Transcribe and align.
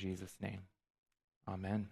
Jesus' 0.00 0.34
name. 0.40 0.62
Amen. 1.46 1.88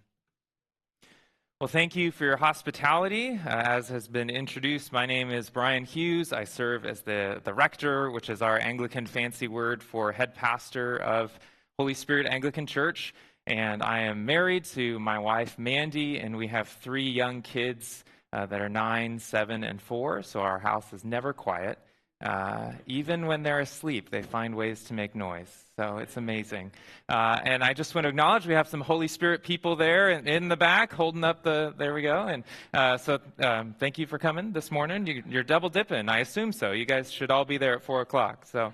Well, 1.61 1.69
thank 1.69 1.95
you 1.95 2.11
for 2.11 2.25
your 2.25 2.39
hospitality. 2.39 3.33
Uh, 3.33 3.49
as 3.51 3.89
has 3.89 4.09
been 4.09 4.31
introduced, 4.31 4.95
my 4.95 5.05
name 5.05 5.31
is 5.31 5.51
Brian 5.51 5.85
Hughes. 5.85 6.33
I 6.33 6.45
serve 6.45 6.87
as 6.87 7.03
the, 7.03 7.43
the 7.45 7.53
rector, 7.53 8.11
which 8.11 8.31
is 8.31 8.41
our 8.41 8.59
Anglican 8.59 9.07
fancy 9.07 9.47
word 9.47 9.83
for 9.83 10.11
head 10.13 10.35
pastor 10.35 10.97
of 10.97 11.39
Holy 11.79 11.93
Spirit 11.93 12.27
Anglican 12.27 12.67
Church. 12.67 13.13
And 13.47 13.83
I 13.83 14.01
am 14.01 14.25
married 14.25 14.65
to 14.77 14.99
my 14.99 15.19
wife, 15.19 15.59
Mandy, 15.59 16.19
and 16.19 16.35
we 16.35 16.47
have 16.47 16.69
three 16.69 17.11
young 17.11 17.43
kids 17.43 18.05
uh, 18.33 18.47
that 18.47 18.63
are 18.63 18.71
nine, 18.71 19.19
seven, 19.19 19.65
and 19.65 19.83
four. 19.83 20.23
So 20.23 20.41
our 20.41 20.59
house 20.59 20.95
is 20.95 21.05
never 21.05 21.35
quiet. 21.35 21.79
Uh, 22.21 22.73
even 22.87 23.27
when 23.27 23.45
they're 23.45 23.61
asleep, 23.61 24.11
they 24.11 24.23
find 24.23 24.57
ways 24.57 24.83
to 24.85 24.93
make 24.93 25.15
noise. 25.15 25.49
So 25.77 25.99
it's 25.99 26.17
amazing. 26.17 26.73
Uh, 27.09 27.39
and 27.45 27.63
I 27.63 27.75
just 27.75 27.95
want 27.95 28.07
to 28.07 28.09
acknowledge 28.09 28.45
we 28.45 28.55
have 28.55 28.67
some 28.67 28.81
Holy 28.81 29.07
Spirit 29.07 29.45
people 29.45 29.77
there 29.77 30.11
in, 30.11 30.27
in 30.27 30.49
the 30.49 30.57
back 30.57 30.93
holding 30.93 31.23
up 31.23 31.45
the, 31.45 31.73
there 31.79 31.95
we 31.95 32.03
go. 32.03 32.27
And 32.27 32.43
uh, 32.75 32.99
so 32.99 33.21
um, 33.39 33.77
thank 33.79 33.99
you 33.99 34.07
for 34.09 34.19
coming 34.19 34.51
this 34.51 34.73
morning. 34.73 35.07
You, 35.07 35.39
are 35.39 35.45
double 35.45 35.69
dipping, 35.69 36.09
I 36.09 36.19
assume 36.19 36.51
so. 36.51 36.73
You 36.73 36.87
guys 36.87 37.13
should 37.13 37.31
all 37.31 37.45
be 37.45 37.57
there 37.57 37.77
at 37.77 37.85
4 37.85 38.01
o'clock. 38.01 38.47
So. 38.47 38.73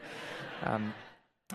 Um, 0.62 0.94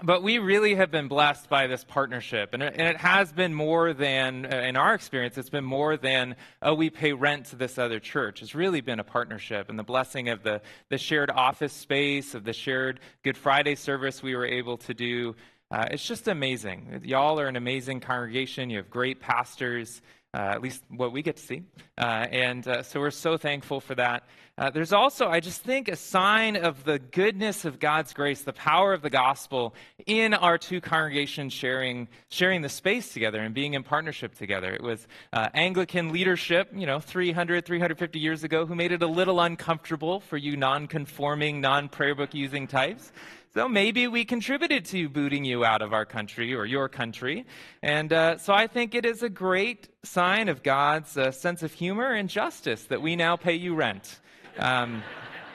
but 0.04 0.22
we 0.22 0.38
really 0.38 0.76
have 0.76 0.92
been 0.92 1.08
blessed 1.08 1.50
by 1.50 1.68
this 1.68 1.84
partnership. 1.84 2.54
And 2.54 2.62
it, 2.62 2.76
and 2.78 2.88
it 2.88 2.98
has 2.98 3.32
been 3.32 3.54
more 3.54 3.94
than, 3.94 4.46
uh, 4.46 4.58
in 4.58 4.78
our 4.78 4.94
experience, 4.94 5.38
it's 5.38 5.50
been 5.50 5.66
more 5.66 5.98
than, 5.98 6.36
oh, 6.62 6.76
we 6.76 6.90
pay 6.90 7.14
rent 7.14 7.48
to 7.48 7.56
this 7.56 7.78
other 7.78 8.00
church. 8.00 8.42
It's 8.42 8.54
really 8.54 8.82
been 8.82 9.00
a 9.00 9.04
partnership. 9.04 9.70
And 9.70 9.80
the 9.80 9.84
blessing 9.84 10.30
of 10.30 10.44
the, 10.44 10.62
the 10.90 10.98
shared 10.98 11.32
office 11.32 11.74
space, 11.74 12.36
of 12.36 12.44
the 12.44 12.54
shared 12.54 13.00
Good 13.24 13.38
Friday 13.38 13.76
service 13.76 14.22
we 14.22 14.36
were 14.36 14.46
able 14.46 14.78
to 14.78 14.94
do, 14.94 15.36
uh, 15.72 15.88
it's 15.92 16.06
just 16.06 16.28
amazing. 16.28 17.02
Y'all 17.04 17.40
are 17.40 17.48
an 17.48 17.56
amazing 17.56 18.00
congregation. 18.00 18.70
You 18.70 18.78
have 18.78 18.90
great 18.90 19.20
pastors. 19.20 20.02
Uh, 20.32 20.52
at 20.54 20.62
least 20.62 20.84
what 20.90 21.12
we 21.12 21.24
get 21.24 21.38
to 21.38 21.42
see. 21.42 21.64
Uh, 21.98 22.28
and 22.30 22.68
uh, 22.68 22.84
so 22.84 23.00
we're 23.00 23.10
so 23.10 23.36
thankful 23.36 23.80
for 23.80 23.96
that. 23.96 24.28
Uh, 24.60 24.70
there's 24.70 24.94
also, 24.94 25.28
I 25.28 25.40
just 25.40 25.62
think, 25.62 25.88
a 25.88 25.96
sign 25.96 26.56
of 26.56 26.84
the 26.84 27.00
goodness 27.00 27.66
of 27.66 27.80
God's 27.80 28.14
grace, 28.14 28.44
the 28.44 28.54
power 28.54 28.94
of 28.94 29.02
the 29.02 29.10
gospel 29.10 29.74
in 30.06 30.36
our 30.36 30.60
two 30.60 30.82
congregations 30.82 31.54
sharing, 31.54 32.10
sharing 32.28 32.62
the 32.62 32.70
space 32.70 33.12
together 33.12 33.40
and 33.40 33.56
being 33.56 33.74
in 33.74 33.82
partnership 33.82 34.36
together. 34.36 34.72
It 34.72 34.84
was 34.84 35.08
uh, 35.34 35.48
Anglican 35.56 36.12
leadership, 36.12 36.70
you 36.76 36.86
know, 36.86 37.00
300, 37.00 37.66
350 37.66 38.20
years 38.20 38.44
ago, 38.44 38.68
who 38.68 38.76
made 38.76 38.92
it 38.92 39.02
a 39.02 39.08
little 39.08 39.40
uncomfortable 39.40 40.20
for 40.20 40.38
you 40.38 40.56
non 40.58 40.88
conforming, 40.88 41.60
non 41.60 41.90
prayer 41.90 42.14
book 42.14 42.36
using 42.36 42.68
types. 42.68 43.12
So 43.52 43.68
maybe 43.68 44.08
we 44.08 44.26
contributed 44.26 44.86
to 44.86 45.10
booting 45.10 45.44
you 45.44 45.66
out 45.66 45.82
of 45.82 45.92
our 45.92 46.06
country 46.06 46.54
or 46.54 46.68
your 46.68 46.88
country. 46.88 47.48
And 47.82 48.14
uh, 48.14 48.38
so 48.38 48.54
I 48.54 48.68
think 48.68 48.94
it 48.94 49.08
is 49.08 49.24
a 49.24 49.30
great 49.30 49.90
sign 50.04 50.50
of 50.50 50.62
God's 50.62 51.18
uh, 51.18 51.32
sense 51.32 51.64
of 51.64 51.74
humor 51.74 52.14
and 52.14 52.30
justice 52.30 52.84
that 52.86 53.02
we 53.02 53.16
now 53.16 53.38
pay 53.38 53.56
you 53.56 53.74
rent. 53.74 54.20
Um, 54.60 55.02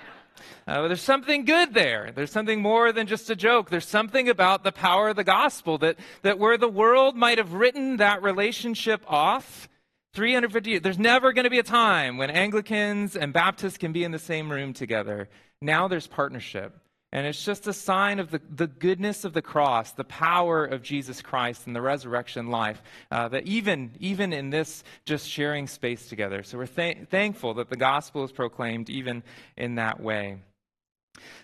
uh, 0.67 0.89
there's 0.89 1.03
something 1.03 1.45
good 1.45 1.73
there. 1.73 2.11
There's 2.13 2.33
something 2.33 2.61
more 2.61 2.91
than 2.91 3.07
just 3.07 3.31
a 3.31 3.37
joke. 3.37 3.71
There's 3.71 3.87
something 3.87 4.29
about 4.29 4.65
the 4.65 4.73
power 4.73 5.11
of 5.11 5.17
the 5.17 5.23
gospel 5.23 5.79
that, 5.79 5.97
that 6.23 6.41
where 6.41 6.59
the 6.59 6.69
world 6.69 7.15
might 7.15 7.39
have 7.39 7.53
written 7.53 7.99
that 7.99 8.25
relationship 8.25 9.05
off 9.07 9.69
350 10.15 10.71
years, 10.71 10.83
there's 10.83 10.99
never 10.99 11.33
going 11.33 11.45
to 11.45 11.51
be 11.51 11.61
a 11.61 11.65
time 11.65 12.19
when 12.19 12.31
Anglicans 12.31 13.15
and 13.15 13.33
Baptists 13.33 13.79
can 13.79 13.93
be 13.93 14.03
in 14.03 14.11
the 14.11 14.19
same 14.19 14.51
room 14.51 14.73
together. 14.73 15.29
Now 15.61 15.87
there's 15.87 16.09
partnership. 16.09 16.81
And 17.15 17.29
it's 17.29 17.45
just 17.45 17.69
a 17.69 17.73
sign 17.73 18.19
of 18.19 18.33
the, 18.33 18.41
the 18.51 18.67
goodness 18.67 19.25
of 19.25 19.35
the 19.35 19.41
cross, 19.41 19.93
the 19.93 20.03
power 20.03 20.65
of 20.65 20.83
Jesus 20.83 21.23
Christ 21.23 21.69
and 21.69 21.75
the 21.75 21.81
resurrection 21.81 22.49
life, 22.49 22.83
uh, 23.13 23.29
that 23.29 23.47
even, 23.47 23.93
even 24.01 24.33
in 24.33 24.51
this 24.51 24.83
just 25.05 25.29
sharing 25.29 25.69
space 25.69 26.09
together. 26.09 26.43
So 26.43 26.59
we're 26.59 26.67
th- 26.67 27.07
thankful 27.11 27.55
that 27.55 27.71
the 27.71 27.77
gospel 27.77 28.25
is 28.25 28.33
proclaimed 28.33 28.91
even 28.91 29.23
in 29.57 29.77
that 29.77 30.01
way. 30.01 30.39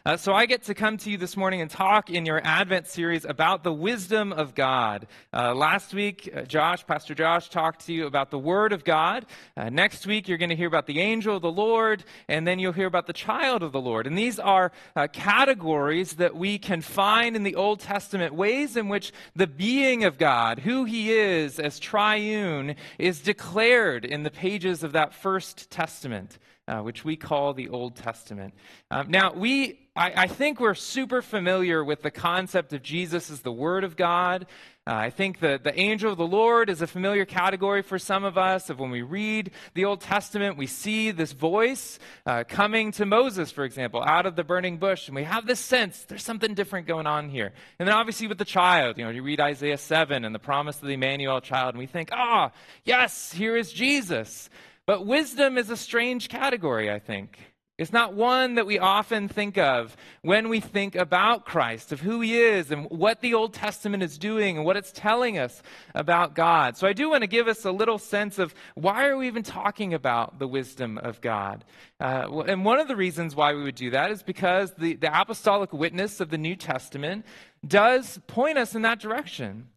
Uh, 0.07 0.17
so, 0.17 0.33
I 0.33 0.47
get 0.47 0.63
to 0.63 0.75
come 0.75 0.97
to 0.99 1.11
you 1.11 1.19
this 1.19 1.37
morning 1.37 1.61
and 1.61 1.71
talk 1.71 2.09
in 2.09 2.25
your 2.25 2.41
Advent 2.43 2.87
series 2.87 3.27
about 3.27 3.65
the 3.65 3.73
wisdom 3.73 4.33
of 4.33 4.55
God. 4.55 5.07
Uh, 5.31 5.55
last 5.55 5.93
week, 5.93 6.33
uh, 6.35 6.43
Josh, 6.43 6.87
Pastor 6.87 7.15
Josh, 7.15 7.51
talked 7.51 7.85
to 7.85 7.93
you 7.93 8.07
about 8.07 8.31
the 8.31 8.39
Word 8.39 8.73
of 8.73 8.83
God. 8.83 9.27
Uh, 9.59 9.69
next 9.69 10.07
week, 10.07 10.27
you're 10.27 10.39
going 10.39 10.49
to 10.49 10.57
hear 10.57 10.69
about 10.69 10.87
the 10.87 11.01
angel 11.01 11.37
of 11.37 11.43
the 11.43 11.53
Lord, 11.53 12.03
and 12.29 12.47
then 12.47 12.59
you'll 12.59 12.73
hear 12.73 12.87
about 12.87 13.07
the 13.07 13.13
child 13.13 13.63
of 13.63 13.73
the 13.73 13.81
Lord. 13.81 14.07
And 14.07 14.17
these 14.17 14.39
are 14.39 14.73
uh, 14.97 15.07
categories 15.13 16.15
that 16.15 16.35
we 16.35 16.59
can 16.59 16.81
find 16.81 17.37
in 17.37 17.43
the 17.43 17.57
Old 17.57 17.81
Testament, 17.81 18.35
ways 18.35 18.79
in 18.79 18.89
which 18.89 19.13
the 19.37 19.47
being 19.47 20.05
of 20.05 20.17
God, 20.17 20.61
who 20.61 20.85
He 20.85 21.13
is 21.13 21.61
as 21.61 21.79
triune, 21.79 22.75
is 22.99 23.21
declared 23.21 24.07
in 24.07 24.23
the 24.23 24.31
pages 24.31 24.83
of 24.83 24.93
that 24.93 25.13
first 25.13 25.71
testament 25.71 26.39
uh, 26.71 26.81
which 26.83 27.05
we 27.05 27.17
call 27.17 27.53
the 27.53 27.69
Old 27.69 27.97
Testament. 27.97 28.55
Um, 28.93 29.11
now, 29.11 29.33
we, 29.33 29.81
I, 29.97 30.13
I, 30.23 30.27
think 30.29 30.61
we're 30.61 30.75
super 30.75 31.21
familiar 31.21 31.83
with 31.83 32.03
the 32.03 32.13
concept 32.13 32.73
of 32.73 32.81
Jesus 32.81 33.29
as 33.29 33.41
the 33.41 33.51
Word 33.51 33.83
of 33.83 33.97
God. 33.97 34.47
Uh, 34.87 34.95
I 34.95 35.11
think 35.11 35.41
the, 35.41 35.59
the 35.63 35.79
angel 35.79 36.13
of 36.13 36.17
the 36.17 36.27
Lord 36.27 36.71
is 36.71 36.81
a 36.81 36.87
familiar 36.87 37.25
category 37.25 37.83
for 37.83 37.99
some 37.99 38.23
of 38.23 38.39
us. 38.39 38.71
Of 38.71 38.79
when 38.79 38.91
we 38.91 39.03
read 39.03 39.51
the 39.75 39.85
Old 39.85 40.01
Testament, 40.01 40.57
we 40.57 40.69
see 40.69 41.11
this 41.11 41.33
voice 41.33 41.99
uh, 42.25 42.45
coming 42.49 42.93
to 42.93 43.05
Moses, 43.05 43.51
for 43.51 43.65
example, 43.65 44.03
out 44.05 44.25
of 44.25 44.37
the 44.37 44.45
burning 44.45 44.79
bush, 44.79 45.09
and 45.09 45.17
we 45.17 45.25
have 45.25 45.47
this 45.49 45.61
sense 45.61 46.05
there's 46.05 46.23
something 46.23 46.55
different 46.55 46.87
going 46.87 47.09
on 47.09 47.29
here. 47.31 47.53
And 47.81 47.89
then 47.89 47.97
obviously 47.97 48.29
with 48.29 48.39
the 48.39 48.45
child, 48.45 48.97
you 48.97 49.05
know, 49.05 49.11
you 49.11 49.25
read 49.25 49.41
Isaiah 49.41 49.79
7 49.79 50.25
and 50.25 50.33
the 50.33 50.39
promise 50.39 50.77
of 50.77 50.87
the 50.87 50.95
Emmanuel 50.95 51.41
child, 51.41 51.75
and 51.75 51.79
we 51.81 51.87
think, 51.87 52.11
ah, 52.13 52.53
oh, 52.53 52.59
yes, 52.85 53.33
here 53.33 53.57
is 53.57 53.73
Jesus. 53.73 54.49
But 54.91 55.07
wisdom 55.07 55.57
is 55.57 55.71
a 55.71 55.77
strange 55.77 56.29
category, 56.29 56.91
I 56.91 56.99
think. 56.99 57.39
It's 57.79 57.93
not 57.93 58.15
one 58.15 58.57
that 58.57 58.67
we 58.67 58.81
often 58.81 59.29
think 59.29 59.57
of 59.57 59.97
when 60.23 60.49
we 60.49 60.59
think 60.59 60.97
about 60.97 61.45
Christ, 61.45 61.93
of 61.93 62.01
who 62.01 62.21
he 62.21 62.37
is 62.37 62.73
and 62.73 62.91
what 62.91 63.21
the 63.21 63.35
Old 63.35 63.55
Testament 63.55 64.03
is 64.03 64.19
doing 64.19 64.57
and 64.57 64.67
what 64.67 64.77
it's 64.77 64.91
telling 64.91 65.39
us 65.39 65.63
about 65.95 66.35
God. 66.35 66.77
So 66.77 66.89
I 66.89 66.93
do 66.93 67.09
want 67.09 67.23
to 67.23 67.29
give 67.29 67.47
us 67.47 67.65
a 67.65 67.71
little 67.71 67.99
sense 67.99 68.41
of 68.41 68.53
why 68.75 69.07
are 69.07 69.17
we 69.17 69.29
even 69.29 69.45
talking 69.45 69.95
about 69.95 70.41
the 70.41 70.49
wisdom 70.49 70.99
of 70.99 71.21
God? 71.21 71.65
Uh, 72.01 72.43
and 72.49 72.65
one 72.65 72.81
of 72.81 72.89
the 72.89 72.97
reasons 72.97 73.37
why 73.37 73.55
we 73.55 73.63
would 73.63 73.77
do 73.77 73.91
that 73.91 74.11
is 74.11 74.25
because 74.25 74.73
the, 74.73 74.97
the 74.97 75.21
apostolic 75.21 75.73
witness 75.73 76.19
of 76.19 76.31
the 76.31 76.39
New 76.39 76.57
Testament 76.57 77.25
does 77.65 78.19
point 78.27 78.59
us 78.59 78.75
in 78.75 78.83
that 78.83 78.99
direction. 78.99 79.69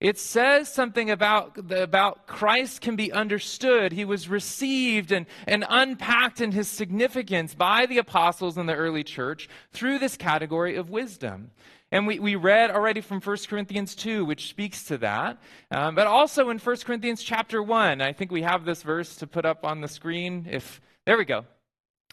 It 0.00 0.18
says 0.18 0.72
something 0.72 1.10
about, 1.10 1.70
about 1.70 2.26
Christ 2.26 2.80
can 2.80 2.96
be 2.96 3.12
understood. 3.12 3.92
He 3.92 4.06
was 4.06 4.30
received 4.30 5.12
and, 5.12 5.26
and 5.46 5.64
unpacked 5.68 6.40
in 6.40 6.52
his 6.52 6.68
significance 6.68 7.54
by 7.54 7.84
the 7.84 7.98
apostles 7.98 8.56
in 8.56 8.64
the 8.64 8.74
early 8.74 9.04
church 9.04 9.46
through 9.72 9.98
this 9.98 10.16
category 10.16 10.76
of 10.76 10.88
wisdom. 10.88 11.50
And 11.92 12.06
we, 12.06 12.18
we 12.18 12.34
read 12.34 12.70
already 12.70 13.02
from 13.02 13.20
1 13.20 13.36
Corinthians 13.46 13.94
2, 13.94 14.24
which 14.24 14.48
speaks 14.48 14.84
to 14.84 14.96
that. 14.98 15.38
Um, 15.70 15.94
but 15.94 16.06
also 16.06 16.48
in 16.48 16.58
1 16.58 16.76
Corinthians 16.78 17.22
chapter 17.22 17.62
1, 17.62 18.00
I 18.00 18.14
think 18.14 18.30
we 18.30 18.42
have 18.42 18.64
this 18.64 18.82
verse 18.82 19.16
to 19.16 19.26
put 19.26 19.44
up 19.44 19.66
on 19.66 19.82
the 19.82 19.88
screen. 19.88 20.46
If 20.50 20.80
There 21.04 21.18
we 21.18 21.26
go. 21.26 21.44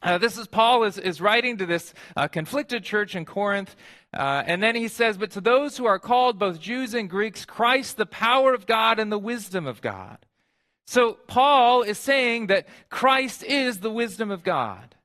Uh, 0.04 0.18
this 0.20 0.38
is 0.38 0.46
Paul 0.46 0.84
is, 0.84 1.00
is 1.00 1.20
writing 1.20 1.58
to 1.58 1.66
this 1.66 1.94
uh, 2.16 2.28
conflicted 2.28 2.84
church 2.84 3.16
in 3.16 3.26
Corinth. 3.26 3.76
Uh, 4.18 4.44
and 4.48 4.64
then 4.64 4.76
he 4.76 4.88
says, 4.88 5.16
But 5.16 5.30
to 5.32 5.42
those 5.42 5.78
who 5.78 5.86
are 5.86 6.00
called, 6.00 6.40
both 6.40 6.60
Jews 6.60 6.96
and 6.96 7.08
Greeks, 7.08 7.46
Christ, 7.46 7.98
the 7.98 8.08
power 8.08 8.52
of 8.56 8.66
God 8.66 8.98
and 8.98 9.12
the 9.12 9.20
wisdom 9.20 9.68
of 9.68 9.80
God. 9.80 10.18
So 10.88 11.14
Paul 11.28 11.84
is 11.84 12.00
saying 12.00 12.48
that 12.48 12.68
Christ 12.90 13.44
is 13.44 13.80
the 13.80 13.92
wisdom 13.92 14.32
of 14.32 14.44
God. 14.44 14.96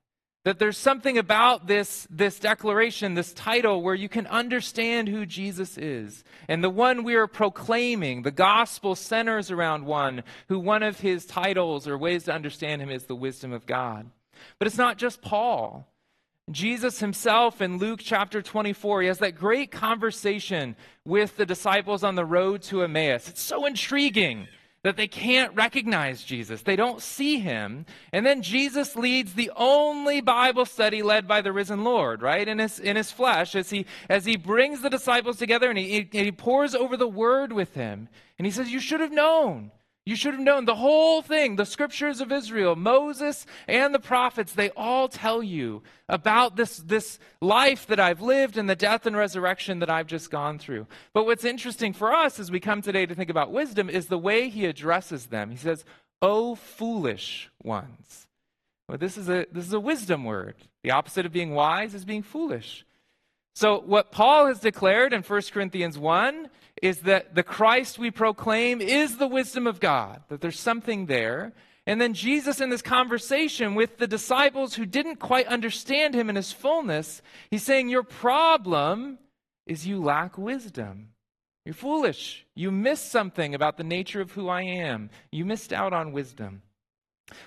That 0.45 0.57
there's 0.57 0.79
something 0.79 1.19
about 1.19 1.67
this, 1.67 2.07
this 2.09 2.39
declaration, 2.39 3.13
this 3.13 3.33
title, 3.33 3.83
where 3.83 3.93
you 3.93 4.09
can 4.09 4.25
understand 4.27 5.07
who 5.07 5.27
Jesus 5.27 5.77
is. 5.77 6.23
And 6.47 6.63
the 6.63 6.69
one 6.71 7.03
we 7.03 7.13
are 7.13 7.27
proclaiming, 7.27 8.23
the 8.23 8.31
gospel 8.31 8.95
centers 8.95 9.51
around 9.51 9.85
one 9.85 10.23
who 10.49 10.59
one 10.59 10.81
of 10.81 10.99
his 10.99 11.27
titles 11.27 11.87
or 11.87 11.99
ways 11.99 12.23
to 12.23 12.33
understand 12.33 12.81
him 12.81 12.89
is 12.89 13.05
the 13.05 13.15
wisdom 13.15 13.53
of 13.53 13.67
God. 13.67 14.09
But 14.57 14.67
it's 14.67 14.77
not 14.77 14.97
just 14.97 15.21
Paul. 15.21 15.87
Jesus 16.51 16.99
himself 16.99 17.61
in 17.61 17.77
Luke 17.77 18.01
chapter 18.03 18.41
24, 18.41 19.01
he 19.01 19.07
has 19.07 19.19
that 19.19 19.35
great 19.35 19.71
conversation 19.71 20.75
with 21.05 21.37
the 21.37 21.45
disciples 21.45 22.03
on 22.03 22.15
the 22.15 22.25
road 22.25 22.61
to 22.63 22.83
Emmaus. 22.83 23.29
It's 23.29 23.41
so 23.41 23.65
intriguing 23.65 24.47
that 24.83 24.97
they 24.97 25.07
can't 25.07 25.55
recognize 25.55 26.23
Jesus. 26.23 26.61
They 26.61 26.75
don't 26.75 27.01
see 27.01 27.39
him. 27.39 27.85
And 28.11 28.25
then 28.25 28.41
Jesus 28.41 28.97
leads 28.97 29.33
the 29.33 29.51
only 29.55 30.19
Bible 30.19 30.65
study 30.65 31.01
led 31.01 31.25
by 31.25 31.41
the 31.41 31.53
risen 31.53 31.85
Lord, 31.85 32.21
right? 32.21 32.45
In 32.45 32.59
his, 32.59 32.79
in 32.79 32.97
his 32.97 33.09
flesh, 33.09 33.55
as 33.55 33.69
he, 33.69 33.85
as 34.09 34.25
he 34.25 34.35
brings 34.35 34.81
the 34.81 34.89
disciples 34.89 35.37
together 35.37 35.69
and 35.69 35.79
he, 35.79 36.09
he 36.11 36.31
pores 36.33 36.75
over 36.75 36.97
the 36.97 37.07
word 37.07 37.53
with 37.53 37.73
him. 37.73 38.09
And 38.37 38.45
he 38.45 38.51
says, 38.51 38.69
You 38.69 38.81
should 38.81 38.99
have 38.99 39.13
known. 39.13 39.71
You 40.05 40.17
should 40.17 40.33
have 40.33 40.43
known 40.43 40.65
the 40.65 40.75
whole 40.75 41.21
thing. 41.21 41.55
The 41.55 41.65
scriptures 41.65 42.19
of 42.19 42.31
Israel, 42.31 42.75
Moses 42.75 43.45
and 43.67 43.95
the 43.95 43.99
prophets, 43.99 44.51
they 44.51 44.69
all 44.71 45.07
tell 45.07 45.41
you 45.41 45.81
about 46.09 46.57
this, 46.57 46.77
this 46.77 47.19
life 47.39 47.87
that 47.87 48.01
I've 48.01 48.21
lived 48.21 48.57
and 48.57 48.69
the 48.69 48.75
death 48.75 49.05
and 49.05 49.15
resurrection 49.15 49.79
that 49.79 49.89
I've 49.89 50.07
just 50.07 50.29
gone 50.29 50.59
through. 50.59 50.87
But 51.13 51.25
what's 51.25 51.45
interesting 51.45 51.93
for 51.93 52.13
us 52.13 52.37
as 52.37 52.51
we 52.51 52.59
come 52.59 52.81
today 52.81 53.05
to 53.05 53.15
think 53.15 53.29
about 53.29 53.53
wisdom 53.53 53.89
is 53.89 54.07
the 54.07 54.17
way 54.17 54.49
he 54.49 54.65
addresses 54.65 55.27
them. 55.27 55.51
He 55.51 55.57
says, 55.57 55.85
O 56.21 56.55
foolish 56.55 57.49
ones. 57.63 58.27
Well, 58.89 58.97
this 58.97 59.17
is 59.17 59.29
a, 59.29 59.45
this 59.53 59.65
is 59.65 59.73
a 59.73 59.79
wisdom 59.79 60.25
word. 60.25 60.55
The 60.83 60.91
opposite 60.91 61.25
of 61.25 61.31
being 61.31 61.53
wise 61.53 61.93
is 61.93 62.03
being 62.03 62.23
foolish. 62.23 62.85
So, 63.55 63.79
what 63.79 64.11
Paul 64.11 64.47
has 64.47 64.59
declared 64.59 65.13
in 65.13 65.21
1 65.21 65.41
Corinthians 65.51 65.97
1 65.97 66.49
is 66.81 67.01
that 67.01 67.35
the 67.35 67.43
Christ 67.43 67.99
we 67.99 68.09
proclaim 68.09 68.81
is 68.81 69.17
the 69.17 69.27
wisdom 69.27 69.67
of 69.67 69.79
God, 69.79 70.23
that 70.29 70.41
there's 70.41 70.59
something 70.59 71.05
there. 71.05 71.53
And 71.85 71.99
then 71.99 72.13
Jesus, 72.13 72.61
in 72.61 72.69
this 72.69 72.81
conversation 72.81 73.75
with 73.75 73.97
the 73.97 74.07
disciples 74.07 74.73
who 74.73 74.85
didn't 74.85 75.17
quite 75.17 75.47
understand 75.47 76.15
him 76.15 76.29
in 76.29 76.35
his 76.35 76.51
fullness, 76.51 77.21
he's 77.51 77.63
saying, 77.63 77.89
Your 77.89 78.03
problem 78.03 79.19
is 79.67 79.85
you 79.85 80.01
lack 80.01 80.37
wisdom. 80.37 81.09
You're 81.65 81.73
foolish. 81.73 82.45
You 82.55 82.71
missed 82.71 83.11
something 83.11 83.53
about 83.55 83.77
the 83.77 83.83
nature 83.83 84.19
of 84.19 84.31
who 84.31 84.49
I 84.49 84.63
am. 84.63 85.09
You 85.31 85.45
missed 85.45 85.71
out 85.71 85.93
on 85.93 86.11
wisdom. 86.11 86.61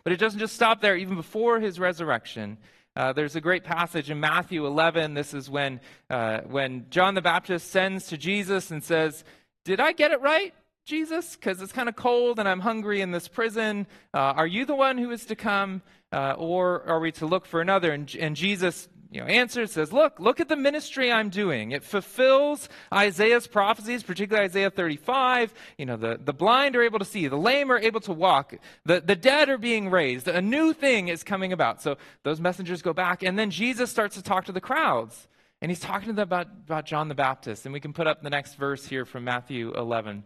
But 0.05 0.13
it 0.13 0.19
doesn't 0.19 0.41
just 0.41 0.55
stop 0.55 0.81
there. 0.81 0.97
Even 0.97 1.17
before 1.17 1.61
his 1.61 1.79
resurrection, 1.79 2.59
uh, 2.97 3.13
there's 3.13 3.37
a 3.37 3.41
great 3.43 3.63
passage 3.63 4.11
in 4.11 4.19
Matthew 4.21 4.67
11. 4.67 5.13
This 5.13 5.35
is 5.35 5.51
when, 5.51 5.81
uh, 6.09 6.41
when 6.47 6.87
John 6.89 7.15
the 7.15 7.21
Baptist 7.21 7.71
sends 7.71 8.07
to 8.07 8.17
Jesus 8.17 8.71
and 8.71 8.83
says, 8.83 9.23
Did 9.67 9.81
I 9.81 9.93
get 9.93 10.13
it 10.13 10.21
right, 10.23 10.55
Jesus? 10.87 11.37
Because 11.37 11.61
it's 11.61 11.73
kind 11.73 11.91
of 11.91 11.97
cold 11.97 12.39
and 12.39 12.49
I'm 12.49 12.61
hungry 12.61 13.03
in 13.03 13.11
this 13.11 13.29
prison. 13.29 13.87
Uh, 14.15 14.19
are 14.19 14.47
you 14.47 14.65
the 14.65 14.75
one 14.75 14.97
who 14.97 15.11
is 15.11 15.27
to 15.27 15.37
come? 15.37 15.83
Uh, 16.11 16.35
or 16.39 16.85
are 16.85 17.01
we 17.01 17.13
to 17.13 17.27
look 17.27 17.45
for 17.45 17.61
another? 17.61 17.93
And, 17.93 18.15
and 18.19 18.35
Jesus 18.35 18.89
you 19.17 19.23
know, 19.23 19.29
answers 19.29 19.73
says, 19.73 19.95
Look, 19.95 20.21
look 20.21 20.41
at 20.41 20.49
the 20.51 20.57
ministry 20.57 21.11
I'm 21.11 21.31
doing. 21.31 21.71
It 21.71 21.83
fulfills 21.83 22.69
Isaiah's 22.93 23.47
prophecies, 23.47 24.03
particularly 24.03 24.45
Isaiah 24.45 24.69
35. 24.69 25.55
You 25.79 25.87
know, 25.87 25.97
the, 25.97 26.21
the 26.23 26.35
blind 26.35 26.77
are 26.77 26.83
able 26.83 26.99
to 26.99 27.05
see, 27.07 27.27
the 27.27 27.37
lame 27.37 27.73
are 27.73 27.79
able 27.79 28.01
to 28.01 28.13
walk, 28.13 28.55
the, 28.85 29.01
the 29.01 29.17
dead 29.17 29.49
are 29.49 29.57
being 29.57 29.89
raised. 29.89 30.29
A 30.29 30.43
new 30.43 30.75
thing 30.75 31.09
is 31.09 31.25
coming 31.25 31.55
about. 31.55 31.81
So 31.81 31.97
those 32.25 32.43
messengers 32.43 32.83
go 32.83 32.93
back, 32.93 33.23
and 33.23 33.39
then 33.39 33.51
Jesus 33.51 33.91
starts 33.91 34.17
to 34.17 34.23
talk 34.23 34.45
to 34.45 34.53
the 34.53 34.61
crowds. 34.61 35.29
And 35.63 35.71
he's 35.71 35.81
talking 35.81 36.09
to 36.09 36.13
them 36.13 36.25
about, 36.25 36.49
about 36.67 36.85
John 36.85 37.09
the 37.09 37.15
Baptist. 37.15 37.65
And 37.65 37.73
we 37.73 37.81
can 37.81 37.95
put 37.95 38.07
up 38.07 38.23
the 38.23 38.29
next 38.29 38.57
verse 38.57 38.85
here 38.85 39.07
from 39.07 39.25
Matthew 39.25 39.73
11. 39.73 40.25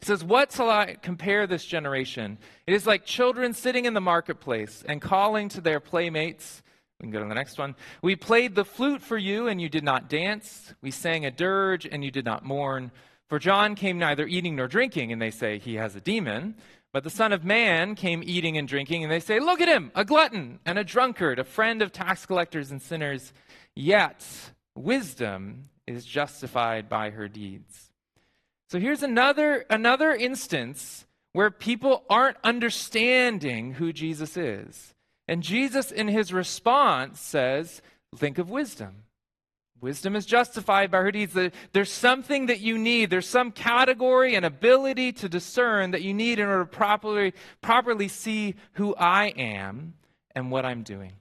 He 0.00 0.06
says, 0.06 0.24
What 0.24 0.50
shall 0.50 0.70
I 0.70 0.96
compare 1.02 1.46
this 1.46 1.66
generation? 1.66 2.38
It 2.66 2.72
is 2.72 2.86
like 2.86 3.04
children 3.04 3.52
sitting 3.52 3.84
in 3.84 3.92
the 3.92 4.00
marketplace 4.00 4.82
and 4.88 5.02
calling 5.02 5.50
to 5.50 5.60
their 5.60 5.78
playmates. 5.78 6.62
We 7.00 7.04
can 7.04 7.12
go 7.12 7.22
to 7.22 7.28
the 7.28 7.34
next 7.34 7.58
one. 7.58 7.76
We 8.02 8.16
played 8.16 8.54
the 8.54 8.64
flute 8.64 9.02
for 9.02 9.16
you, 9.16 9.46
and 9.46 9.60
you 9.60 9.68
did 9.68 9.84
not 9.84 10.08
dance. 10.08 10.74
We 10.82 10.90
sang 10.90 11.24
a 11.24 11.30
dirge, 11.30 11.86
and 11.86 12.04
you 12.04 12.10
did 12.10 12.24
not 12.24 12.44
mourn. 12.44 12.90
For 13.28 13.38
John 13.38 13.74
came 13.74 13.98
neither 13.98 14.26
eating 14.26 14.56
nor 14.56 14.66
drinking, 14.66 15.12
and 15.12 15.22
they 15.22 15.30
say 15.30 15.58
he 15.58 15.74
has 15.76 15.94
a 15.94 16.00
demon. 16.00 16.56
But 16.92 17.04
the 17.04 17.10
Son 17.10 17.32
of 17.32 17.44
Man 17.44 17.94
came 17.94 18.22
eating 18.24 18.56
and 18.56 18.66
drinking, 18.66 19.04
and 19.04 19.12
they 19.12 19.20
say, 19.20 19.38
Look 19.38 19.60
at 19.60 19.68
him, 19.68 19.92
a 19.94 20.04
glutton 20.04 20.58
and 20.64 20.78
a 20.78 20.84
drunkard, 20.84 21.38
a 21.38 21.44
friend 21.44 21.82
of 21.82 21.92
tax 21.92 22.26
collectors 22.26 22.70
and 22.70 22.82
sinners. 22.82 23.32
Yet 23.76 24.26
wisdom 24.74 25.68
is 25.86 26.04
justified 26.04 26.88
by 26.88 27.10
her 27.10 27.28
deeds. 27.28 27.92
So 28.70 28.80
here's 28.80 29.02
another, 29.02 29.64
another 29.70 30.12
instance 30.12 31.06
where 31.32 31.50
people 31.50 32.04
aren't 32.10 32.38
understanding 32.42 33.74
who 33.74 33.92
Jesus 33.92 34.36
is. 34.36 34.94
And 35.28 35.42
Jesus, 35.42 35.92
in 35.92 36.08
his 36.08 36.32
response, 36.32 37.20
says, 37.20 37.82
Think 38.16 38.38
of 38.38 38.48
wisdom. 38.48 39.04
Wisdom 39.80 40.16
is 40.16 40.26
justified 40.26 40.90
by 40.90 40.98
her 40.98 41.12
deeds. 41.12 41.36
There's 41.72 41.92
something 41.92 42.46
that 42.46 42.60
you 42.60 42.78
need. 42.78 43.10
There's 43.10 43.28
some 43.28 43.52
category 43.52 44.34
and 44.34 44.44
ability 44.44 45.12
to 45.12 45.28
discern 45.28 45.92
that 45.92 46.02
you 46.02 46.12
need 46.12 46.40
in 46.40 46.48
order 46.48 46.64
to 46.64 46.70
properly, 46.70 47.34
properly 47.62 48.08
see 48.08 48.56
who 48.72 48.96
I 48.96 49.26
am 49.26 49.94
and 50.34 50.50
what 50.50 50.64
I'm 50.64 50.82
doing. 50.82 51.12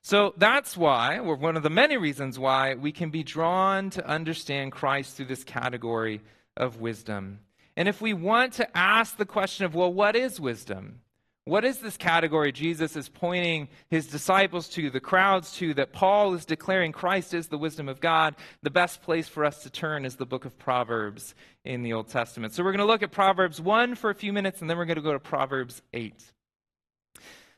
So 0.00 0.34
that's 0.36 0.76
why, 0.76 1.18
or 1.18 1.34
one 1.34 1.56
of 1.56 1.64
the 1.64 1.68
many 1.68 1.96
reasons 1.96 2.38
why, 2.38 2.74
we 2.74 2.92
can 2.92 3.10
be 3.10 3.24
drawn 3.24 3.90
to 3.90 4.06
understand 4.06 4.72
Christ 4.72 5.16
through 5.16 5.26
this 5.26 5.44
category 5.44 6.20
of 6.56 6.80
wisdom. 6.80 7.40
And 7.76 7.88
if 7.88 8.00
we 8.00 8.14
want 8.14 8.54
to 8.54 8.76
ask 8.76 9.16
the 9.16 9.26
question 9.26 9.66
of, 9.66 9.74
well, 9.74 9.92
what 9.92 10.16
is 10.16 10.40
wisdom? 10.40 11.00
What 11.46 11.64
is 11.64 11.78
this 11.78 11.96
category 11.96 12.50
Jesus 12.50 12.96
is 12.96 13.08
pointing 13.08 13.68
his 13.88 14.08
disciples 14.08 14.68
to, 14.70 14.90
the 14.90 14.98
crowds 14.98 15.52
to, 15.58 15.74
that 15.74 15.92
Paul 15.92 16.34
is 16.34 16.44
declaring 16.44 16.90
Christ 16.90 17.32
is 17.34 17.46
the 17.46 17.56
wisdom 17.56 17.88
of 17.88 18.00
God? 18.00 18.34
The 18.62 18.70
best 18.70 19.00
place 19.00 19.28
for 19.28 19.44
us 19.44 19.62
to 19.62 19.70
turn 19.70 20.04
is 20.04 20.16
the 20.16 20.26
book 20.26 20.44
of 20.44 20.58
Proverbs 20.58 21.36
in 21.64 21.84
the 21.84 21.92
Old 21.92 22.08
Testament. 22.08 22.52
So 22.52 22.64
we're 22.64 22.72
going 22.72 22.80
to 22.80 22.84
look 22.84 23.04
at 23.04 23.12
Proverbs 23.12 23.60
1 23.60 23.94
for 23.94 24.10
a 24.10 24.14
few 24.14 24.32
minutes, 24.32 24.60
and 24.60 24.68
then 24.68 24.76
we're 24.76 24.86
going 24.86 24.96
to 24.96 25.02
go 25.02 25.12
to 25.12 25.20
Proverbs 25.20 25.82
8. 25.94 26.20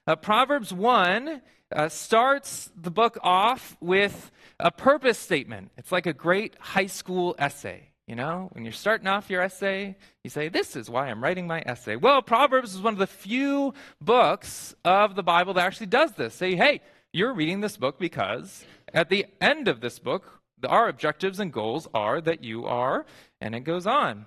Uh, 0.07 0.17
Proverbs 0.17 0.71
1 0.71 1.41
uh, 1.73 1.89
starts 1.89 2.71
the 2.77 2.91
book 2.91 3.17
off 3.23 3.75
with 3.81 4.31
a 4.61 4.71
purpose 4.71 5.19
statement. 5.19 5.71
It's 5.79 5.93
like 5.93 6.05
a 6.05 6.13
great 6.13 6.57
high 6.61 6.89
school 6.89 7.35
essay. 7.39 7.88
You 8.09 8.17
know, 8.17 8.49
when 8.53 8.65
you're 8.65 8.73
starting 8.73 9.07
off 9.07 9.29
your 9.29 9.43
essay, 9.43 9.95
you 10.25 10.31
say, 10.31 10.49
This 10.49 10.77
is 10.77 10.89
why 10.89 11.09
I'm 11.09 11.23
writing 11.23 11.47
my 11.47 11.63
essay. 11.67 11.95
Well, 11.95 12.23
Proverbs 12.23 12.75
is 12.75 12.81
one 12.81 12.95
of 12.95 12.99
the 12.99 13.07
few 13.07 13.75
books 14.01 14.75
of 14.83 15.15
the 15.15 15.23
Bible 15.23 15.53
that 15.55 15.67
actually 15.67 15.89
does 15.89 16.13
this. 16.13 16.33
Say, 16.33 16.57
hey, 16.57 16.81
you're 17.13 17.35
reading 17.35 17.61
this 17.61 17.77
book 17.77 17.99
because 17.99 18.65
at 18.95 19.11
the 19.11 19.27
end 19.43 19.69
of 19.69 19.83
this 19.83 19.99
book, 19.99 20.41
our 20.67 20.89
objectives 20.89 21.39
and 21.39 21.53
goals 21.53 21.87
are 21.93 22.23
that 22.23 22.43
you 22.43 22.65
are, 22.65 23.05
and 23.43 23.55
it 23.55 23.61
goes 23.61 23.87
on. 23.87 24.25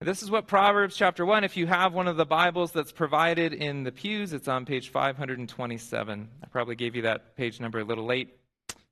This 0.00 0.24
is 0.24 0.30
what 0.30 0.48
Proverbs 0.48 0.96
chapter 0.96 1.24
1, 1.24 1.44
if 1.44 1.56
you 1.56 1.68
have 1.68 1.94
one 1.94 2.08
of 2.08 2.16
the 2.16 2.26
Bibles 2.26 2.72
that's 2.72 2.90
provided 2.90 3.52
in 3.52 3.84
the 3.84 3.92
pews, 3.92 4.32
it's 4.32 4.48
on 4.48 4.66
page 4.66 4.88
527. 4.88 6.28
I 6.42 6.46
probably 6.48 6.74
gave 6.74 6.96
you 6.96 7.02
that 7.02 7.36
page 7.36 7.60
number 7.60 7.78
a 7.78 7.84
little 7.84 8.06
late 8.06 8.36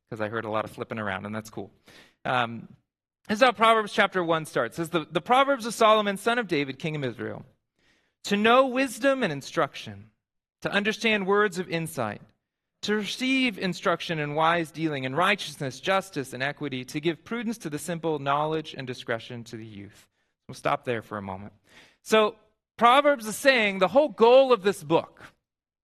because 0.08 0.20
I 0.20 0.28
heard 0.28 0.44
a 0.44 0.50
lot 0.50 0.64
of 0.64 0.70
flipping 0.70 1.00
around, 1.00 1.26
and 1.26 1.34
that's 1.34 1.50
cool. 1.50 1.72
Um, 2.24 2.68
this 3.28 3.38
is 3.38 3.44
how 3.44 3.52
Proverbs 3.52 3.92
chapter 3.92 4.24
1 4.24 4.46
starts. 4.46 4.74
It 4.74 4.76
says, 4.76 4.90
the, 4.90 5.06
the 5.10 5.20
Proverbs 5.20 5.66
of 5.66 5.74
Solomon, 5.74 6.16
son 6.16 6.38
of 6.38 6.48
David, 6.48 6.78
king 6.78 6.96
of 6.96 7.04
Israel. 7.04 7.44
To 8.24 8.36
know 8.36 8.66
wisdom 8.66 9.22
and 9.22 9.32
instruction, 9.32 10.10
to 10.62 10.70
understand 10.70 11.26
words 11.26 11.58
of 11.58 11.68
insight, 11.68 12.22
to 12.82 12.94
receive 12.94 13.58
instruction 13.58 14.18
in 14.18 14.34
wise 14.34 14.70
dealing, 14.70 15.04
in 15.04 15.14
righteousness, 15.14 15.80
justice, 15.80 16.32
and 16.32 16.42
equity, 16.42 16.84
to 16.86 17.00
give 17.00 17.24
prudence 17.24 17.58
to 17.58 17.70
the 17.70 17.78
simple, 17.78 18.18
knowledge 18.18 18.74
and 18.76 18.86
discretion 18.86 19.44
to 19.44 19.56
the 19.56 19.66
youth. 19.66 20.06
We'll 20.46 20.54
stop 20.54 20.84
there 20.84 21.02
for 21.02 21.18
a 21.18 21.22
moment. 21.22 21.52
So, 22.02 22.36
Proverbs 22.76 23.26
is 23.26 23.36
saying 23.36 23.80
the 23.80 23.88
whole 23.88 24.08
goal 24.08 24.52
of 24.52 24.62
this 24.62 24.82
book 24.82 25.22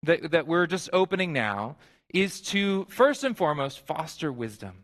that, 0.04 0.30
that 0.30 0.46
we're 0.46 0.66
just 0.66 0.88
opening 0.92 1.32
now 1.32 1.76
is 2.08 2.40
to, 2.40 2.86
first 2.88 3.24
and 3.24 3.36
foremost, 3.36 3.84
foster 3.84 4.32
wisdom 4.32 4.83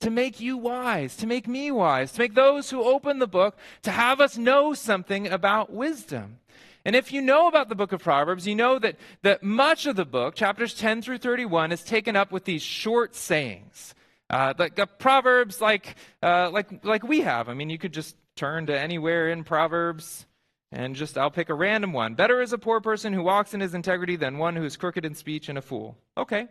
to 0.00 0.10
make 0.10 0.40
you 0.40 0.56
wise, 0.56 1.16
to 1.16 1.26
make 1.26 1.48
me 1.48 1.70
wise, 1.70 2.12
to 2.12 2.20
make 2.20 2.34
those 2.34 2.70
who 2.70 2.82
open 2.82 3.18
the 3.18 3.26
book, 3.26 3.56
to 3.82 3.90
have 3.90 4.20
us 4.20 4.38
know 4.38 4.74
something 4.74 5.26
about 5.26 5.72
wisdom. 5.72 6.38
And 6.84 6.94
if 6.94 7.12
you 7.12 7.20
know 7.20 7.48
about 7.48 7.68
the 7.68 7.74
book 7.74 7.92
of 7.92 8.02
Proverbs, 8.02 8.46
you 8.46 8.54
know 8.54 8.78
that, 8.78 8.96
that 9.22 9.42
much 9.42 9.86
of 9.86 9.96
the 9.96 10.04
book, 10.04 10.34
chapters 10.34 10.74
10 10.74 11.02
through 11.02 11.18
31, 11.18 11.72
is 11.72 11.82
taken 11.82 12.16
up 12.16 12.32
with 12.32 12.44
these 12.44 12.62
short 12.62 13.14
sayings. 13.14 13.94
Uh, 14.30 14.54
like 14.58 14.78
uh, 14.78 14.86
Proverbs, 14.86 15.60
like, 15.60 15.96
uh, 16.22 16.50
like, 16.50 16.84
like 16.84 17.02
we 17.02 17.20
have. 17.20 17.48
I 17.48 17.54
mean, 17.54 17.70
you 17.70 17.78
could 17.78 17.92
just 17.92 18.16
turn 18.36 18.66
to 18.66 18.78
anywhere 18.78 19.30
in 19.30 19.42
Proverbs 19.42 20.26
and 20.70 20.94
just, 20.94 21.16
I'll 21.18 21.30
pick 21.30 21.48
a 21.48 21.54
random 21.54 21.92
one. 21.92 22.14
Better 22.14 22.40
is 22.42 22.52
a 22.52 22.58
poor 22.58 22.80
person 22.80 23.12
who 23.12 23.22
walks 23.22 23.54
in 23.54 23.60
his 23.60 23.74
integrity 23.74 24.16
than 24.16 24.38
one 24.38 24.54
who 24.54 24.64
is 24.64 24.76
crooked 24.76 25.04
in 25.04 25.14
speech 25.14 25.48
and 25.48 25.58
a 25.58 25.62
fool. 25.62 25.96
Okay, 26.16 26.46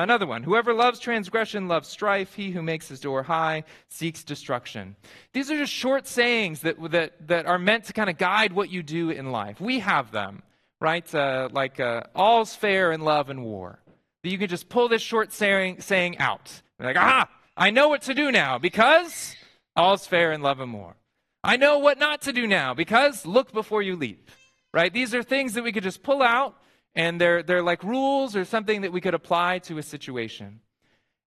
another 0.00 0.26
one. 0.26 0.42
Whoever 0.42 0.72
loves 0.72 0.98
transgression 0.98 1.68
loves 1.68 1.88
strife. 1.88 2.34
He 2.34 2.50
who 2.50 2.62
makes 2.62 2.88
his 2.88 2.98
door 2.98 3.22
high 3.22 3.64
seeks 3.88 4.24
destruction. 4.24 4.96
These 5.34 5.50
are 5.50 5.58
just 5.58 5.72
short 5.72 6.06
sayings 6.06 6.60
that, 6.60 6.76
that, 6.92 7.28
that 7.28 7.46
are 7.46 7.58
meant 7.58 7.84
to 7.84 7.92
kind 7.92 8.08
of 8.08 8.16
guide 8.16 8.52
what 8.52 8.70
you 8.70 8.82
do 8.82 9.10
in 9.10 9.32
life. 9.32 9.60
We 9.60 9.80
have 9.80 10.10
them, 10.10 10.42
right? 10.80 11.14
Uh, 11.14 11.50
like 11.52 11.78
uh, 11.78 12.04
all's 12.14 12.54
fair 12.54 12.92
in 12.92 13.02
love 13.02 13.28
and 13.28 13.44
war. 13.44 13.80
That 14.22 14.30
you 14.30 14.38
can 14.38 14.48
just 14.48 14.68
pull 14.68 14.88
this 14.88 15.02
short 15.02 15.32
saying, 15.32 15.82
saying 15.82 16.18
out. 16.18 16.62
like, 16.78 16.96
ah, 16.96 17.28
I 17.56 17.70
know 17.70 17.88
what 17.88 18.02
to 18.02 18.14
do 18.14 18.32
now 18.32 18.58
because 18.58 19.36
all's 19.76 20.06
fair 20.06 20.32
in 20.32 20.40
love 20.40 20.60
and 20.60 20.72
war. 20.72 20.96
I 21.44 21.56
know 21.56 21.80
what 21.80 21.98
not 21.98 22.22
to 22.22 22.32
do 22.32 22.46
now 22.46 22.72
because 22.72 23.26
look 23.26 23.52
before 23.52 23.82
you 23.82 23.96
leap. 23.96 24.30
Right? 24.72 24.90
These 24.90 25.14
are 25.14 25.22
things 25.22 25.52
that 25.52 25.64
we 25.64 25.72
could 25.72 25.82
just 25.82 26.02
pull 26.02 26.22
out 26.22 26.56
and 26.94 27.20
they're, 27.20 27.42
they're 27.42 27.62
like 27.62 27.82
rules 27.82 28.36
or 28.36 28.44
something 28.44 28.82
that 28.82 28.92
we 28.92 29.00
could 29.00 29.14
apply 29.14 29.58
to 29.60 29.78
a 29.78 29.82
situation. 29.82 30.60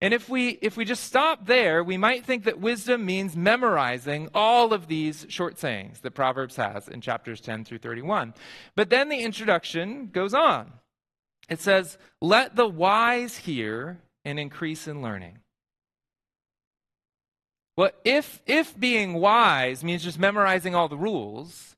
And 0.01 0.13
if 0.13 0.27
we 0.27 0.49
if 0.61 0.75
we 0.75 0.83
just 0.83 1.05
stop 1.05 1.45
there, 1.45 1.83
we 1.83 1.97
might 1.97 2.25
think 2.25 2.43
that 2.43 2.59
wisdom 2.59 3.05
means 3.05 3.35
memorizing 3.35 4.29
all 4.33 4.73
of 4.73 4.87
these 4.87 5.25
short 5.29 5.57
sayings 5.57 6.01
that 6.01 6.11
Proverbs 6.11 6.57
has 6.57 6.87
in 6.89 6.99
chapters 6.99 7.39
10 7.39 7.63
through 7.63 7.77
31. 7.77 8.33
But 8.75 8.89
then 8.89 9.07
the 9.07 9.21
introduction 9.21 10.09
goes 10.11 10.33
on. 10.33 10.73
It 11.47 11.61
says, 11.61 11.97
"Let 12.21 12.55
the 12.55 12.67
wise 12.67 13.37
hear 13.37 14.01
and 14.25 14.37
increase 14.37 14.85
in 14.87 15.01
learning." 15.01 15.39
Well, 17.77 17.91
if 18.03 18.41
if 18.45 18.77
being 18.77 19.13
wise 19.13 19.83
means 19.83 20.03
just 20.03 20.19
memorizing 20.19 20.75
all 20.75 20.89
the 20.89 20.97
rules, 20.97 21.77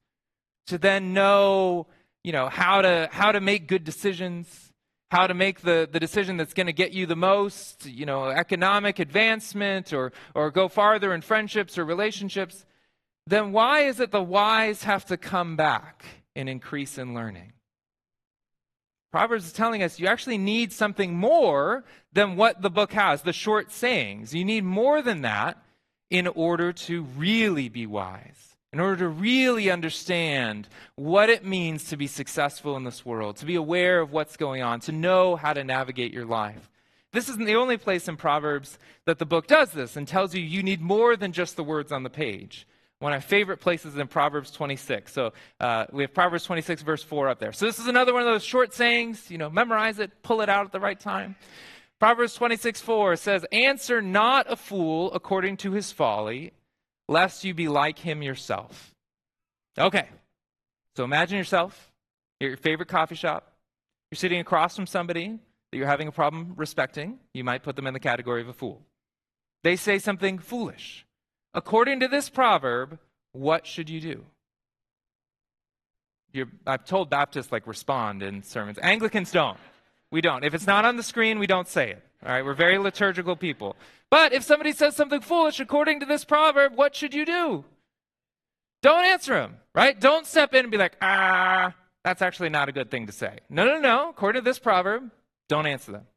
to 0.66 0.78
then 0.78 1.14
know, 1.14 1.88
you 2.28 2.34
know, 2.34 2.50
how 2.50 2.82
to 2.82 3.08
how 3.10 3.32
to 3.32 3.40
make 3.40 3.70
good 3.70 3.86
decisions, 3.86 4.74
how 5.10 5.28
to 5.28 5.34
make 5.34 5.62
the, 5.62 5.88
the 5.90 5.98
decision 5.98 6.36
that's 6.36 6.54
going 6.54 6.68
to 6.68 6.74
get 6.74 6.92
you 6.92 7.06
the 7.06 7.16
most, 7.16 7.86
you 7.86 8.06
know, 8.06 8.26
economic 8.26 9.00
advancement 9.00 9.94
or, 9.94 10.12
or 10.36 10.52
go 10.52 10.68
farther 10.68 11.14
in 11.14 11.22
friendships 11.22 11.78
or 11.78 11.86
relationships, 11.86 12.66
then 13.26 13.54
why 13.54 13.84
is 13.84 14.02
it 14.02 14.12
the 14.12 14.22
wise 14.22 14.84
have 14.84 15.06
to 15.06 15.16
come 15.16 15.56
back 15.56 16.04
and 16.36 16.50
increase 16.50 16.98
in 16.98 17.14
learning? 17.14 17.54
Proverbs 19.14 19.46
is 19.46 19.54
telling 19.54 19.82
us 19.82 19.98
you 19.98 20.08
actually 20.08 20.38
need 20.38 20.74
something 20.74 21.16
more 21.16 21.86
than 22.12 22.36
what 22.36 22.62
the 22.62 22.70
book 22.70 22.92
has, 22.92 23.22
the 23.22 23.32
short 23.32 23.72
sayings. 23.72 24.36
You 24.36 24.44
need 24.44 24.66
more 24.66 25.02
than 25.02 25.22
that 25.22 25.64
in 26.10 26.28
order 26.28 26.74
to 26.74 27.04
really 27.04 27.70
be 27.70 27.88
wise 27.88 28.47
in 28.78 28.82
order 28.82 28.98
to 28.98 29.10
really 29.10 29.72
understand 29.72 30.68
what 30.94 31.32
it 31.32 31.44
means 31.44 31.86
to 31.86 31.98
be 31.98 32.06
successful 32.06 32.78
in 32.78 32.84
this 32.84 33.04
world, 33.04 33.36
to 33.36 33.44
be 33.44 33.56
aware 33.56 34.00
of 34.00 34.12
what's 34.12 34.38
going 34.38 34.62
on, 34.62 34.80
to 34.80 34.92
know 34.92 35.36
how 35.36 35.52
to 35.52 35.64
navigate 35.64 36.14
your 36.14 36.26
life. 36.26 36.70
This 37.12 37.28
isn't 37.28 37.46
the 37.46 37.56
only 37.56 37.78
place 37.78 38.08
in 38.08 38.18
Proverbs 38.18 38.78
that 39.06 39.18
the 39.18 39.26
book 39.26 39.48
does 39.48 39.72
this 39.72 39.96
and 39.96 40.08
tells 40.08 40.36
you 40.36 40.44
you 40.44 40.62
need 40.62 40.80
more 40.80 41.16
than 41.16 41.32
just 41.32 41.56
the 41.56 41.64
words 41.64 41.92
on 41.92 42.04
the 42.04 42.12
page. 42.12 42.68
One 43.00 43.14
of 43.14 43.18
my 43.18 43.28
favorite 43.28 43.62
places 43.62 43.98
in 43.98 44.06
Proverbs 44.06 44.52
26. 44.52 45.12
So 45.12 45.34
uh, 45.60 45.88
we 45.92 46.04
have 46.04 46.14
Proverbs 46.14 46.44
26, 46.44 46.84
verse 46.84 47.02
4 47.02 47.30
up 47.30 47.40
there. 47.40 47.54
So 47.54 47.66
this 47.66 47.80
is 47.80 47.88
another 47.88 48.14
one 48.14 48.22
of 48.22 48.28
those 48.28 48.44
short 48.44 48.76
sayings. 48.76 49.32
You 49.32 49.40
know, 49.40 49.50
memorize 49.50 49.98
it, 49.98 50.22
pull 50.22 50.42
it 50.42 50.50
out 50.50 50.68
at 50.68 50.72
the 50.72 50.80
right 50.80 51.00
time. 51.00 51.36
Proverbs 51.98 52.36
26, 52.36 52.80
4 52.80 53.16
says, 53.16 53.44
Answer 53.52 54.04
not 54.04 54.46
a 54.48 54.56
fool 54.56 55.12
according 55.14 55.58
to 55.58 55.72
his 55.72 55.92
folly, 55.92 56.54
lest 57.08 57.44
you 57.44 57.54
be 57.54 57.68
like 57.68 58.00
him 58.00 58.22
yourself. 58.22 58.94
Okay, 59.78 60.08
so 60.96 61.04
imagine 61.04 61.38
yourself, 61.38 61.92
you're 62.40 62.50
at 62.50 62.52
your 62.52 62.58
favorite 62.58 62.90
coffee 62.90 63.16
shop, 63.16 63.54
you're 64.12 64.18
sitting 64.18 64.40
across 64.40 64.76
from 64.76 64.88
somebody 64.88 65.40
that 65.72 65.78
you're 65.78 65.88
having 65.88 66.08
a 66.08 66.12
problem 66.12 66.54
respecting. 66.56 67.20
You 67.34 67.44
might 67.44 67.64
put 67.64 67.76
them 67.76 67.88
in 67.88 67.94
the 67.94 68.00
category 68.00 68.42
of 68.42 68.48
a 68.48 68.54
fool. 68.54 68.82
They 69.64 69.76
say 69.76 70.00
something 70.00 70.40
foolish. 70.40 71.06
According 71.54 72.00
to 72.02 72.08
this 72.08 72.30
proverb, 72.30 73.00
what 73.34 73.68
should 73.68 73.90
you 73.90 74.00
do? 74.00 74.26
You're, 76.32 76.48
I've 76.66 76.86
told 76.86 77.10
Baptists 77.10 77.52
like 77.52 77.68
respond 77.68 78.24
in 78.24 78.44
sermons. 78.44 78.80
Anglicans 78.82 79.32
don't. 79.32 79.58
We 80.12 80.22
don't. 80.22 80.44
If 80.44 80.54
it's 80.54 80.68
not 80.68 80.86
on 80.86 80.96
the 80.96 81.04
screen, 81.04 81.40
we 81.40 81.48
don't 81.48 81.68
say 81.68 81.92
it. 81.92 82.04
All 82.26 82.32
right, 82.32 82.44
we're 82.44 82.54
very 82.54 82.78
liturgical 82.78 83.36
people. 83.36 83.76
But 84.10 84.34
if 84.34 84.44
somebody 84.44 84.72
says 84.72 84.96
something 84.96 85.22
foolish 85.22 85.60
according 85.60 86.00
to 86.00 86.06
this 86.06 86.26
proverb, 86.26 86.76
what 86.76 86.96
should 86.96 87.14
you 87.14 87.26
do? 87.26 87.66
Don't 88.82 89.06
answer 89.06 89.34
them, 89.34 89.58
right? 89.76 90.00
Don't 90.00 90.26
step 90.26 90.54
in 90.54 90.62
and 90.62 90.72
be 90.72 90.78
like, 90.78 90.98
ah, 91.02 91.74
that's 92.04 92.22
actually 92.22 92.50
not 92.50 92.70
a 92.70 92.72
good 92.72 92.90
thing 92.90 93.06
to 93.08 93.12
say. 93.12 93.40
No, 93.50 93.66
no, 93.66 93.80
no. 93.80 94.10
According 94.10 94.42
to 94.42 94.46
this 94.46 94.60
proverb, 94.60 95.12
don't 95.50 95.68
answer 95.68 95.92
them 95.92 96.08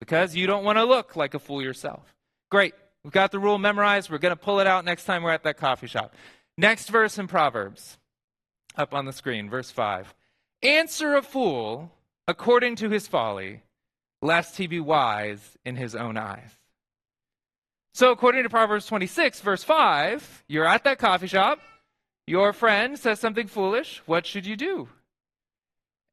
because 0.00 0.34
you 0.34 0.46
don't 0.46 0.64
want 0.64 0.78
to 0.78 0.84
look 0.84 1.16
like 1.16 1.34
a 1.34 1.38
fool 1.38 1.62
yourself. 1.62 2.14
Great. 2.50 2.74
We've 3.04 3.12
got 3.12 3.32
the 3.32 3.38
rule 3.38 3.58
memorized. 3.58 4.10
We're 4.10 4.18
going 4.18 4.34
to 4.34 4.40
pull 4.40 4.60
it 4.60 4.66
out 4.66 4.84
next 4.84 5.04
time 5.04 5.22
we're 5.22 5.30
at 5.30 5.44
that 5.44 5.58
coffee 5.58 5.86
shop. 5.86 6.14
Next 6.58 6.88
verse 6.88 7.18
in 7.18 7.28
Proverbs, 7.28 7.98
up 8.76 8.94
on 8.94 9.04
the 9.04 9.12
screen, 9.12 9.50
verse 9.50 9.70
5. 9.70 10.14
Answer 10.62 11.14
a 11.16 11.22
fool 11.22 11.92
according 12.26 12.76
to 12.76 12.88
his 12.88 13.06
folly, 13.06 13.62
lest 14.26 14.56
he 14.56 14.66
be 14.66 14.80
wise 14.80 15.56
in 15.64 15.76
his 15.76 15.94
own 15.94 16.16
eyes. 16.16 16.50
So, 17.94 18.10
according 18.10 18.42
to 18.42 18.50
Proverbs 18.50 18.86
26, 18.86 19.40
verse 19.40 19.64
5, 19.64 20.44
you're 20.48 20.66
at 20.66 20.84
that 20.84 20.98
coffee 20.98 21.28
shop, 21.28 21.60
your 22.26 22.52
friend 22.52 22.98
says 22.98 23.20
something 23.20 23.46
foolish. 23.46 24.02
What 24.04 24.26
should 24.26 24.44
you 24.44 24.56
do? 24.56 24.88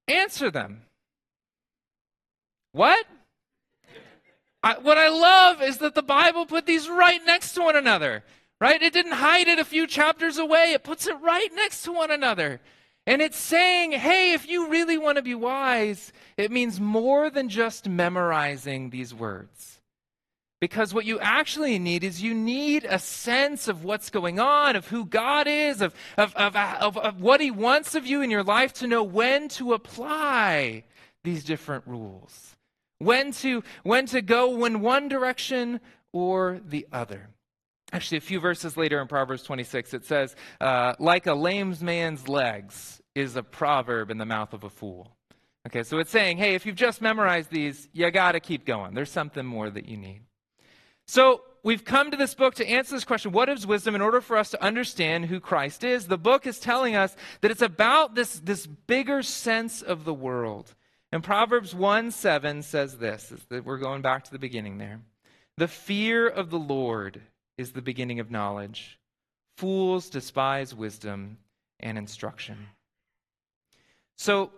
Answer 0.08 0.52
them. 0.52 0.84
What? 2.72 3.06
I, 4.62 4.78
what 4.78 4.98
I 4.98 5.10
love 5.10 5.62
is 5.62 5.80
that 5.80 5.96
the 5.96 6.04
Bible 6.04 6.46
put 6.46 6.66
these 6.66 6.88
right 6.88 7.20
next 7.26 7.54
to 7.54 7.62
one 7.62 7.76
another, 7.76 8.24
right? 8.62 8.82
It 8.82 8.94
didn't 8.94 9.14
hide 9.14 9.48
it 9.48 9.60
a 9.60 9.66
few 9.66 9.88
chapters 9.88 10.38
away, 10.38 10.72
it 10.74 10.84
puts 10.84 11.08
it 11.08 11.16
right 11.22 11.50
next 11.54 11.82
to 11.84 11.92
one 11.92 12.12
another. 12.12 12.62
And 13.06 13.22
it's 13.22 13.38
saying, 13.38 13.92
hey, 13.92 14.34
if 14.34 14.48
you 14.48 14.70
really 14.70 14.98
want 14.98 15.18
to 15.18 15.22
be 15.22 15.36
wise, 15.36 16.14
it 16.38 16.52
means 16.52 16.80
more 16.80 17.30
than 17.30 17.50
just 17.50 17.90
memorizing 17.90 18.90
these 18.90 19.14
words. 19.14 19.82
Because 20.62 20.94
what 20.94 21.04
you 21.04 21.20
actually 21.20 21.78
need 21.78 22.06
is 22.06 22.22
you 22.22 22.34
need 22.34 22.86
a 22.86 22.98
sense 22.98 23.68
of 23.68 23.84
what's 23.84 24.10
going 24.10 24.40
on, 24.40 24.78
of 24.78 24.88
who 24.88 25.04
God 25.04 25.46
is, 25.46 25.82
of, 25.82 25.94
of, 26.18 26.34
of, 26.38 26.98
of, 26.98 27.20
what 27.20 27.42
He 27.42 27.52
wants 27.52 27.96
of 27.96 28.08
you 28.08 28.22
in 28.22 28.32
your 28.32 28.44
life 28.44 28.72
to 28.76 28.88
know 28.88 29.04
when 29.04 29.50
to 29.50 29.74
apply 29.74 30.86
these 31.26 31.44
different 31.44 31.86
rules, 31.86 32.56
when 33.00 33.34
to, 33.34 33.62
when 33.84 34.06
to 34.06 34.22
go 34.22 34.64
in 34.64 34.80
one 34.80 35.10
direction 35.10 35.82
or 36.14 36.62
the 36.66 36.88
other. 36.94 37.28
Actually, 37.94 38.18
a 38.18 38.22
few 38.22 38.40
verses 38.40 38.76
later 38.76 39.00
in 39.00 39.08
Proverbs 39.08 39.44
26, 39.44 39.94
it 39.94 40.04
says, 40.04 40.36
uh, 40.60 40.96
like 40.98 41.28
a 41.28 41.34
lame 41.34 41.76
man's 41.80 42.28
legs 42.28 43.00
is 43.14 43.36
a 43.36 43.44
proverb 43.44 44.10
in 44.10 44.18
the 44.18 44.26
mouth 44.26 44.52
of 44.52 44.64
a 44.64 44.70
fool. 44.70 45.16
Okay, 45.68 45.84
so 45.84 46.00
it's 46.00 46.10
saying, 46.10 46.38
hey, 46.38 46.56
if 46.56 46.66
you've 46.66 46.76
just 46.76 47.04
memorized 47.04 47.52
these, 47.52 47.88
you 47.94 48.10
got 48.10 48.32
to 48.32 48.40
keep 48.40 48.66
going. 48.66 48.96
There's 48.96 49.12
something 49.12 49.46
more 49.46 49.70
that 49.70 49.88
you 49.88 49.96
need. 49.96 50.22
So 51.06 51.44
we've 51.62 51.86
come 51.86 52.10
to 52.10 52.18
this 52.18 52.34
book 52.34 52.56
to 52.56 52.68
answer 52.68 52.96
this 52.96 53.06
question 53.06 53.32
what 53.32 53.48
is 53.48 53.68
wisdom 53.68 53.94
in 53.94 54.02
order 54.02 54.22
for 54.22 54.38
us 54.38 54.50
to 54.52 54.64
understand 54.64 55.26
who 55.26 55.40
Christ 55.40 55.84
is? 55.84 56.08
The 56.08 56.18
book 56.18 56.48
is 56.48 56.60
telling 56.60 56.96
us 56.96 57.16
that 57.42 57.52
it's 57.52 57.62
about 57.62 58.16
this, 58.16 58.40
this 58.40 58.66
bigger 58.66 59.22
sense 59.22 59.84
of 59.84 60.04
the 60.04 60.14
world. 60.16 60.74
And 61.12 61.24
Proverbs 61.24 61.76
1 61.76 62.10
7 62.10 62.64
says 62.64 62.98
this 62.98 63.32
that 63.50 63.64
we're 63.64 63.78
going 63.78 64.02
back 64.02 64.24
to 64.24 64.32
the 64.32 64.40
beginning 64.40 64.80
there. 64.80 65.02
The 65.58 65.68
fear 65.68 66.28
of 66.28 66.50
the 66.50 66.58
Lord 66.58 67.22
is 67.64 67.72
the 67.72 67.82
beginning 67.82 68.20
of 68.20 68.30
knowledge. 68.30 69.00
Fools 69.58 70.10
despise 70.10 70.76
wisdom 70.76 71.38
and 71.80 71.98
instruction. 71.98 72.68
So, 74.18 74.52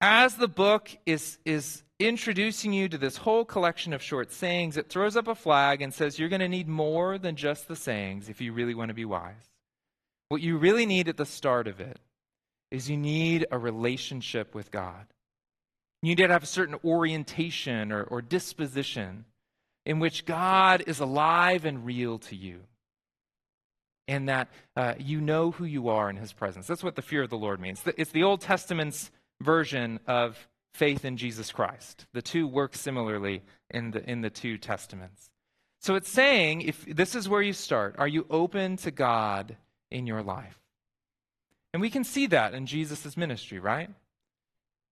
as 0.00 0.34
the 0.34 0.48
book 0.48 0.90
is, 1.06 1.38
is 1.46 1.82
introducing 1.98 2.74
you 2.74 2.88
to 2.90 2.98
this 2.98 3.16
whole 3.16 3.46
collection 3.46 3.94
of 3.94 4.02
short 4.02 4.30
sayings, 4.30 4.76
it 4.76 4.90
throws 4.90 5.16
up 5.16 5.26
a 5.26 5.34
flag 5.34 5.80
and 5.80 5.94
says 5.94 6.18
you're 6.18 6.28
going 6.28 6.40
to 6.40 6.48
need 6.48 6.68
more 6.68 7.16
than 7.16 7.34
just 7.34 7.66
the 7.66 7.76
sayings 7.76 8.28
if 8.28 8.42
you 8.42 8.52
really 8.52 8.74
want 8.74 8.90
to 8.90 8.94
be 8.94 9.06
wise. 9.06 9.48
What 10.28 10.42
you 10.42 10.58
really 10.58 10.84
need 10.84 11.08
at 11.08 11.16
the 11.16 11.24
start 11.24 11.66
of 11.66 11.80
it 11.80 11.98
is 12.70 12.90
you 12.90 12.98
need 12.98 13.46
a 13.50 13.58
relationship 13.58 14.54
with 14.54 14.70
God. 14.70 15.06
You 16.02 16.10
need 16.10 16.18
to 16.18 16.28
have 16.28 16.42
a 16.42 16.46
certain 16.46 16.76
orientation 16.84 17.90
or, 17.90 18.02
or 18.02 18.20
disposition 18.20 19.24
in 19.86 19.98
which 19.98 20.24
God 20.24 20.84
is 20.86 21.00
alive 21.00 21.64
and 21.64 21.84
real 21.84 22.18
to 22.20 22.36
you. 22.36 22.60
And 24.06 24.28
that 24.28 24.48
uh, 24.76 24.94
you 24.98 25.20
know 25.20 25.50
who 25.50 25.64
you 25.64 25.88
are 25.88 26.10
in 26.10 26.16
his 26.16 26.32
presence. 26.32 26.66
That's 26.66 26.84
what 26.84 26.96
the 26.96 27.02
fear 27.02 27.22
of 27.22 27.30
the 27.30 27.38
Lord 27.38 27.60
means. 27.60 27.82
It's 27.96 28.10
the 28.10 28.22
Old 28.22 28.40
Testament's 28.40 29.10
version 29.40 30.00
of 30.06 30.48
faith 30.74 31.04
in 31.04 31.16
Jesus 31.16 31.52
Christ. 31.52 32.06
The 32.12 32.22
two 32.22 32.46
work 32.46 32.74
similarly 32.74 33.42
in 33.70 33.92
the, 33.92 34.08
in 34.08 34.20
the 34.20 34.30
two 34.30 34.58
testaments. 34.58 35.30
So 35.80 35.94
it's 35.94 36.08
saying 36.08 36.62
if 36.62 36.84
this 36.84 37.14
is 37.14 37.28
where 37.28 37.42
you 37.42 37.52
start, 37.52 37.96
are 37.98 38.08
you 38.08 38.26
open 38.30 38.76
to 38.78 38.90
God 38.90 39.56
in 39.90 40.06
your 40.06 40.22
life? 40.22 40.58
And 41.72 41.80
we 41.80 41.90
can 41.90 42.04
see 42.04 42.26
that 42.28 42.54
in 42.54 42.66
Jesus' 42.66 43.16
ministry, 43.16 43.58
right? 43.58 43.90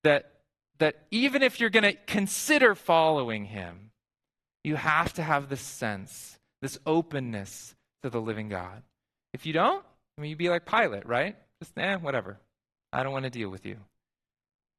That, 0.05 0.33
that 0.79 0.97
even 1.11 1.43
if 1.43 1.61
you're 1.61 1.71
going 1.71 1.85
to 1.85 1.95
consider 2.07 2.75
following 2.75 3.45
him, 3.47 3.92
you 4.65 4.77
have 4.77 5.13
to 5.15 5.23
have 5.23 5.49
this 5.49 5.61
sense, 5.61 6.39
this 6.61 6.79
openness 6.87 7.75
to 8.03 8.11
the 8.11 8.21
living 8.21 8.49
God. 8.49 8.83
If 9.33 9.47
you 9.47 9.53
don't, 9.53 9.85
I 10.17 10.21
mean, 10.21 10.31
you'd 10.31 10.39
be 10.39 10.49
like 10.49 10.67
Pilate, 10.67 11.07
right? 11.07 11.37
Just, 11.61 11.77
eh, 11.77 11.97
whatever. 11.97 12.39
I 12.93 13.03
don't 13.03 13.13
want 13.13 13.25
to 13.25 13.31
deal 13.31 13.49
with 13.49 13.65
you. 13.65 13.77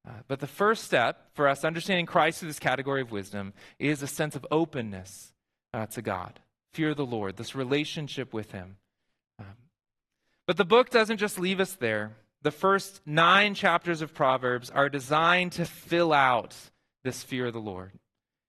Uh, 0.06 0.12
but 0.28 0.40
the 0.40 0.46
first 0.46 0.84
step 0.84 1.28
for 1.34 1.48
us 1.48 1.64
understanding 1.64 2.06
Christ 2.06 2.38
through 2.38 2.48
this 2.48 2.58
category 2.58 3.00
of 3.00 3.10
wisdom 3.10 3.54
is 3.78 4.02
a 4.02 4.06
sense 4.06 4.36
of 4.36 4.46
openness 4.50 5.32
uh, 5.72 5.86
to 5.86 6.02
God, 6.02 6.40
fear 6.72 6.90
of 6.90 6.96
the 6.96 7.06
Lord, 7.06 7.36
this 7.36 7.54
relationship 7.54 8.32
with 8.32 8.52
Him. 8.52 8.76
Um, 9.38 9.56
but 10.46 10.56
the 10.56 10.64
book 10.64 10.90
doesn't 10.90 11.16
just 11.16 11.38
leave 11.38 11.58
us 11.58 11.72
there. 11.72 12.12
The 12.42 12.50
first 12.50 13.00
nine 13.06 13.54
chapters 13.54 14.02
of 14.02 14.14
Proverbs 14.14 14.68
are 14.68 14.90
designed 14.90 15.52
to 15.52 15.64
fill 15.64 16.12
out 16.12 16.54
this 17.02 17.22
fear 17.22 17.46
of 17.46 17.54
the 17.54 17.60
Lord. 17.60 17.92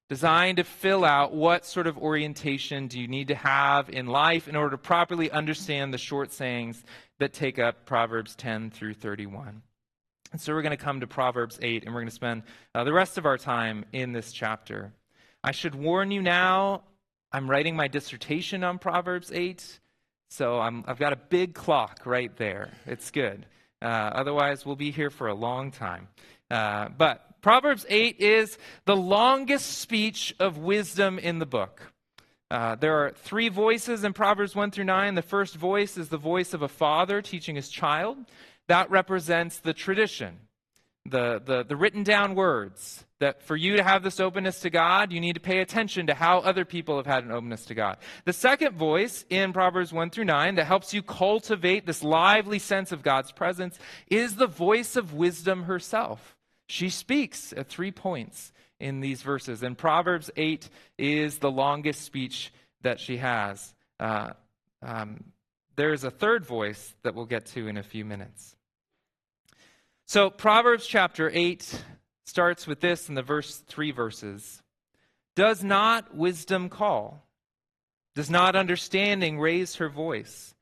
Designed 0.09 0.57
to 0.57 0.63
fill 0.63 1.03
out 1.03 1.33
what 1.33 1.65
sort 1.65 1.87
of 1.87 1.97
orientation 1.97 2.87
do 2.87 2.99
you 2.99 3.07
need 3.07 3.27
to 3.29 3.35
have 3.35 3.89
in 3.89 4.05
life 4.05 4.47
in 4.47 4.55
order 4.55 4.71
to 4.71 4.77
properly 4.77 5.31
understand 5.31 5.93
the 5.93 5.97
short 5.97 6.31
sayings 6.31 6.83
that 7.19 7.33
take 7.33 7.57
up 7.57 7.85
Proverbs 7.85 8.35
10 8.35 8.69
through 8.69 8.93
31. 8.93 9.61
And 10.31 10.41
so 10.41 10.53
we're 10.53 10.61
going 10.61 10.77
to 10.77 10.83
come 10.83 10.99
to 10.99 11.07
Proverbs 11.07 11.57
8, 11.61 11.85
and 11.85 11.93
we're 11.93 12.01
going 12.01 12.09
to 12.09 12.15
spend 12.15 12.43
uh, 12.73 12.83
the 12.83 12.93
rest 12.93 13.17
of 13.17 13.25
our 13.25 13.37
time 13.37 13.85
in 13.93 14.11
this 14.11 14.31
chapter. 14.31 14.91
I 15.43 15.51
should 15.51 15.75
warn 15.75 16.11
you 16.11 16.21
now, 16.21 16.83
I'm 17.31 17.49
writing 17.49 17.75
my 17.75 17.87
dissertation 17.87 18.63
on 18.63 18.77
Proverbs 18.77 19.31
8, 19.33 19.79
so 20.29 20.59
i 20.59 20.69
have 20.87 20.99
got 20.99 21.13
a 21.13 21.17
big 21.17 21.53
clock 21.53 22.01
right 22.05 22.35
there. 22.37 22.71
It's 22.85 23.11
good. 23.11 23.45
Uh, 23.81 23.85
otherwise, 23.87 24.65
we'll 24.65 24.75
be 24.75 24.91
here 24.91 25.09
for 25.09 25.27
a 25.27 25.33
long 25.33 25.71
time. 25.71 26.07
Uh, 26.49 26.89
but 26.89 27.34
Proverbs 27.45 27.85
8 27.89 28.19
is 28.19 28.57
the 28.85 28.95
longest 28.95 29.77
speech 29.77 30.33
of 30.39 30.57
wisdom 30.57 31.19
in 31.19 31.37
the 31.37 31.45
book. 31.45 31.93
Uh, 32.49 32.73
there 32.73 33.05
are 33.05 33.11
three 33.11 33.49
voices 33.49 34.03
in 34.03 34.13
Proverbs 34.13 34.55
1 34.55 34.71
through 34.71 34.85
9. 34.85 35.13
The 35.13 35.21
first 35.21 35.55
voice 35.55 35.95
is 35.95 36.09
the 36.09 36.17
voice 36.17 36.55
of 36.55 36.63
a 36.63 36.67
father 36.67 37.21
teaching 37.21 37.55
his 37.55 37.69
child. 37.69 38.17
That 38.67 38.89
represents 38.89 39.59
the 39.59 39.75
tradition, 39.75 40.39
the, 41.05 41.39
the, 41.45 41.63
the 41.63 41.75
written 41.75 42.01
down 42.01 42.33
words. 42.33 43.05
That 43.19 43.43
for 43.43 43.55
you 43.55 43.77
to 43.77 43.83
have 43.83 44.01
this 44.01 44.19
openness 44.19 44.61
to 44.61 44.71
God, 44.71 45.11
you 45.11 45.19
need 45.19 45.33
to 45.33 45.39
pay 45.39 45.59
attention 45.59 46.07
to 46.07 46.15
how 46.15 46.39
other 46.39 46.65
people 46.65 46.97
have 46.97 47.05
had 47.05 47.25
an 47.25 47.31
openness 47.31 47.65
to 47.65 47.75
God. 47.75 47.97
The 48.23 48.33
second 48.33 48.75
voice 48.75 49.23
in 49.29 49.53
Proverbs 49.53 49.93
1 49.93 50.09
through 50.09 50.25
9 50.25 50.55
that 50.55 50.65
helps 50.65 50.95
you 50.95 51.03
cultivate 51.03 51.85
this 51.85 52.01
lively 52.01 52.57
sense 52.57 52.91
of 52.91 53.03
God's 53.03 53.31
presence 53.31 53.77
is 54.07 54.35
the 54.35 54.47
voice 54.47 54.95
of 54.95 55.13
wisdom 55.13 55.65
herself. 55.65 56.35
She 56.67 56.89
speaks 56.89 57.53
at 57.53 57.69
three 57.69 57.91
points 57.91 58.51
in 58.79 58.99
these 58.99 59.21
verses. 59.21 59.63
And 59.63 59.77
Proverbs 59.77 60.29
8 60.35 60.69
is 60.97 61.37
the 61.39 61.51
longest 61.51 62.01
speech 62.01 62.51
that 62.81 62.99
she 62.99 63.17
has. 63.17 63.73
Uh, 63.99 64.31
um, 64.81 65.23
there's 65.75 66.03
a 66.03 66.11
third 66.11 66.45
voice 66.45 66.93
that 67.03 67.15
we'll 67.15 67.25
get 67.25 67.45
to 67.47 67.67
in 67.67 67.77
a 67.77 67.83
few 67.83 68.05
minutes. 68.05 68.55
So, 70.07 70.29
Proverbs 70.29 70.85
chapter 70.85 71.31
8 71.33 71.83
starts 72.25 72.67
with 72.67 72.79
this 72.79 73.09
in 73.09 73.15
the 73.15 73.23
verse 73.23 73.57
three 73.57 73.91
verses 73.91 74.61
Does 75.35 75.63
not 75.63 76.15
wisdom 76.15 76.69
call? 76.69 77.25
Does 78.13 78.29
not 78.29 78.55
understanding 78.55 79.39
raise 79.39 79.75
her 79.75 79.89
voice? 79.89 80.53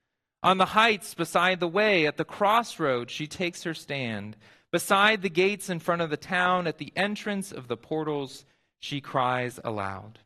On 0.41 0.57
the 0.57 0.65
heights 0.65 1.13
beside 1.13 1.59
the 1.59 1.67
way, 1.67 2.05
at 2.05 2.17
the 2.17 2.25
crossroad, 2.25 3.09
she 3.09 3.27
takes 3.27 3.63
her 3.63 3.73
stand. 3.73 4.35
Beside 4.73 5.21
the 5.21 5.29
gates 5.29 5.69
in 5.69 5.77
front 5.77 6.01
of 6.01 6.09
the 6.09 6.17
town, 6.17 6.65
at 6.65 6.79
the 6.79 6.91
entrance 6.95 7.51
of 7.51 7.67
the 7.67 7.77
portals, 7.77 8.43
she 8.79 8.99
cries 8.99 9.59
aloud. 9.63 10.17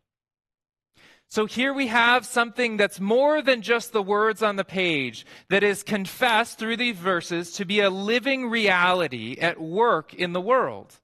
So 1.27 1.47
here 1.47 1.73
we 1.73 1.87
have 1.87 2.25
something 2.25 2.77
that's 2.77 3.01
more 3.01 3.41
than 3.41 3.61
just 3.61 3.91
the 3.91 4.01
words 4.01 4.41
on 4.41 4.55
the 4.55 4.63
page, 4.63 5.25
that 5.49 5.63
is 5.63 5.83
confessed 5.83 6.57
through 6.57 6.77
these 6.77 6.95
verses 6.95 7.51
to 7.55 7.65
be 7.65 7.81
a 7.81 7.89
living 7.89 8.49
reality 8.49 9.35
at 9.37 9.59
work 9.59 10.13
in 10.13 10.31
the 10.31 10.39
world. 10.39 10.95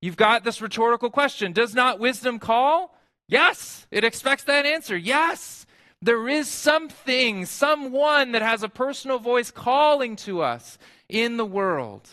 You've 0.00 0.16
got 0.16 0.44
this 0.44 0.62
rhetorical 0.62 1.10
question 1.10 1.52
Does 1.52 1.74
not 1.74 1.98
wisdom 1.98 2.38
call? 2.38 2.96
Yes, 3.26 3.88
it 3.90 4.04
expects 4.04 4.44
that 4.44 4.64
answer. 4.64 4.96
Yes, 4.96 5.66
there 6.00 6.28
is 6.28 6.48
something, 6.48 7.46
someone 7.46 8.30
that 8.30 8.42
has 8.42 8.62
a 8.62 8.68
personal 8.68 9.18
voice 9.18 9.50
calling 9.50 10.14
to 10.16 10.40
us 10.40 10.78
in 11.08 11.36
the 11.36 11.44
world. 11.44 12.08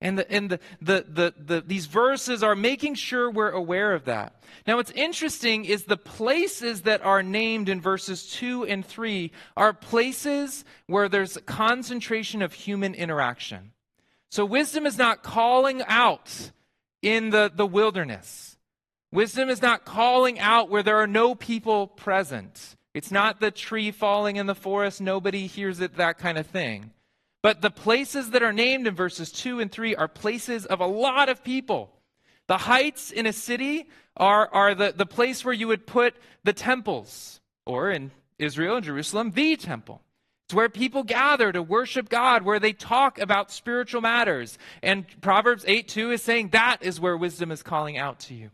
And, 0.00 0.18
the, 0.18 0.30
and 0.30 0.50
the, 0.50 0.60
the, 0.82 1.06
the, 1.08 1.34
the, 1.38 1.60
these 1.62 1.86
verses 1.86 2.42
are 2.42 2.54
making 2.54 2.96
sure 2.96 3.30
we're 3.30 3.50
aware 3.50 3.94
of 3.94 4.04
that. 4.04 4.42
Now, 4.66 4.76
what's 4.76 4.90
interesting 4.90 5.64
is 5.64 5.84
the 5.84 5.96
places 5.96 6.82
that 6.82 7.02
are 7.02 7.22
named 7.22 7.70
in 7.70 7.80
verses 7.80 8.30
2 8.32 8.66
and 8.66 8.84
3 8.84 9.32
are 9.56 9.72
places 9.72 10.64
where 10.86 11.08
there's 11.08 11.38
concentration 11.46 12.42
of 12.42 12.52
human 12.52 12.94
interaction. 12.94 13.72
So, 14.30 14.44
wisdom 14.44 14.84
is 14.84 14.98
not 14.98 15.22
calling 15.22 15.82
out 15.86 16.50
in 17.00 17.30
the, 17.30 17.50
the 17.54 17.66
wilderness, 17.66 18.58
wisdom 19.12 19.48
is 19.48 19.62
not 19.62 19.84
calling 19.84 20.38
out 20.38 20.68
where 20.68 20.82
there 20.82 20.98
are 20.98 21.06
no 21.06 21.34
people 21.34 21.86
present. 21.86 22.76
It's 22.92 23.10
not 23.10 23.40
the 23.40 23.50
tree 23.50 23.90
falling 23.90 24.36
in 24.36 24.46
the 24.46 24.54
forest, 24.54 25.00
nobody 25.00 25.46
hears 25.46 25.80
it, 25.80 25.96
that 25.96 26.18
kind 26.18 26.38
of 26.38 26.46
thing. 26.46 26.92
But 27.46 27.62
the 27.62 27.70
places 27.70 28.30
that 28.30 28.42
are 28.42 28.52
named 28.52 28.88
in 28.88 28.96
verses 28.96 29.30
2 29.30 29.60
and 29.60 29.70
3 29.70 29.94
are 29.94 30.08
places 30.08 30.66
of 30.66 30.80
a 30.80 30.86
lot 30.88 31.28
of 31.28 31.44
people. 31.44 31.92
The 32.48 32.58
heights 32.58 33.12
in 33.12 33.24
a 33.24 33.32
city 33.32 33.88
are, 34.16 34.52
are 34.52 34.74
the, 34.74 34.92
the 34.92 35.06
place 35.06 35.44
where 35.44 35.54
you 35.54 35.68
would 35.68 35.86
put 35.86 36.16
the 36.42 36.52
temples, 36.52 37.40
or 37.64 37.88
in 37.92 38.10
Israel 38.40 38.74
and 38.74 38.84
Jerusalem, 38.84 39.30
the 39.30 39.54
temple. 39.54 40.02
It's 40.48 40.54
where 40.54 40.68
people 40.68 41.04
gather 41.04 41.52
to 41.52 41.62
worship 41.62 42.08
God, 42.08 42.42
where 42.42 42.58
they 42.58 42.72
talk 42.72 43.20
about 43.20 43.52
spiritual 43.52 44.00
matters. 44.00 44.58
And 44.82 45.06
Proverbs 45.20 45.64
8 45.68 45.86
2 45.86 46.10
is 46.10 46.22
saying 46.22 46.48
that 46.48 46.78
is 46.80 46.98
where 46.98 47.16
wisdom 47.16 47.52
is 47.52 47.62
calling 47.62 47.96
out 47.96 48.18
to 48.22 48.34
you. 48.34 48.50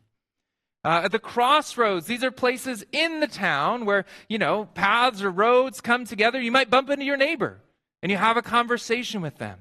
Uh, 0.85 1.00
at 1.05 1.12
the 1.12 1.18
crossroads, 1.18 2.09
these 2.09 2.22
are 2.22 2.31
places 2.31 2.85
in 2.92 3.20
the 3.20 3.26
town 3.26 3.87
where, 3.87 4.05
you 4.28 4.37
know, 4.37 4.66
paths 4.74 5.22
or 5.22 5.31
roads 5.31 5.81
come 5.81 6.05
together. 6.05 6.38
You 6.38 6.52
might 6.52 6.68
bump 6.68 6.90
into 6.90 7.07
your 7.07 7.16
neighbor 7.16 7.62
and 8.03 8.11
you 8.11 8.19
have 8.19 8.37
a 8.37 8.43
conversation 8.43 9.21
with 9.21 9.38
them 9.38 9.59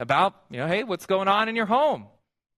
about, 0.00 0.34
you 0.50 0.58
know, 0.58 0.66
hey, 0.66 0.84
what's 0.84 1.06
going 1.06 1.28
on 1.28 1.48
in 1.48 1.56
your 1.56 1.66
home? 1.66 2.06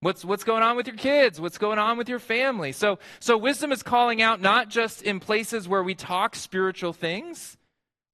What's, 0.01 0.25
what's 0.25 0.45
going 0.45 0.63
on 0.63 0.77
with 0.77 0.87
your 0.87 0.97
kids? 0.97 1.41
What's 1.41 1.59
going 1.59 1.79
on 1.79 1.99
with 1.99 2.09
your 2.09 2.21
family? 2.21 2.73
So, 2.73 2.99
so 3.19 3.37
wisdom 3.37 3.73
is 3.73 3.83
calling 3.83 4.23
out 4.23 4.41
not 4.41 4.69
just 4.69 5.03
in 5.03 5.19
places 5.19 5.69
where 5.69 5.83
we 5.83 5.95
talk 5.95 6.37
spiritual 6.37 6.93
things, 6.93 7.57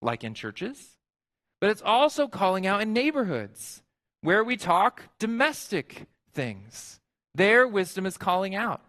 like 0.00 0.24
in 0.24 0.34
churches, 0.34 0.96
but 1.60 1.70
it's 1.70 1.82
also 1.82 2.26
calling 2.26 2.66
out 2.66 2.80
in 2.80 2.92
neighborhoods 2.92 3.82
where 4.22 4.42
we 4.42 4.56
talk 4.56 5.02
domestic 5.18 6.06
things. 6.32 7.00
There, 7.34 7.68
wisdom 7.68 8.06
is 8.06 8.16
calling 8.16 8.54
out. 8.54 8.80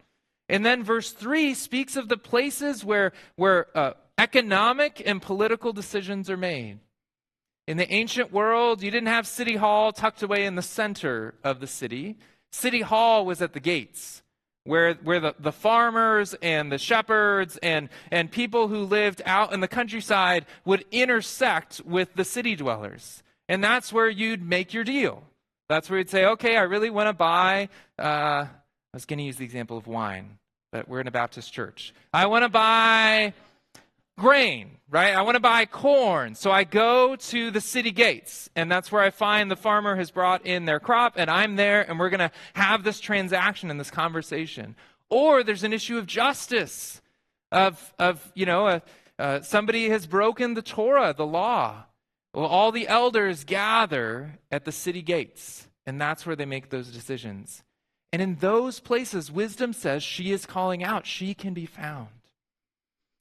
And 0.48 0.66
then 0.66 0.84
verse 0.84 1.12
3 1.12 1.54
speaks 1.54 1.96
of 1.96 2.08
the 2.08 2.18
places 2.18 2.86
where, 2.86 3.12
where 3.36 3.68
uh, 3.78 3.94
economic 4.18 5.02
and 5.06 5.22
political 5.22 5.74
decisions 5.74 6.30
are 6.30 6.38
made. 6.38 6.80
In 7.68 7.78
the 7.78 7.92
ancient 7.92 8.32
world, 8.32 8.84
you 8.84 8.92
didn't 8.92 9.08
have 9.08 9.26
City 9.26 9.56
Hall 9.56 9.92
tucked 9.92 10.22
away 10.22 10.46
in 10.46 10.56
the 10.56 10.62
center 10.62 11.34
of 11.44 11.60
the 11.60 11.68
city. 11.68 12.18
City 12.52 12.82
Hall 12.82 13.26
was 13.26 13.42
at 13.42 13.54
the 13.54 13.60
gates, 13.60 14.22
where, 14.66 14.94
where 14.96 15.20
the, 15.20 15.36
the 15.40 15.52
farmers 15.52 16.36
and 16.44 16.72
the 16.72 16.78
shepherds 16.78 17.58
and, 17.64 17.90
and 18.12 18.32
people 18.32 18.68
who 18.68 18.84
lived 18.84 19.24
out 19.26 19.52
in 19.52 19.62
the 19.62 19.68
countryside 19.68 20.46
would 20.64 20.86
intersect 20.92 21.82
with 21.86 22.14
the 22.14 22.24
city 22.24 22.56
dwellers. 22.56 23.24
And 23.50 23.64
that's 23.64 23.92
where 23.92 24.10
you'd 24.10 24.44
make 24.44 24.72
your 24.72 24.84
deal. 24.84 25.24
That's 25.68 25.90
where 25.90 25.98
you'd 25.98 26.10
say, 26.10 26.26
okay, 26.26 26.58
I 26.58 26.62
really 26.62 26.92
want 26.92 27.10
to 27.10 27.14
buy, 27.14 27.70
uh, 27.98 28.46
I 28.46 28.50
was 28.94 29.06
going 29.06 29.18
to 29.18 29.26
use 29.26 29.38
the 29.38 29.44
example 29.46 29.76
of 29.76 29.88
wine, 29.88 30.38
but 30.72 30.88
we're 30.88 31.02
in 31.02 31.08
a 31.08 31.12
Baptist 31.12 31.52
church. 31.52 31.96
I 32.14 32.28
want 32.28 32.44
to 32.44 32.50
buy 32.50 33.34
grain, 34.18 34.78
right? 34.90 35.16
I 35.16 35.22
want 35.22 35.36
to 35.36 35.42
buy 35.42 35.66
corn. 35.66 36.36
So 36.36 36.52
I 36.52 36.64
go 36.64 37.16
to 37.16 37.52
the 37.52 37.62
city 37.62 37.92
gates, 37.92 38.50
and 38.56 38.72
that's 38.72 38.92
where 38.92 39.02
I 39.02 39.10
find 39.10 39.50
the 39.50 39.56
farmer 39.56 39.96
has 39.96 40.12
brought 40.12 40.46
in 40.46 40.66
their 40.66 40.80
crop, 40.80 41.14
and 41.18 41.30
I'm 41.30 41.56
there, 41.56 41.82
and 41.82 42.00
we're 42.00 42.10
going 42.10 42.20
to 42.20 42.32
have 42.54 42.84
this 42.84 43.00
transaction 43.00 43.70
and 43.70 43.80
this 43.80 43.92
conversation. 43.92 44.76
Or 45.10 45.44
there's 45.44 45.64
an 45.64 45.74
issue 45.74 45.98
of 45.98 46.08
justice, 46.08 47.02
of, 47.52 47.94
of 48.00 48.32
you 48.36 48.46
know, 48.46 48.68
uh, 48.68 48.80
uh, 49.18 49.42
somebody 49.42 49.90
has 49.90 50.08
broken 50.08 50.54
the 50.54 50.62
Torah, 50.62 51.14
the 51.16 51.26
law. 51.28 51.86
Well, 52.34 52.46
all 52.46 52.72
the 52.72 52.88
elders 52.88 53.44
gather 53.46 54.40
at 54.52 54.66
the 54.66 54.72
city 54.72 55.02
gates, 55.02 55.68
and 55.86 56.02
that's 56.02 56.26
where 56.26 56.36
they 56.36 56.46
make 56.46 56.70
those 56.70 56.92
decisions. 56.92 57.64
And 58.12 58.22
in 58.22 58.36
those 58.36 58.80
places, 58.80 59.32
wisdom 59.32 59.74
says 59.74 60.04
she 60.04 60.32
is 60.32 60.46
calling 60.46 60.84
out, 60.84 61.06
she 61.06 61.34
can 61.34 61.54
be 61.54 61.66
found. 61.66 62.08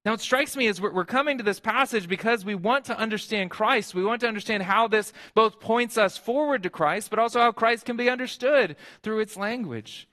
Now, 0.04 0.12
it 0.12 0.20
strikes 0.20 0.54
me 0.54 0.66
as 0.66 0.82
we're 0.82 1.06
coming 1.06 1.38
to 1.38 1.44
this 1.44 1.60
passage 1.60 2.08
because 2.08 2.44
we 2.44 2.54
want 2.54 2.84
to 2.86 2.98
understand 2.98 3.50
Christ. 3.50 3.94
We 3.94 4.04
want 4.04 4.20
to 4.20 4.28
understand 4.28 4.62
how 4.62 4.86
this 4.86 5.14
both 5.34 5.60
points 5.60 5.96
us 5.96 6.18
forward 6.18 6.62
to 6.64 6.70
Christ, 6.70 7.08
but 7.08 7.18
also 7.18 7.40
how 7.40 7.52
Christ 7.52 7.86
can 7.86 7.96
be 7.96 8.10
understood 8.10 8.76
through 9.02 9.20
its 9.20 9.36
language. 9.36 10.06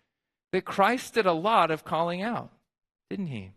That 0.54 0.64
Christ 0.64 1.16
did 1.16 1.26
a 1.26 1.34
lot 1.34 1.72
of 1.72 1.84
calling 1.84 2.22
out, 2.22 2.52
didn't 3.10 3.28
he? 3.28 3.52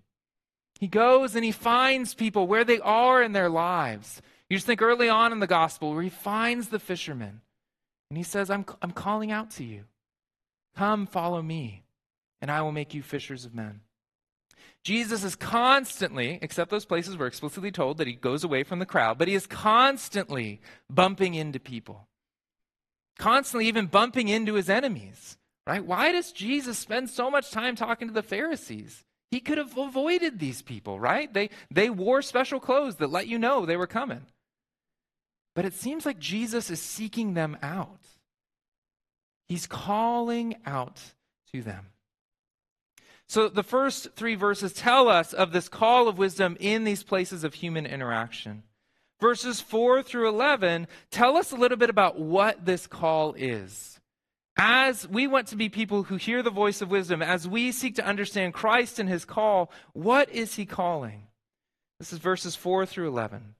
He 0.81 0.88
goes 0.88 1.37
and 1.37 1.44
he 1.44 1.53
finds 1.53 2.14
people 2.14 2.49
where 2.49 2.64
they 2.64 2.81
are 2.81 3.23
in 3.23 3.33
their 3.33 3.49
lives. 3.49 4.20
You 4.51 4.57
just 4.57 4.66
think 4.66 4.83
early 4.83 5.09
on 5.09 5.33
in 5.33 5.38
the 5.38 5.47
gospel 5.47 5.92
where 5.92 6.03
he 6.03 6.11
finds 6.11 6.68
the 6.68 6.81
fishermen 6.81 7.42
and 8.11 8.18
he 8.18 8.25
says, 8.25 8.51
I'm, 8.51 8.64
I'm 8.83 8.90
calling 8.90 9.31
out 9.31 9.51
to 9.53 9.64
you. 9.64 9.85
Come, 10.77 11.07
follow 11.07 11.40
me, 11.40 11.85
and 12.40 12.51
I 12.51 12.62
will 12.62 12.73
make 12.73 12.92
you 12.92 13.03
fishers 13.03 13.44
of 13.44 13.55
men. 13.55 13.81
Jesus 14.83 15.24
is 15.24 15.35
constantly, 15.35 16.38
except 16.42 16.70
those 16.70 16.85
places 16.85 17.16
where 17.16 17.27
explicitly 17.27 17.70
told 17.70 17.98
that 17.98 18.07
he 18.07 18.12
goes 18.12 18.44
away 18.44 18.62
from 18.62 18.79
the 18.79 18.87
crowd, 18.87 19.18
but 19.18 19.29
he 19.29 19.35
is 19.35 19.46
constantly 19.46 20.61
bumping 20.90 21.35
into 21.35 21.59
people. 21.59 22.07
Constantly 23.18 23.66
even 23.66 23.87
bumping 23.87 24.29
into 24.29 24.55
his 24.55 24.68
enemies, 24.68 25.38
right? 25.66 25.85
Why 25.85 26.12
does 26.12 26.33
Jesus 26.33 26.79
spend 26.79 27.09
so 27.09 27.31
much 27.31 27.50
time 27.50 27.77
talking 27.77 28.09
to 28.09 28.14
the 28.14 28.22
Pharisees? 28.22 29.05
He 29.31 29.40
could 29.40 29.59
have 29.59 29.77
avoided 29.77 30.38
these 30.38 30.62
people, 30.62 31.00
right? 31.00 31.33
They, 31.33 31.50
they 31.70 31.90
wore 31.90 32.22
special 32.22 32.61
clothes 32.61 32.96
that 32.96 33.11
let 33.11 33.27
you 33.27 33.38
know 33.38 33.64
they 33.64 33.77
were 33.77 33.87
coming. 33.87 34.27
But 35.55 35.64
it 35.64 35.74
seems 35.74 36.05
like 36.05 36.18
Jesus 36.18 36.68
is 36.70 36.81
seeking 36.81 37.35
them 37.35 37.57
out. 37.62 38.00
He's 39.48 39.66
calling 39.66 40.57
out 40.66 41.00
to 41.53 41.62
them. 41.62 41.87
So 43.28 43.48
the 43.48 43.62
first 43.62 44.08
three 44.14 44.34
verses 44.34 44.72
tell 44.72 45.08
us 45.08 45.32
of 45.32 45.52
this 45.52 45.68
call 45.68 46.08
of 46.08 46.18
wisdom 46.18 46.56
in 46.60 46.84
these 46.84 47.02
places 47.02 47.44
of 47.44 47.54
human 47.54 47.87
interaction. 47.87 48.62
Verses 49.20 49.60
4 49.60 50.02
through 50.02 50.28
11 50.28 50.87
tell 51.10 51.37
us 51.37 51.50
a 51.52 51.56
little 51.56 51.78
bit 51.78 51.90
about 51.90 52.18
what 52.18 52.66
this 52.66 52.87
call 52.87 53.34
is. 53.34 53.98
As 54.56 55.08
we 55.08 55.26
want 55.26 55.48
to 55.48 55.56
be 55.56 55.68
people 55.68 56.04
who 56.04 56.16
hear 56.16 56.42
the 56.42 56.50
voice 56.50 56.80
of 56.80 56.90
wisdom, 56.90 57.22
as 57.22 57.48
we 57.48 57.72
seek 57.72 57.96
to 57.96 58.06
understand 58.06 58.54
Christ 58.54 58.98
and 58.98 59.08
his 59.08 59.24
call, 59.24 59.72
what 59.94 60.30
is 60.30 60.54
he 60.54 60.64
calling? 60.64 61.26
This 61.98 62.12
is 62.12 62.18
verses 62.18 62.54
4 62.54 62.87
through 62.87 63.08
11. 63.08 63.54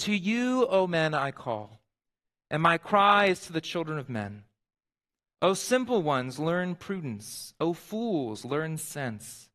To 0.00 0.12
you, 0.12 0.66
O 0.66 0.86
men, 0.86 1.14
I 1.14 1.30
call, 1.30 1.80
and 2.50 2.62
my 2.62 2.78
cry 2.78 3.26
is 3.26 3.40
to 3.42 3.52
the 3.52 3.60
children 3.60 3.98
of 3.98 4.08
men. 4.08 4.44
O 5.40 5.54
simple 5.54 6.02
ones, 6.02 6.40
learn 6.40 6.74
prudence. 6.74 7.54
O 7.60 7.72
fools, 7.72 8.44
learn 8.44 8.76
sense. 8.76 9.48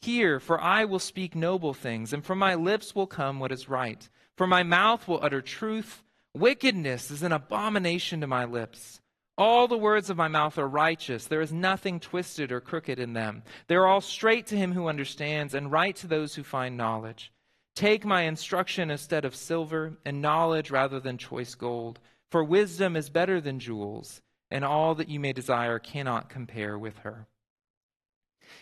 Hear, 0.00 0.40
for 0.40 0.60
I 0.60 0.84
will 0.84 0.98
speak 0.98 1.36
noble 1.36 1.74
things, 1.74 2.12
and 2.12 2.24
from 2.24 2.40
my 2.40 2.56
lips 2.56 2.92
will 2.96 3.06
come 3.06 3.38
what 3.38 3.52
is 3.52 3.68
right. 3.68 4.08
For 4.36 4.48
my 4.48 4.64
mouth 4.64 5.06
will 5.06 5.22
utter 5.22 5.40
truth. 5.40 6.02
Wickedness 6.34 7.12
is 7.12 7.22
an 7.22 7.30
abomination 7.30 8.20
to 8.20 8.26
my 8.26 8.44
lips. 8.44 9.00
All 9.38 9.68
the 9.68 9.78
words 9.78 10.10
of 10.10 10.16
my 10.16 10.26
mouth 10.26 10.58
are 10.58 10.66
righteous. 10.66 11.26
There 11.26 11.40
is 11.40 11.52
nothing 11.52 12.00
twisted 12.00 12.50
or 12.50 12.60
crooked 12.60 12.98
in 12.98 13.12
them. 13.12 13.44
They 13.68 13.76
are 13.76 13.86
all 13.86 14.00
straight 14.00 14.48
to 14.48 14.56
him 14.56 14.72
who 14.72 14.88
understands, 14.88 15.54
and 15.54 15.70
right 15.70 15.94
to 15.96 16.08
those 16.08 16.34
who 16.34 16.42
find 16.42 16.76
knowledge. 16.76 17.32
Take 17.76 18.04
my 18.04 18.22
instruction 18.22 18.90
instead 18.90 19.24
of 19.24 19.36
silver, 19.36 19.96
and 20.04 20.20
knowledge 20.20 20.72
rather 20.72 20.98
than 20.98 21.16
choice 21.16 21.54
gold. 21.54 22.00
For 22.32 22.42
wisdom 22.42 22.96
is 22.96 23.08
better 23.08 23.40
than 23.40 23.60
jewels 23.60 24.20
and 24.52 24.64
all 24.64 24.94
that 24.94 25.08
you 25.08 25.18
may 25.18 25.32
desire 25.32 25.78
cannot 25.78 26.28
compare 26.28 26.78
with 26.78 26.98
her. 26.98 27.26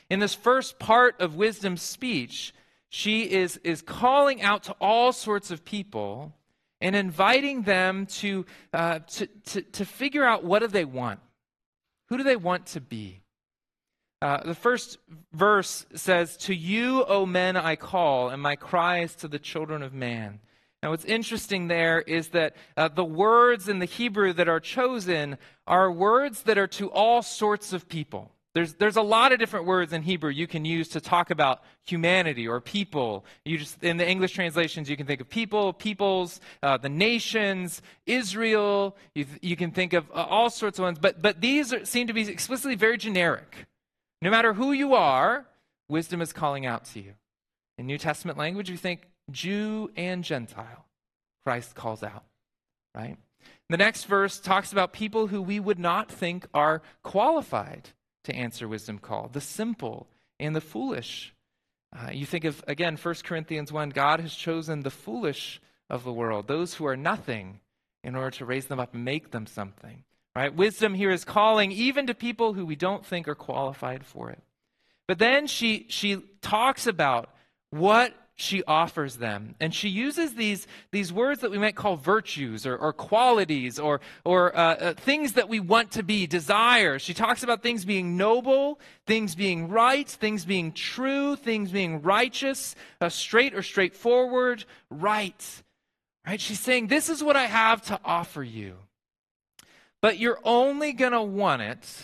In 0.08 0.20
this 0.20 0.34
first 0.34 0.78
part 0.78 1.20
of 1.20 1.34
wisdom's 1.34 1.82
speech, 1.82 2.54
she 2.88 3.22
is, 3.22 3.56
is 3.64 3.82
calling 3.82 4.40
out 4.40 4.62
to 4.64 4.72
all 4.80 5.12
sorts 5.12 5.50
of 5.50 5.64
people 5.64 6.32
and 6.80 6.94
inviting 6.94 7.62
them 7.62 8.06
to, 8.06 8.46
uh, 8.72 9.00
to, 9.00 9.26
to, 9.26 9.62
to, 9.62 9.84
figure 9.84 10.24
out 10.24 10.44
what 10.44 10.60
do 10.60 10.68
they 10.68 10.84
want. 10.84 11.18
Who 12.08 12.16
do 12.16 12.22
they 12.22 12.36
want 12.36 12.66
to 12.66 12.80
be? 12.80 13.20
Uh, 14.22 14.42
the 14.44 14.54
first 14.54 14.98
verse 15.32 15.86
says, 15.94 16.36
To 16.38 16.54
you, 16.54 17.04
O 17.04 17.26
men, 17.26 17.56
I 17.56 17.76
call, 17.76 18.28
and 18.30 18.40
my 18.40 18.54
cry 18.54 19.00
is 19.00 19.14
to 19.16 19.28
the 19.28 19.38
children 19.38 19.82
of 19.82 19.92
man. 19.92 20.40
Now, 20.82 20.90
what's 20.90 21.04
interesting 21.04 21.68
there 21.68 22.00
is 22.00 22.28
that 22.28 22.56
uh, 22.76 22.88
the 22.88 23.04
words 23.04 23.68
in 23.68 23.80
the 23.80 23.86
Hebrew 23.86 24.32
that 24.32 24.48
are 24.48 24.60
chosen 24.60 25.36
are 25.66 25.92
words 25.92 26.44
that 26.44 26.56
are 26.56 26.66
to 26.68 26.90
all 26.90 27.22
sorts 27.22 27.72
of 27.74 27.88
people. 27.88 28.32
There's, 28.52 28.74
there's 28.74 28.96
a 28.96 29.02
lot 29.02 29.32
of 29.32 29.38
different 29.38 29.66
words 29.66 29.92
in 29.92 30.02
Hebrew 30.02 30.30
you 30.30 30.48
can 30.48 30.64
use 30.64 30.88
to 30.88 31.00
talk 31.00 31.30
about 31.30 31.62
humanity 31.84 32.48
or 32.48 32.60
people. 32.60 33.24
You 33.44 33.58
just 33.58 33.82
in 33.84 33.96
the 33.96 34.08
English 34.08 34.32
translations, 34.32 34.90
you 34.90 34.96
can 34.96 35.06
think 35.06 35.20
of 35.20 35.28
people, 35.28 35.72
peoples, 35.72 36.40
uh, 36.62 36.76
the 36.76 36.88
nations, 36.88 37.80
Israel. 38.06 38.96
You, 39.14 39.26
you 39.40 39.56
can 39.56 39.70
think 39.70 39.92
of 39.92 40.10
uh, 40.10 40.26
all 40.28 40.50
sorts 40.50 40.80
of 40.80 40.84
ones, 40.84 40.98
but 40.98 41.22
but 41.22 41.40
these 41.40 41.72
are, 41.72 41.84
seem 41.84 42.08
to 42.08 42.12
be 42.12 42.22
explicitly 42.28 42.74
very 42.74 42.96
generic. 42.96 43.66
No 44.20 44.30
matter 44.30 44.54
who 44.54 44.72
you 44.72 44.94
are, 44.94 45.46
wisdom 45.88 46.20
is 46.20 46.32
calling 46.32 46.66
out 46.66 46.86
to 46.86 47.00
you. 47.00 47.14
In 47.78 47.86
New 47.86 47.98
Testament 47.98 48.36
language, 48.36 48.68
you 48.68 48.76
think 48.76 49.06
Jew 49.30 49.90
and 49.96 50.24
Gentile, 50.24 50.86
Christ 51.44 51.74
calls 51.74 52.02
out, 52.02 52.24
right? 52.94 53.16
The 53.68 53.76
next 53.76 54.04
verse 54.04 54.40
talks 54.40 54.72
about 54.72 54.92
people 54.92 55.28
who 55.28 55.40
we 55.40 55.60
would 55.60 55.78
not 55.78 56.10
think 56.10 56.46
are 56.52 56.82
qualified 57.02 57.90
to 58.24 58.34
answer 58.34 58.68
wisdom 58.68 58.98
call 58.98 59.28
the 59.32 59.40
simple 59.40 60.08
and 60.38 60.54
the 60.54 60.60
foolish. 60.60 61.34
Uh, 61.96 62.10
you 62.12 62.26
think 62.26 62.44
of, 62.44 62.62
again, 62.68 62.96
1 62.96 63.14
Corinthians 63.24 63.72
1 63.72 63.90
God 63.90 64.20
has 64.20 64.34
chosen 64.34 64.82
the 64.82 64.90
foolish 64.90 65.60
of 65.88 66.04
the 66.04 66.12
world, 66.12 66.46
those 66.46 66.74
who 66.74 66.86
are 66.86 66.96
nothing, 66.96 67.60
in 68.02 68.14
order 68.14 68.30
to 68.30 68.44
raise 68.44 68.66
them 68.66 68.80
up 68.80 68.94
and 68.94 69.04
make 69.04 69.30
them 69.30 69.46
something. 69.46 70.04
Right? 70.34 70.54
Wisdom 70.54 70.94
here 70.94 71.10
is 71.10 71.24
calling 71.24 71.72
even 71.72 72.06
to 72.06 72.14
people 72.14 72.54
who 72.54 72.64
we 72.64 72.76
don't 72.76 73.04
think 73.04 73.26
are 73.26 73.34
qualified 73.34 74.04
for 74.06 74.30
it. 74.30 74.42
But 75.08 75.18
then 75.18 75.48
she, 75.48 75.86
she 75.88 76.22
talks 76.40 76.86
about 76.86 77.30
what 77.70 78.14
she 78.40 78.64
offers 78.64 79.16
them. 79.16 79.54
And 79.60 79.74
she 79.74 79.88
uses 79.88 80.34
these, 80.34 80.66
these 80.92 81.12
words 81.12 81.42
that 81.42 81.50
we 81.50 81.58
might 81.58 81.76
call 81.76 81.96
virtues 81.96 82.66
or, 82.66 82.76
or 82.76 82.92
qualities 82.92 83.78
or, 83.78 84.00
or 84.24 84.56
uh, 84.56 84.74
uh, 84.74 84.94
things 84.94 85.34
that 85.34 85.48
we 85.48 85.60
want 85.60 85.90
to 85.92 86.02
be, 86.02 86.26
desires. 86.26 87.02
She 87.02 87.12
talks 87.12 87.42
about 87.42 87.62
things 87.62 87.84
being 87.84 88.16
noble, 88.16 88.80
things 89.06 89.34
being 89.34 89.68
right, 89.68 90.08
things 90.08 90.44
being 90.44 90.72
true, 90.72 91.36
things 91.36 91.70
being 91.70 92.00
righteous, 92.02 92.74
uh, 93.00 93.10
straight 93.10 93.54
or 93.54 93.62
straightforward, 93.62 94.64
right. 94.90 95.62
Right? 96.26 96.40
She's 96.40 96.60
saying, 96.60 96.86
This 96.86 97.08
is 97.08 97.22
what 97.22 97.36
I 97.36 97.44
have 97.44 97.82
to 97.86 98.00
offer 98.04 98.42
you. 98.42 98.76
But 100.00 100.18
you're 100.18 100.40
only 100.44 100.94
going 100.94 101.12
to 101.12 101.22
want 101.22 101.60
it 101.60 102.02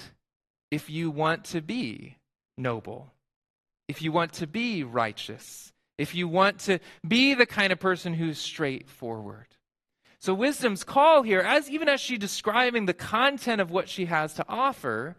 if 0.70 0.90
you 0.90 1.10
want 1.10 1.44
to 1.44 1.62
be 1.62 2.16
noble, 2.58 3.10
if 3.88 4.02
you 4.02 4.12
want 4.12 4.34
to 4.34 4.46
be 4.46 4.84
righteous 4.84 5.72
if 5.98 6.14
you 6.14 6.28
want 6.28 6.58
to 6.60 6.78
be 7.06 7.34
the 7.34 7.46
kind 7.46 7.72
of 7.72 7.80
person 7.80 8.14
who's 8.14 8.38
straightforward. 8.38 9.46
So 10.18 10.34
wisdom's 10.34 10.84
call 10.84 11.22
here, 11.22 11.40
as 11.40 11.70
even 11.70 11.88
as 11.88 12.00
she's 12.00 12.18
describing 12.18 12.86
the 12.86 12.94
content 12.94 13.60
of 13.60 13.70
what 13.70 13.88
she 13.88 14.06
has 14.06 14.34
to 14.34 14.44
offer, 14.48 15.16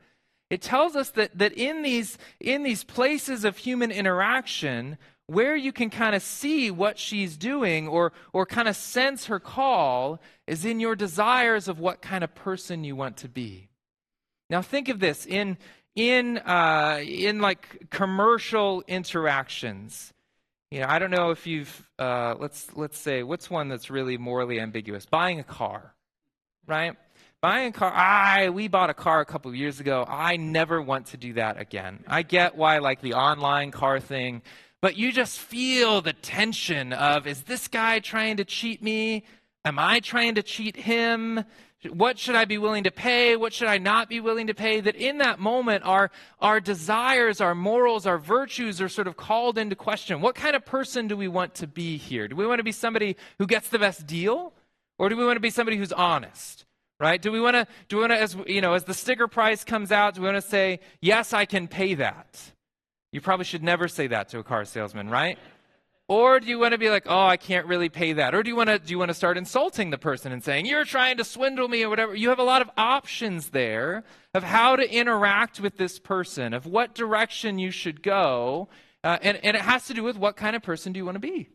it 0.50 0.62
tells 0.62 0.96
us 0.96 1.12
that, 1.12 1.38
that 1.38 1.54
in 1.54 1.82
these 1.82 2.18
in 2.40 2.64
these 2.64 2.84
places 2.84 3.44
of 3.44 3.58
human 3.58 3.92
interaction, 3.92 4.98
where 5.28 5.56
you 5.56 5.72
can 5.72 5.90
kind 5.90 6.16
of 6.16 6.24
see 6.24 6.72
what 6.72 6.98
she's 6.98 7.38
doing 7.38 7.88
or 7.88 8.14
or 8.34 8.46
kind 8.46 8.68
of 8.68 8.76
sense 8.76 9.26
her 9.26 9.40
call 9.40 10.20
is 10.48 10.66
in 10.66 10.80
your 10.80 10.96
desires 10.96 11.68
of 11.68 11.80
what 11.80 12.02
kind 12.02 12.24
of 12.24 12.34
person 12.34 12.84
you 12.84 12.96
want 12.96 13.18
to 13.18 13.30
be. 13.30 13.70
Now 14.50 14.62
think 14.62 14.90
of 14.90 15.00
this 15.00 15.26
in 15.26 15.58
in 15.96 16.38
uh, 16.40 17.02
in 17.04 17.40
like 17.40 17.90
commercial 17.90 18.84
interactions 18.88 20.14
you 20.72 20.82
know, 20.82 20.88
I 20.90 21.00
don't 21.00 21.12
know 21.12 21.32
if 21.32 21.48
you've 21.48 21.90
uh, 21.98 22.36
let's 22.40 22.68
let's 22.76 22.98
say 22.98 23.24
what's 23.24 23.50
one 23.50 23.70
that's 23.70 23.90
really 23.90 24.18
morally 24.18 24.60
ambiguous. 24.60 25.06
Buying 25.06 25.40
a 25.40 25.44
car, 25.44 25.94
right? 26.66 26.96
Buying 27.42 27.70
a 27.70 27.72
car. 27.72 27.92
I 27.94 28.50
we 28.50 28.68
bought 28.68 28.90
a 28.90 28.94
car 28.94 29.22
a 29.22 29.26
couple 29.26 29.50
of 29.50 29.56
years 29.56 29.80
ago. 29.80 30.06
I 30.08 30.36
never 30.36 30.82
want 30.82 31.08
to 31.08 31.18
do 31.18 31.34
that 31.34 31.60
again. 31.60 32.04
I 32.08 32.24
get 32.24 32.58
why 32.58 32.80
like 32.80 33.02
the 33.02 33.14
online 33.14 33.72
car 33.72 34.00
thing, 34.00 34.42
but 34.82 34.98
you 34.98 35.14
just 35.14 35.40
feel 35.40 36.02
the 36.02 36.14
tension 36.14 36.92
of 36.92 37.28
is 37.28 37.44
this 37.44 37.68
guy 37.68 38.00
trying 38.00 38.38
to 38.38 38.46
cheat 38.46 38.84
me? 38.84 39.24
Am 39.64 39.80
I 39.80 40.00
trying 40.02 40.36
to 40.36 40.44
cheat 40.44 40.76
him? 40.76 41.44
What 41.90 42.18
should 42.18 42.36
I 42.36 42.46
be 42.46 42.58
willing 42.58 42.86
to 42.86 42.92
pay? 42.92 43.36
What 43.36 43.54
should 43.54 43.68
I 43.68 43.78
not 43.78 44.10
be 44.10 44.20
willing 44.20 44.48
to 44.48 44.56
pay? 44.56 44.80
That 44.80 44.96
in 44.96 45.20
that 45.20 45.40
moment, 45.40 45.84
our, 45.86 46.10
our 46.40 46.60
desires, 46.60 47.40
our 47.40 47.54
morals, 47.54 48.08
our 48.08 48.18
virtues 48.18 48.82
are 48.82 48.90
sort 48.90 49.08
of 49.08 49.16
called 49.16 49.60
into 49.60 49.76
question. 49.76 50.20
What 50.20 50.34
kind 50.34 50.56
of 50.56 50.66
person 50.66 51.08
do 51.08 51.16
we 51.16 51.28
want 51.28 51.54
to 51.56 51.68
be 51.68 51.98
here? 51.98 52.28
Do 52.28 52.36
we 52.36 52.48
want 52.48 52.60
to 52.60 52.64
be 52.64 52.72
somebody 52.72 53.16
who 53.38 53.46
gets 53.46 53.70
the 53.70 53.78
best 53.78 54.08
deal? 54.08 54.54
Or 54.98 55.10
do 55.10 55.16
we 55.16 55.24
want 55.24 55.36
to 55.36 55.42
be 55.42 55.52
somebody 55.52 55.78
who's 55.78 55.94
honest? 55.94 56.66
Right? 57.00 57.22
Do 57.22 57.32
we 57.32 57.40
want 57.40 57.54
to, 57.54 57.68
do 57.90 57.98
we 57.98 58.02
want 58.02 58.14
to, 58.14 58.20
as, 58.20 58.36
you 58.48 58.60
know, 58.60 58.74
as 58.74 58.86
the 58.86 58.96
sticker 58.96 59.28
price 59.28 59.64
comes 59.64 59.92
out, 59.92 60.16
do 60.16 60.22
we 60.22 60.28
want 60.28 60.44
to 60.44 60.50
say, 60.50 60.80
yes, 61.00 61.32
I 61.32 61.46
can 61.46 61.68
pay 61.68 61.94
that? 61.94 62.54
You 63.12 63.22
probably 63.22 63.46
should 63.46 63.62
never 63.62 63.88
say 63.88 64.08
that 64.08 64.30
to 64.30 64.40
a 64.40 64.44
car 64.44 64.66
salesman, 64.66 65.10
right? 65.10 65.38
Or 66.10 66.40
do 66.40 66.48
you 66.48 66.58
want 66.58 66.72
to 66.72 66.78
be 66.78 66.90
like, 66.90 67.06
oh, 67.08 67.26
I 67.26 67.36
can't 67.36 67.68
really 67.68 67.90
pay 67.90 68.14
that? 68.14 68.34
Or 68.34 68.42
do 68.42 68.50
you 68.50 68.56
want 68.56 68.70
to 68.70 68.80
do 68.80 68.92
you 68.92 68.98
want 68.98 69.10
to 69.10 69.14
start 69.16 69.38
insulting 69.38 69.90
the 69.90 69.98
person 69.98 70.32
and 70.32 70.42
saying, 70.42 70.66
you're 70.66 70.86
trying 70.86 71.18
to 71.18 71.26
swindle 71.26 71.68
me 71.68 71.84
or 71.84 71.90
whatever? 71.90 72.16
You 72.16 72.30
have 72.30 72.40
a 72.40 72.44
lot 72.44 72.62
of 72.62 72.70
options 72.78 73.50
there 73.50 74.06
of 74.34 74.44
how 74.44 74.78
to 74.78 74.90
interact 74.90 75.60
with 75.60 75.78
this 75.78 76.00
person, 76.00 76.54
of 76.54 76.66
what 76.66 76.96
direction 76.96 77.60
you 77.60 77.72
should 77.72 78.02
go. 78.02 78.70
Uh, 79.04 79.18
and, 79.22 79.38
and 79.44 79.58
it 79.58 79.62
has 79.62 79.86
to 79.88 79.94
do 79.94 80.04
with 80.04 80.18
what 80.18 80.38
kind 80.38 80.56
of 80.56 80.64
person 80.64 80.94
do 80.94 80.98
you 80.98 81.06
want 81.06 81.16
to 81.16 81.20
be? 81.20 81.50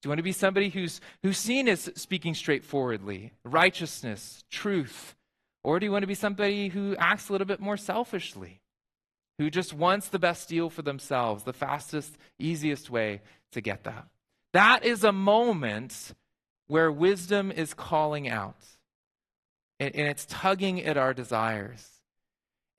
Do 0.00 0.06
you 0.06 0.10
want 0.10 0.18
to 0.18 0.22
be 0.22 0.32
somebody 0.32 0.68
who's, 0.68 1.00
who's 1.22 1.38
seen 1.38 1.66
as 1.66 1.90
speaking 1.96 2.34
straightforwardly, 2.34 3.32
righteousness, 3.42 4.44
truth? 4.50 5.16
Or 5.64 5.80
do 5.80 5.86
you 5.86 5.92
want 5.92 6.02
to 6.02 6.06
be 6.06 6.14
somebody 6.14 6.68
who 6.68 6.94
acts 6.96 7.28
a 7.28 7.32
little 7.32 7.46
bit 7.46 7.58
more 7.58 7.76
selfishly, 7.76 8.60
who 9.38 9.50
just 9.50 9.72
wants 9.72 10.08
the 10.08 10.18
best 10.18 10.48
deal 10.48 10.68
for 10.68 10.82
themselves, 10.82 11.44
the 11.44 11.52
fastest, 11.52 12.18
easiest 12.38 12.90
way 12.90 13.20
to 13.52 13.60
get 13.60 13.84
that. 13.84 14.06
That 14.52 14.84
is 14.84 15.04
a 15.04 15.12
moment 15.12 16.12
where 16.66 16.90
wisdom 16.90 17.50
is 17.50 17.72
calling 17.72 18.28
out 18.28 18.56
and, 19.80 19.94
it's 19.94 20.26
tugging 20.28 20.82
at 20.82 20.96
our 20.96 21.14
desires. 21.14 21.88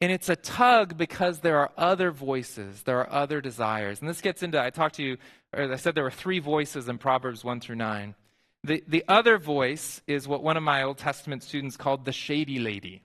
And 0.01 0.11
it's 0.11 0.29
a 0.29 0.35
tug 0.35 0.97
because 0.97 1.39
there 1.39 1.59
are 1.59 1.71
other 1.77 2.11
voices, 2.11 2.83
there 2.83 2.99
are 2.99 3.11
other 3.11 3.41
desires. 3.41 3.99
And 3.99 4.09
this 4.09 4.21
gets 4.21 4.43
into, 4.43 4.61
I 4.61 4.69
talked 4.69 4.95
to 4.95 5.03
you, 5.03 5.17
or 5.53 5.71
I 5.71 5.75
said 5.77 5.95
there 5.95 6.03
were 6.03 6.11
three 6.11 6.39
voices 6.39 6.87
in 6.87 6.97
Proverbs 6.97 7.43
1 7.43 7.59
through 7.59 7.75
9. 7.75 8.15
The, 8.63 8.83
the 8.87 9.03
other 9.07 9.37
voice 9.37 10.01
is 10.07 10.27
what 10.27 10.43
one 10.43 10.57
of 10.57 10.63
my 10.63 10.83
Old 10.83 10.97
Testament 10.97 11.43
students 11.43 11.77
called 11.77 12.05
the 12.05 12.11
shady 12.11 12.59
lady. 12.59 13.01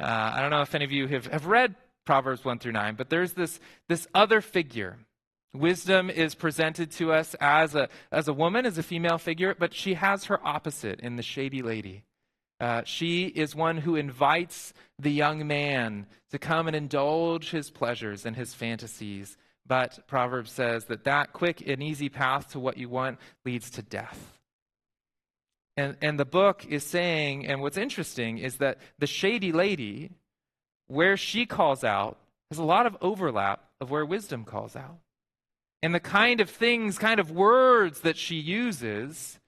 Uh, 0.00 0.32
I 0.34 0.40
don't 0.40 0.50
know 0.50 0.62
if 0.62 0.74
any 0.74 0.84
of 0.84 0.92
you 0.92 1.06
have, 1.08 1.26
have 1.26 1.46
read 1.46 1.74
Proverbs 2.06 2.44
1 2.44 2.58
through 2.60 2.72
9, 2.72 2.94
but 2.94 3.10
there's 3.10 3.34
this, 3.34 3.60
this 3.88 4.06
other 4.14 4.40
figure. 4.40 4.96
Wisdom 5.52 6.08
is 6.08 6.34
presented 6.34 6.90
to 6.92 7.12
us 7.12 7.34
as 7.40 7.74
a, 7.74 7.88
as 8.10 8.28
a 8.28 8.32
woman, 8.32 8.64
as 8.64 8.78
a 8.78 8.82
female 8.82 9.18
figure, 9.18 9.54
but 9.58 9.74
she 9.74 9.94
has 9.94 10.24
her 10.24 10.44
opposite 10.46 11.00
in 11.00 11.16
the 11.16 11.22
shady 11.22 11.62
lady. 11.62 12.04
Uh, 12.58 12.82
she 12.84 13.26
is 13.26 13.54
one 13.54 13.78
who 13.78 13.96
invites 13.96 14.72
the 14.98 15.10
young 15.10 15.46
man 15.46 16.06
to 16.30 16.38
come 16.38 16.66
and 16.66 16.76
indulge 16.76 17.50
his 17.50 17.70
pleasures 17.70 18.24
and 18.24 18.34
his 18.34 18.54
fantasies. 18.54 19.36
But 19.66 20.06
Proverbs 20.06 20.52
says 20.52 20.86
that 20.86 21.04
that 21.04 21.32
quick 21.32 21.62
and 21.66 21.82
easy 21.82 22.08
path 22.08 22.52
to 22.52 22.60
what 22.60 22.78
you 22.78 22.88
want 22.88 23.18
leads 23.44 23.70
to 23.72 23.82
death. 23.82 24.38
And, 25.76 25.96
and 26.00 26.18
the 26.18 26.24
book 26.24 26.64
is 26.66 26.84
saying, 26.84 27.46
and 27.46 27.60
what's 27.60 27.76
interesting 27.76 28.38
is 28.38 28.56
that 28.56 28.78
the 28.98 29.06
shady 29.06 29.52
lady, 29.52 30.12
where 30.86 31.16
she 31.16 31.46
calls 31.46 31.84
out, 31.84 32.18
has 32.50 32.58
a 32.58 32.64
lot 32.64 32.86
of 32.86 32.96
overlap 33.00 33.64
of 33.80 33.90
where 33.90 34.04
wisdom 34.04 34.44
calls 34.44 34.76
out. 34.76 34.98
And 35.82 35.94
the 35.94 36.00
kind 36.00 36.40
of 36.40 36.48
things, 36.48 36.98
kind 36.98 37.20
of 37.20 37.30
words 37.30 38.00
that 38.00 38.16
she 38.16 38.36
uses 38.36 39.38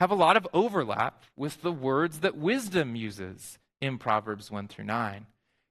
have 0.00 0.10
a 0.10 0.14
lot 0.14 0.36
of 0.36 0.46
overlap 0.52 1.24
with 1.36 1.62
the 1.62 1.72
words 1.72 2.20
that 2.20 2.36
wisdom 2.36 2.96
uses 2.96 3.58
in 3.80 3.98
Proverbs 3.98 4.50
1 4.50 4.68
through 4.68 4.84
9. 4.84 5.26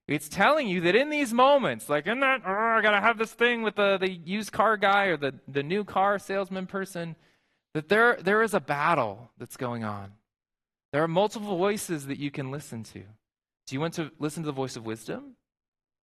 It's 0.07 0.29
telling 0.29 0.67
you 0.67 0.81
that 0.81 0.95
in 0.95 1.09
these 1.09 1.33
moments, 1.33 1.89
like 1.89 2.05
in 2.05 2.19
that, 2.19 2.41
oh, 2.45 2.51
I 2.51 2.81
got 2.81 2.91
to 2.91 3.01
have 3.01 3.17
this 3.17 3.33
thing 3.33 3.63
with 3.63 3.75
the, 3.75 3.97
the 3.97 4.11
used 4.11 4.51
car 4.51 4.77
guy 4.77 5.05
or 5.05 5.17
the, 5.17 5.33
the 5.47 5.63
new 5.63 5.83
car 5.83 6.19
salesman 6.19 6.67
person, 6.67 7.15
that 7.73 7.89
there, 7.89 8.17
there 8.21 8.43
is 8.43 8.53
a 8.53 8.59
battle 8.59 9.31
that's 9.37 9.57
going 9.57 9.83
on. 9.83 10.11
There 10.93 11.03
are 11.03 11.07
multiple 11.07 11.57
voices 11.57 12.07
that 12.07 12.19
you 12.19 12.31
can 12.31 12.51
listen 12.51 12.83
to. 12.83 13.03
Do 13.67 13.75
you 13.75 13.79
want 13.79 13.95
to 13.95 14.11
listen 14.19 14.43
to 14.43 14.47
the 14.47 14.53
voice 14.53 14.75
of 14.75 14.85
wisdom 14.85 15.35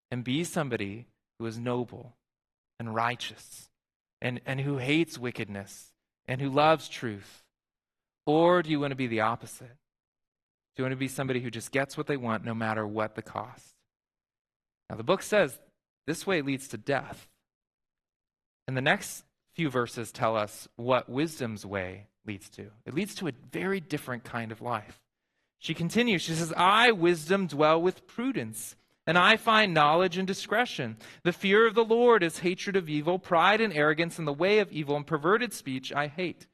and 0.09 0.23
be 0.23 0.43
somebody 0.43 1.07
who 1.39 1.45
is 1.45 1.57
noble 1.57 2.15
and 2.79 2.93
righteous 2.93 3.69
and, 4.21 4.41
and 4.45 4.59
who 4.61 4.77
hates 4.77 5.17
wickedness 5.17 5.93
and 6.27 6.41
who 6.41 6.49
loves 6.49 6.89
truth? 6.89 7.43
Or 8.25 8.61
do 8.61 8.69
you 8.69 8.79
want 8.79 8.91
to 8.91 8.95
be 8.95 9.07
the 9.07 9.21
opposite? 9.21 9.77
Do 10.75 10.81
you 10.81 10.83
want 10.85 10.93
to 10.93 10.97
be 10.97 11.07
somebody 11.07 11.41
who 11.41 11.51
just 11.51 11.71
gets 11.71 11.97
what 11.97 12.07
they 12.07 12.17
want 12.17 12.45
no 12.45 12.53
matter 12.53 12.85
what 12.85 13.15
the 13.15 13.21
cost? 13.21 13.75
Now, 14.89 14.95
the 14.95 15.03
book 15.03 15.21
says 15.21 15.59
this 16.07 16.25
way 16.25 16.41
leads 16.41 16.67
to 16.69 16.77
death. 16.77 17.27
And 18.67 18.77
the 18.77 18.81
next 18.81 19.23
few 19.53 19.69
verses 19.69 20.11
tell 20.11 20.37
us 20.37 20.67
what 20.75 21.09
wisdom's 21.09 21.65
way 21.65 22.07
leads 22.25 22.49
to. 22.51 22.67
It 22.85 22.93
leads 22.93 23.15
to 23.15 23.27
a 23.27 23.33
very 23.51 23.79
different 23.79 24.23
kind 24.23 24.51
of 24.51 24.61
life. 24.61 25.00
She 25.61 25.75
continues, 25.75 26.23
she 26.23 26.33
says, 26.33 26.51
I, 26.57 26.91
wisdom, 26.91 27.45
dwell 27.45 27.79
with 27.79 28.07
prudence, 28.07 28.75
and 29.05 29.15
I 29.15 29.37
find 29.37 29.75
knowledge 29.75 30.17
and 30.17 30.27
discretion. 30.27 30.97
The 31.21 31.31
fear 31.31 31.67
of 31.67 31.75
the 31.75 31.85
Lord 31.85 32.23
is 32.23 32.39
hatred 32.39 32.75
of 32.75 32.89
evil, 32.89 33.19
pride 33.19 33.61
and 33.61 33.71
arrogance, 33.71 34.17
and 34.17 34.27
the 34.27 34.33
way 34.33 34.57
of 34.57 34.71
evil 34.71 34.95
and 34.95 35.05
perverted 35.05 35.53
speech 35.53 35.93
I 35.93 36.07
hate. 36.07 36.47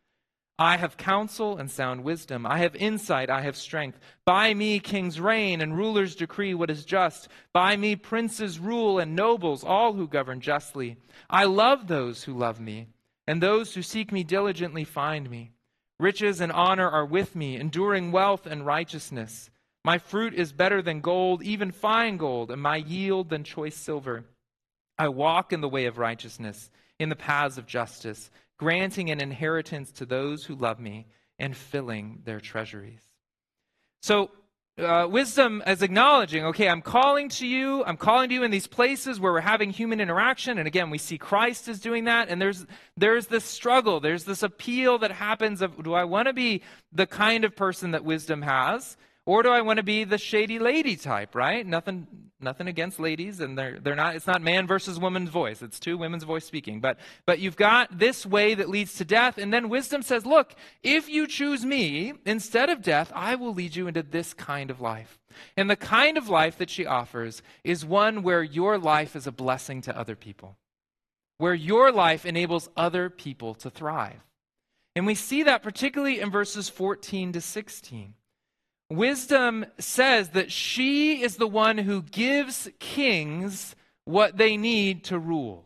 I 0.59 0.75
have 0.75 0.97
counsel 0.97 1.55
and 1.55 1.71
sound 1.71 2.03
wisdom. 2.03 2.45
I 2.45 2.57
have 2.57 2.75
insight. 2.75 3.29
I 3.29 3.43
have 3.43 3.55
strength. 3.55 3.97
By 4.25 4.53
me 4.53 4.79
kings 4.79 5.21
reign 5.21 5.61
and 5.61 5.77
rulers 5.77 6.13
decree 6.13 6.53
what 6.53 6.69
is 6.69 6.83
just. 6.83 7.29
By 7.53 7.77
me 7.77 7.95
princes 7.95 8.59
rule 8.59 8.99
and 8.99 9.15
nobles, 9.15 9.63
all 9.63 9.93
who 9.93 10.05
govern 10.05 10.41
justly. 10.41 10.97
I 11.29 11.45
love 11.45 11.87
those 11.87 12.25
who 12.25 12.33
love 12.33 12.59
me, 12.59 12.87
and 13.25 13.41
those 13.41 13.73
who 13.73 13.81
seek 13.81 14.11
me 14.11 14.25
diligently 14.25 14.83
find 14.83 15.29
me. 15.29 15.51
Riches 15.99 16.41
and 16.41 16.51
honor 16.51 16.89
are 16.89 17.05
with 17.05 17.35
me, 17.35 17.55
enduring 17.55 18.11
wealth 18.11 18.45
and 18.45 18.65
righteousness. 18.65 19.49
My 19.83 19.97
fruit 19.97 20.33
is 20.33 20.51
better 20.51 20.81
than 20.81 21.01
gold, 21.01 21.43
even 21.43 21.71
fine 21.71 22.17
gold, 22.17 22.51
and 22.51 22.61
my 22.61 22.77
yield 22.77 23.29
than 23.29 23.43
choice 23.43 23.75
silver. 23.75 24.25
I 24.97 25.09
walk 25.09 25.53
in 25.53 25.61
the 25.61 25.69
way 25.69 25.85
of 25.85 25.97
righteousness, 25.97 26.69
in 26.99 27.09
the 27.09 27.15
paths 27.15 27.57
of 27.57 27.65
justice 27.65 28.29
granting 28.57 29.11
an 29.11 29.21
inheritance 29.21 29.91
to 29.91 30.05
those 30.05 30.43
who 30.43 30.55
love 30.55 30.79
me 30.79 31.05
and 31.39 31.55
filling 31.55 32.21
their 32.25 32.39
treasuries. 32.39 33.01
So, 34.01 34.31
uh, 34.77 35.07
wisdom 35.09 35.63
is 35.65 35.81
acknowledging, 35.81 36.45
okay, 36.45 36.69
I'm 36.69 36.81
calling 36.81 37.29
to 37.29 37.47
you. 37.47 37.83
I'm 37.85 37.97
calling 37.97 38.29
to 38.29 38.35
you 38.35 38.43
in 38.43 38.51
these 38.51 38.67
places 38.67 39.19
where 39.19 39.33
we're 39.33 39.39
having 39.41 39.71
human 39.71 39.99
interaction. 39.99 40.59
And 40.59 40.67
again, 40.67 40.89
we 40.89 40.99
see 40.99 41.17
Christ 41.17 41.67
is 41.67 41.79
doing 41.79 42.03
that. 42.03 42.29
And 42.29 42.39
there's, 42.39 42.65
there's 42.95 43.27
this 43.27 43.43
struggle. 43.43 43.99
There's 43.99 44.25
this 44.25 44.43
appeal 44.43 44.99
that 44.99 45.11
happens 45.11 45.61
of, 45.61 45.83
do 45.83 45.93
I 45.93 46.03
want 46.03 46.27
to 46.27 46.33
be 46.33 46.61
the 46.91 47.07
kind 47.07 47.43
of 47.43 47.55
person 47.55 47.91
that 47.91 48.05
wisdom 48.05 48.43
has? 48.43 48.97
Or 49.27 49.43
do 49.43 49.49
I 49.49 49.59
want 49.59 49.75
to 49.75 49.83
be 49.83 50.05
the 50.05 50.17
shady 50.17 50.57
lady 50.57 50.95
type, 50.95 51.35
right? 51.35 51.67
Nothing 51.67 52.07
nothing 52.39 52.67
against 52.67 52.97
ladies 52.97 53.41
and 53.41 53.57
they're 53.57 53.77
they're 53.77 53.93
not 53.93 54.15
it's 54.15 54.25
not 54.25 54.41
man 54.41 54.65
versus 54.65 54.97
woman's 54.97 55.29
voice. 55.29 55.61
It's 55.61 55.81
two 55.81 55.97
women's 55.97 56.23
voice 56.23 56.45
speaking. 56.45 56.79
But 56.79 56.97
but 57.25 57.39
you've 57.39 57.57
got 57.57 57.99
this 57.99 58.25
way 58.25 58.53
that 58.53 58.69
leads 58.69 58.93
to 58.95 59.05
death 59.05 59.37
and 59.37 59.53
then 59.53 59.67
wisdom 59.67 60.01
says, 60.01 60.25
"Look, 60.25 60.55
if 60.81 61.09
you 61.09 61.27
choose 61.27 61.65
me 61.65 62.13
instead 62.25 62.69
of 62.69 62.81
death, 62.81 63.11
I 63.13 63.35
will 63.35 63.53
lead 63.53 63.75
you 63.75 63.89
into 63.89 64.01
this 64.01 64.33
kind 64.33 64.71
of 64.71 64.79
life." 64.79 65.19
And 65.57 65.69
the 65.69 65.75
kind 65.75 66.17
of 66.17 66.29
life 66.29 66.57
that 66.59 66.69
she 66.69 66.85
offers 66.85 67.41
is 67.65 67.83
one 67.83 68.23
where 68.23 68.43
your 68.43 68.77
life 68.77 69.13
is 69.13 69.27
a 69.27 69.31
blessing 69.33 69.81
to 69.81 69.99
other 69.99 70.15
people. 70.15 70.55
Where 71.37 71.53
your 71.53 71.91
life 71.91 72.25
enables 72.25 72.69
other 72.77 73.09
people 73.09 73.55
to 73.55 73.69
thrive. 73.69 74.21
And 74.95 75.05
we 75.05 75.15
see 75.15 75.43
that 75.43 75.63
particularly 75.63 76.21
in 76.21 76.31
verses 76.31 76.69
14 76.69 77.33
to 77.33 77.41
16. 77.41 78.13
Wisdom 78.89 79.65
says 79.77 80.29
that 80.29 80.51
she 80.51 81.21
is 81.21 81.35
the 81.35 81.47
one 81.47 81.77
who 81.77 82.01
gives 82.01 82.69
kings 82.79 83.75
what 84.05 84.37
they 84.37 84.55
need 84.55 85.03
to 85.05 85.19
rule. 85.19 85.65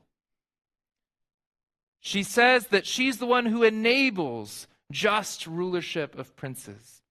She 1.99 2.23
says 2.23 2.67
that 2.67 2.88
she's 2.88 3.19
the 3.19 3.27
one 3.27 3.45
who 3.45 3.62
enables 3.62 4.67
just 4.91 5.45
rulership 5.45 6.17
of 6.17 6.36
princes. 6.36 7.03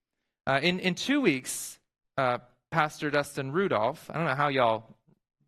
Uh, 0.45 0.59
in, 0.61 0.79
in 0.79 0.95
two 0.95 1.21
weeks, 1.21 1.79
uh, 2.17 2.39
Pastor 2.71 3.09
Dustin 3.09 3.53
Rudolph, 3.53 4.09
I 4.09 4.15
don't 4.15 4.25
know 4.25 4.35
how 4.35 4.49
y'all 4.49 4.83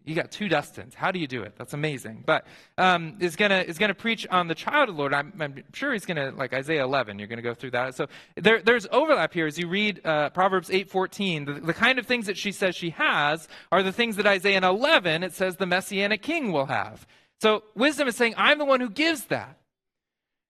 you 0.06 0.16
got 0.16 0.32
two 0.32 0.50
Dustins. 0.50 0.94
How 0.96 1.12
do 1.12 1.20
you 1.20 1.28
do 1.28 1.44
it? 1.44 1.54
That's 1.58 1.74
amazing. 1.74 2.24
But 2.26 2.46
um, 2.78 3.18
is 3.20 3.36
gonna 3.36 3.60
is 3.60 3.78
gonna 3.78 3.94
preach 3.94 4.28
on 4.30 4.48
the 4.48 4.56
child 4.56 4.90
of 4.90 4.96
the 4.96 5.00
Lord. 5.00 5.14
I'm, 5.14 5.34
I'm 5.40 5.64
sure 5.74 5.94
he's 5.94 6.06
gonna 6.06 6.32
like 6.32 6.54
Isaiah 6.54 6.84
11. 6.84 7.20
You're 7.20 7.28
gonna 7.28 7.42
go 7.42 7.54
through 7.54 7.72
that. 7.72 7.96
So 7.96 8.08
there, 8.36 8.62
there's 8.62 8.86
overlap 8.92 9.34
here 9.34 9.48
as 9.48 9.58
you 9.58 9.68
read 9.68 10.06
uh, 10.06 10.30
Proverbs 10.32 10.70
8:14. 10.70 11.46
The, 11.46 11.54
the 11.54 11.74
kind 11.74 12.00
of 12.00 12.06
things 12.06 12.26
that 12.26 12.38
she 12.38 12.52
says 12.52 12.76
she 12.76 12.90
has 12.92 13.48
are 13.72 13.82
the 13.82 13.94
things 13.94 14.18
that 14.18 14.28
Isaiah 14.28 14.62
11 14.62 15.24
it 15.24 15.34
says 15.34 15.56
the 15.56 15.66
messianic 15.66 16.22
king 16.22 16.52
will 16.52 16.66
have. 16.66 17.08
So 17.42 17.64
wisdom 17.76 18.08
is 18.08 18.16
saying 18.16 18.34
I'm 18.38 18.58
the 18.58 18.66
one 18.66 18.82
who 18.82 18.90
gives 18.90 19.26
that. 19.26 19.58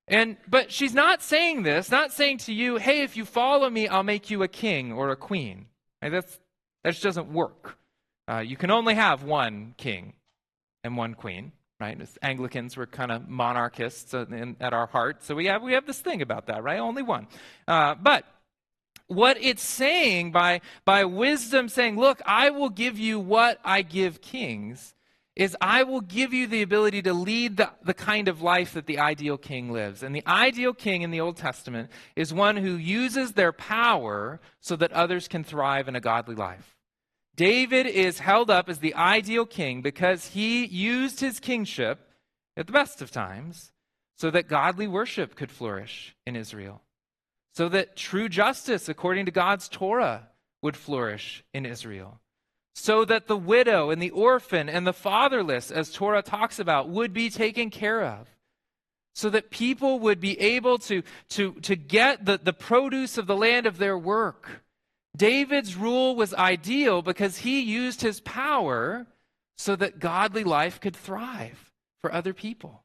And 0.07 0.37
but 0.47 0.71
she's 0.71 0.93
not 0.93 1.21
saying 1.21 1.63
this, 1.63 1.91
not 1.91 2.11
saying 2.11 2.39
to 2.39 2.53
you, 2.53 2.77
hey, 2.77 3.03
if 3.03 3.15
you 3.15 3.23
follow 3.23 3.69
me, 3.69 3.87
I'll 3.87 4.03
make 4.03 4.29
you 4.29 4.43
a 4.43 4.47
king 4.47 4.91
or 4.91 5.11
a 5.11 5.15
queen. 5.15 5.67
Right? 6.01 6.09
That's 6.09 6.39
that 6.83 6.91
just 6.91 7.03
doesn't 7.03 7.31
work. 7.31 7.77
Uh, 8.27 8.39
you 8.39 8.55
can 8.55 8.71
only 8.71 8.95
have 8.95 9.23
one 9.23 9.75
king 9.77 10.13
and 10.83 10.95
one 10.95 11.13
queen, 11.13 11.51
right? 11.79 11.99
As 11.99 12.17
Anglicans, 12.21 12.77
we're 12.77 12.85
kind 12.85 13.11
of 13.11 13.27
monarchists 13.27 14.13
in, 14.13 14.55
at 14.59 14.73
our 14.73 14.87
heart, 14.87 15.23
so 15.23 15.35
we 15.35 15.47
have 15.47 15.61
we 15.61 15.73
have 15.73 15.85
this 15.85 15.99
thing 15.99 16.21
about 16.21 16.47
that, 16.47 16.63
right? 16.63 16.79
Only 16.79 17.03
one. 17.03 17.27
Uh, 17.67 17.95
but 17.95 18.25
what 19.07 19.37
it's 19.41 19.63
saying 19.63 20.31
by 20.31 20.61
by 20.85 21.03
wisdom, 21.03 21.67
saying, 21.67 21.97
"Look, 21.97 22.21
I 22.25 22.49
will 22.49 22.69
give 22.69 22.97
you 22.97 23.19
what 23.19 23.59
I 23.63 23.81
give 23.81 24.21
kings." 24.21 24.95
Is 25.35 25.57
I 25.59 25.81
will 25.81 26.01
give 26.01 26.31
you 26.31 26.45
the 26.45 26.61
ability 26.61 27.01
to 27.01 27.13
lead 27.13 27.57
the, 27.57 27.71
the 27.83 27.95
kind 27.95 28.27
of 28.27 28.43
life 28.43 28.75
that 28.75 28.85
the 28.85 28.99
ideal 28.99 29.39
king 29.39 29.71
lives. 29.71 30.03
And 30.03 30.15
the 30.15 30.21
ideal 30.27 30.75
king 30.75 31.01
in 31.01 31.09
the 31.09 31.21
Old 31.21 31.37
Testament 31.37 31.89
is 32.15 32.31
one 32.31 32.55
who 32.55 32.75
uses 32.75 33.31
their 33.31 33.51
power 33.51 34.39
so 34.59 34.75
that 34.75 34.91
others 34.91 35.27
can 35.27 35.43
thrive 35.43 35.87
in 35.87 35.95
a 35.95 35.99
godly 35.99 36.35
life. 36.35 36.72
David 37.35 37.87
is 37.87 38.19
held 38.19 38.51
up 38.51 38.69
as 38.69 38.79
the 38.79 38.93
ideal 38.93 39.45
king 39.45 39.81
because 39.81 40.27
he 40.27 40.65
used 40.65 41.19
his 41.19 41.39
kingship 41.39 42.07
at 42.55 42.67
the 42.67 42.73
best 42.73 43.01
of 43.01 43.11
times 43.11 43.71
so 44.17 44.29
that 44.29 44.47
godly 44.47 44.87
worship 44.87 45.35
could 45.35 45.51
flourish 45.51 46.15
in 46.27 46.35
Israel, 46.35 46.81
so 47.53 47.67
that 47.69 47.95
true 47.95 48.29
justice 48.29 48.87
according 48.87 49.25
to 49.25 49.31
God's 49.31 49.67
Torah 49.67 50.29
would 50.61 50.77
flourish 50.77 51.43
in 51.53 51.65
Israel, 51.65 52.21
so 52.75 53.03
that 53.05 53.27
the 53.27 53.37
widow 53.37 53.89
and 53.89 54.01
the 54.01 54.11
orphan 54.11 54.69
and 54.69 54.85
the 54.85 54.93
fatherless, 54.93 55.71
as 55.71 55.91
Torah 55.91 56.21
talks 56.21 56.59
about, 56.59 56.87
would 56.89 57.13
be 57.13 57.29
taken 57.29 57.69
care 57.69 58.03
of. 58.03 58.27
So 59.15 59.29
that 59.29 59.51
people 59.51 59.99
would 59.99 60.19
be 60.19 60.39
able 60.39 60.79
to, 60.79 61.03
to, 61.29 61.53
to 61.61 61.75
get 61.75 62.25
the, 62.25 62.39
the 62.41 62.53
produce 62.53 63.19
of 63.19 63.27
the 63.27 63.35
land 63.35 63.67
of 63.67 63.77
their 63.77 63.95
work 63.95 64.62
David's 65.15 65.75
rule 65.75 66.15
was 66.15 66.33
ideal 66.33 67.01
because 67.01 67.39
he 67.39 67.61
used 67.61 68.01
his 68.01 68.19
power 68.21 69.05
so 69.57 69.75
that 69.75 69.99
godly 69.99 70.43
life 70.43 70.79
could 70.79 70.95
thrive 70.95 71.71
for 72.01 72.11
other 72.11 72.33
people. 72.33 72.83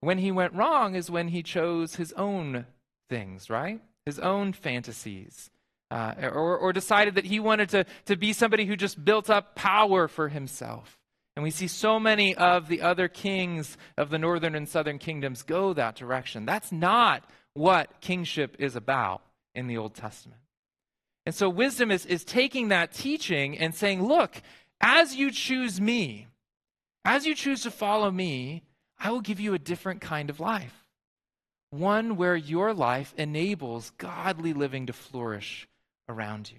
When 0.00 0.18
he 0.18 0.30
went 0.30 0.54
wrong 0.54 0.94
is 0.94 1.10
when 1.10 1.28
he 1.28 1.42
chose 1.42 1.94
his 1.94 2.12
own 2.14 2.66
things, 3.08 3.48
right? 3.48 3.80
His 4.04 4.18
own 4.18 4.52
fantasies. 4.52 5.50
Uh, 5.90 6.14
or, 6.22 6.56
or 6.56 6.72
decided 6.72 7.16
that 7.16 7.26
he 7.26 7.38
wanted 7.38 7.68
to, 7.68 7.84
to 8.06 8.16
be 8.16 8.32
somebody 8.32 8.64
who 8.64 8.76
just 8.76 9.04
built 9.04 9.28
up 9.28 9.54
power 9.54 10.08
for 10.08 10.28
himself. 10.28 10.98
And 11.36 11.42
we 11.42 11.50
see 11.50 11.66
so 11.66 12.00
many 12.00 12.34
of 12.34 12.68
the 12.68 12.82
other 12.82 13.08
kings 13.08 13.76
of 13.96 14.10
the 14.10 14.18
northern 14.18 14.54
and 14.54 14.68
southern 14.68 14.98
kingdoms 14.98 15.42
go 15.42 15.72
that 15.74 15.96
direction. 15.96 16.46
That's 16.46 16.72
not 16.72 17.24
what 17.54 18.00
kingship 18.00 18.56
is 18.58 18.76
about 18.76 19.22
in 19.54 19.66
the 19.66 19.78
Old 19.78 19.94
Testament. 19.94 20.41
And 21.24 21.34
so 21.34 21.48
wisdom 21.48 21.90
is, 21.90 22.04
is 22.06 22.24
taking 22.24 22.68
that 22.68 22.92
teaching 22.92 23.56
and 23.58 23.74
saying, 23.74 24.02
look, 24.06 24.42
as 24.80 25.14
you 25.14 25.30
choose 25.30 25.80
me, 25.80 26.26
as 27.04 27.26
you 27.26 27.34
choose 27.34 27.62
to 27.62 27.70
follow 27.70 28.10
me, 28.10 28.62
I 28.98 29.10
will 29.10 29.20
give 29.20 29.40
you 29.40 29.54
a 29.54 29.58
different 29.58 30.00
kind 30.00 30.30
of 30.30 30.40
life. 30.40 30.86
One 31.70 32.16
where 32.16 32.36
your 32.36 32.74
life 32.74 33.14
enables 33.16 33.90
godly 33.98 34.52
living 34.52 34.86
to 34.86 34.92
flourish 34.92 35.68
around 36.08 36.50
you. 36.50 36.58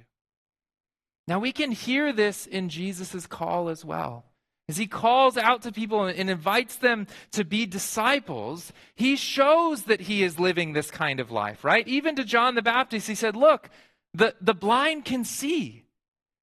Now, 1.28 1.40
we 1.40 1.52
can 1.52 1.72
hear 1.72 2.12
this 2.12 2.46
in 2.46 2.70
Jesus' 2.70 3.28
call 3.28 3.70
as 3.70 3.86
well. 3.86 4.26
As 4.68 4.78
he 4.78 4.88
calls 4.88 5.38
out 5.38 5.62
to 5.64 5.72
people 5.72 6.06
and 6.06 6.30
invites 6.30 6.78
them 6.78 7.08
to 7.32 7.44
be 7.44 7.66
disciples, 7.66 8.72
he 8.96 9.16
shows 9.16 9.84
that 9.84 10.02
he 10.02 10.24
is 10.24 10.40
living 10.40 10.72
this 10.72 10.90
kind 10.90 11.20
of 11.20 11.32
life, 11.32 11.64
right? 11.64 11.88
Even 11.88 12.16
to 12.16 12.24
John 12.24 12.56
the 12.56 12.62
Baptist, 12.62 13.08
he 13.08 13.16
said, 13.16 13.36
Look, 13.36 13.70
the, 14.14 14.36
the 14.42 14.54
blind 14.54 15.06
can 15.06 15.26
see, 15.26 15.86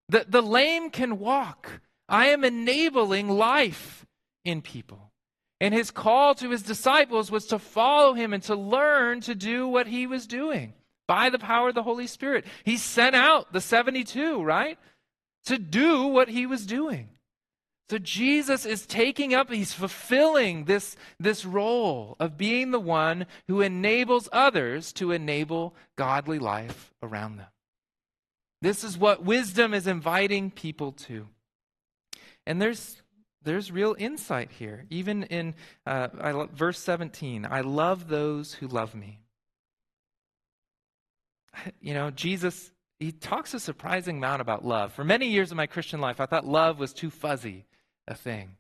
the, 0.09 0.27
the 0.29 0.43
lame 0.43 0.91
can 0.91 1.19
walk. 1.19 1.81
I 2.09 2.27
am 2.27 2.45
enabling 2.45 3.29
life 3.29 4.05
in 4.45 4.63
people. 4.63 5.13
And 5.61 5.75
his 5.75 5.91
call 5.91 6.35
to 6.37 6.51
his 6.51 6.63
disciples 6.63 7.31
was 7.31 7.47
to 7.47 7.59
follow 7.59 8.15
him 8.15 8.33
and 8.33 8.43
to 8.45 8.57
learn 8.57 9.21
to 9.23 9.35
do 9.35 9.69
what 9.69 9.87
he 9.87 10.07
was 10.07 10.27
doing 10.27 10.73
by 11.07 11.29
the 11.29 11.39
power 11.39 11.69
of 11.69 11.75
the 11.75 11.83
Holy 11.83 12.07
Spirit. 12.07 12.47
He 12.65 12.77
sent 12.77 13.15
out 13.15 13.53
the 13.53 13.61
72, 13.61 14.43
right? 14.43 14.79
To 15.45 15.59
do 15.59 16.07
what 16.07 16.29
he 16.29 16.47
was 16.47 16.65
doing. 16.67 17.11
So 17.91 17.99
Jesus 17.99 18.65
is 18.65 18.87
taking 18.87 19.35
up, 19.35 19.51
he's 19.51 19.75
fulfilling 19.75 20.65
this, 20.65 20.97
this 21.19 21.45
role 21.45 22.17
of 22.21 22.39
being 22.39 22.71
the 22.71 22.81
one 22.81 23.27
who 23.49 23.61
enables 23.61 24.29
others 24.33 24.93
to 24.95 25.11
enable 25.11 25.75
godly 25.97 26.39
life 26.39 26.93
around 27.03 27.39
them. 27.39 27.49
This 28.63 28.85
is 28.85 28.99
what 28.99 29.25
wisdom 29.25 29.73
is 29.73 29.87
inviting 29.87 30.51
people 30.51 30.93
to. 30.93 31.27
And 32.47 32.61
there's, 32.61 33.01
there's 33.43 33.73
real 33.73 33.97
insight 33.99 34.51
here. 34.53 34.85
Even 34.91 35.23
in 35.25 35.55
uh, 35.87 36.09
I, 36.21 36.47
verse 36.53 36.79
17, 36.79 37.47
I 37.51 37.63
love 37.63 38.09
those 38.09 38.55
who 38.55 38.69
love 38.69 38.95
me. 38.95 39.21
You 41.81 41.95
know, 41.95 42.11
Jesus, 42.11 42.71
he 43.01 43.11
talks 43.11 43.55
a 43.55 43.61
surprising 43.61 44.19
amount 44.19 44.41
about 44.41 44.65
love. 44.65 44.93
For 44.93 45.03
many 45.03 45.29
years 45.29 45.51
of 45.51 45.57
my 45.57 45.67
Christian 45.67 46.01
life, 46.01 46.21
I 46.21 46.27
thought 46.27 46.47
love 46.47 46.79
was 46.79 46.93
too 46.93 47.11
fuzzy 47.11 47.67
a 48.07 48.15
thing. 48.15 48.57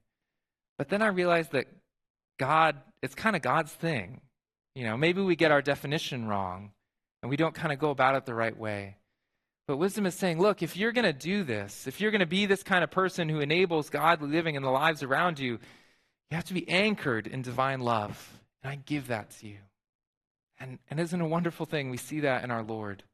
But 0.76 0.88
then 0.88 1.00
I 1.00 1.06
realized 1.06 1.52
that 1.52 1.66
God, 2.38 2.76
it's 3.00 3.14
kind 3.14 3.36
of 3.36 3.42
God's 3.42 3.72
thing. 3.72 4.22
You 4.74 4.84
know, 4.84 4.96
maybe 4.96 5.20
we 5.20 5.36
get 5.36 5.52
our 5.52 5.62
definition 5.62 6.26
wrong 6.26 6.72
and 7.22 7.30
we 7.30 7.36
don't 7.36 7.54
kind 7.54 7.72
of 7.72 7.78
go 7.78 7.90
about 7.90 8.16
it 8.16 8.24
the 8.24 8.34
right 8.34 8.56
way. 8.56 8.96
But 9.70 9.76
wisdom 9.76 10.04
is 10.04 10.16
saying, 10.16 10.40
look, 10.40 10.64
if 10.64 10.76
you're 10.76 10.90
going 10.90 11.04
to 11.04 11.12
do 11.12 11.44
this, 11.44 11.86
if 11.86 12.00
you're 12.00 12.10
going 12.10 12.18
to 12.18 12.26
be 12.26 12.44
this 12.44 12.64
kind 12.64 12.82
of 12.82 12.90
person 12.90 13.28
who 13.28 13.38
enables 13.38 13.88
godly 13.88 14.28
living 14.28 14.56
in 14.56 14.64
the 14.64 14.70
lives 14.70 15.04
around 15.04 15.38
you, 15.38 15.60
you 16.28 16.34
have 16.34 16.46
to 16.46 16.54
be 16.54 16.68
anchored 16.68 17.28
in 17.28 17.40
divine 17.40 17.78
love. 17.78 18.40
And 18.64 18.72
I 18.72 18.80
give 18.84 19.06
that 19.06 19.30
to 19.38 19.46
you. 19.46 19.58
And, 20.58 20.80
and 20.90 20.98
isn't 20.98 21.20
a 21.20 21.24
wonderful 21.24 21.66
thing? 21.66 21.88
We 21.88 21.98
see 21.98 22.18
that 22.18 22.42
in 22.42 22.50
our 22.50 22.64
Lord. 22.64 23.04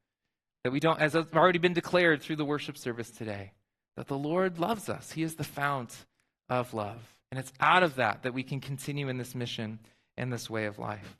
That 0.63 0.71
we 0.71 0.79
don't, 0.79 0.99
as 0.99 1.13
has 1.13 1.27
already 1.31 1.59
been 1.59 1.73
declared 1.73 2.23
through 2.23 2.37
the 2.37 2.43
worship 2.43 2.75
service 2.75 3.11
today, 3.11 3.51
that 3.95 4.07
the 4.07 4.17
Lord 4.17 4.57
loves 4.57 4.89
us. 4.89 5.11
He 5.11 5.21
is 5.21 5.35
the 5.35 5.43
fount 5.43 5.95
of 6.49 6.73
love. 6.73 7.03
And 7.29 7.39
it's 7.39 7.53
out 7.59 7.83
of 7.83 7.97
that 7.97 8.23
that 8.23 8.33
we 8.33 8.41
can 8.41 8.61
continue 8.61 9.09
in 9.09 9.19
this 9.19 9.35
mission 9.35 9.77
and 10.17 10.33
this 10.33 10.49
way 10.49 10.65
of 10.65 10.79
life. 10.79 11.17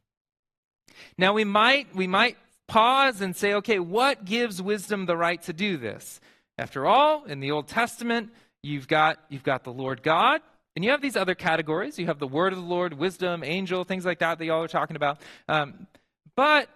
Now 1.15 1.33
we 1.33 1.43
might 1.43 1.95
we 1.95 2.07
might 2.07 2.37
pause 2.67 3.21
and 3.21 3.35
say, 3.35 3.53
okay, 3.55 3.79
what 3.79 4.25
gives 4.25 4.61
wisdom 4.61 5.05
the 5.05 5.17
right 5.17 5.41
to 5.43 5.53
do 5.53 5.77
this? 5.77 6.19
After 6.57 6.85
all, 6.85 7.23
in 7.25 7.39
the 7.39 7.51
Old 7.51 7.67
Testament, 7.67 8.31
you've 8.63 8.87
got 8.87 9.19
you've 9.29 9.43
got 9.43 9.63
the 9.63 9.73
Lord 9.73 10.03
God, 10.03 10.41
and 10.75 10.83
you 10.83 10.91
have 10.91 11.01
these 11.01 11.15
other 11.15 11.35
categories. 11.35 11.99
You 11.99 12.07
have 12.07 12.19
the 12.19 12.27
word 12.27 12.53
of 12.53 12.59
the 12.59 12.65
Lord, 12.65 12.93
wisdom, 12.93 13.43
angel, 13.43 13.83
things 13.83 14.05
like 14.05 14.19
that 14.19 14.39
that 14.39 14.45
y'all 14.45 14.63
are 14.63 14.67
talking 14.67 14.95
about. 14.95 15.19
Um, 15.47 15.87
but 16.35 16.69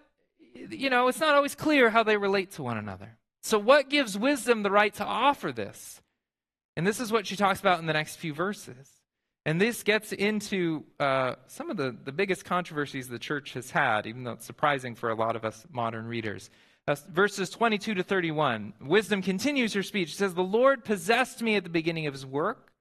you 0.54 0.90
know, 0.90 1.08
it's 1.08 1.20
not 1.20 1.36
always 1.36 1.56
clear 1.56 1.90
how 1.90 2.04
they 2.04 2.18
relate 2.18 2.52
to 2.52 2.64
one 2.64 2.78
another. 2.78 3.18
So, 3.44 3.58
what 3.58 3.90
gives 3.90 4.18
wisdom 4.18 4.64
the 4.64 4.72
right 4.72 4.94
to 4.96 5.06
offer 5.06 5.52
this? 5.52 6.02
And 6.78 6.86
this 6.86 7.00
is 7.00 7.12
what 7.12 7.28
she 7.28 7.36
talks 7.36 7.60
about 7.60 7.80
in 7.80 7.86
the 7.86 7.94
next 7.94 8.18
few 8.18 8.34
verses. 8.34 9.01
And 9.46 9.60
this 9.60 9.82
gets 9.82 10.12
into 10.12 10.84
uh, 11.00 11.36
some 11.48 11.72
of 11.72 11.78
the, 11.78 11.96
the 12.04 12.12
biggest 12.12 12.46
controversies 12.46 13.08
the 13.08 13.18
church 13.18 13.54
has 13.54 13.72
had, 13.72 14.06
even 14.06 14.24
though 14.24 14.34
it's 14.34 14.46
surprising 14.46 14.94
for 14.94 15.10
a 15.10 15.16
lot 15.16 15.36
of 15.36 15.44
us 15.44 15.66
modern 15.72 16.06
readers. 16.06 16.52
Uh, 16.88 16.96
verses 17.10 17.50
22 17.50 17.96
to 17.96 18.04
31. 18.04 18.74
Wisdom 18.82 19.22
continues 19.22 19.74
her 19.74 19.84
speech. 19.84 20.10
She 20.10 20.16
says, 20.16 20.34
The 20.34 20.44
Lord 20.44 20.84
possessed 20.84 21.42
me 21.42 21.56
at 21.56 21.64
the 21.64 21.70
beginning 21.70 22.06
of 22.06 22.14
his 22.14 22.26
work, 22.26 22.72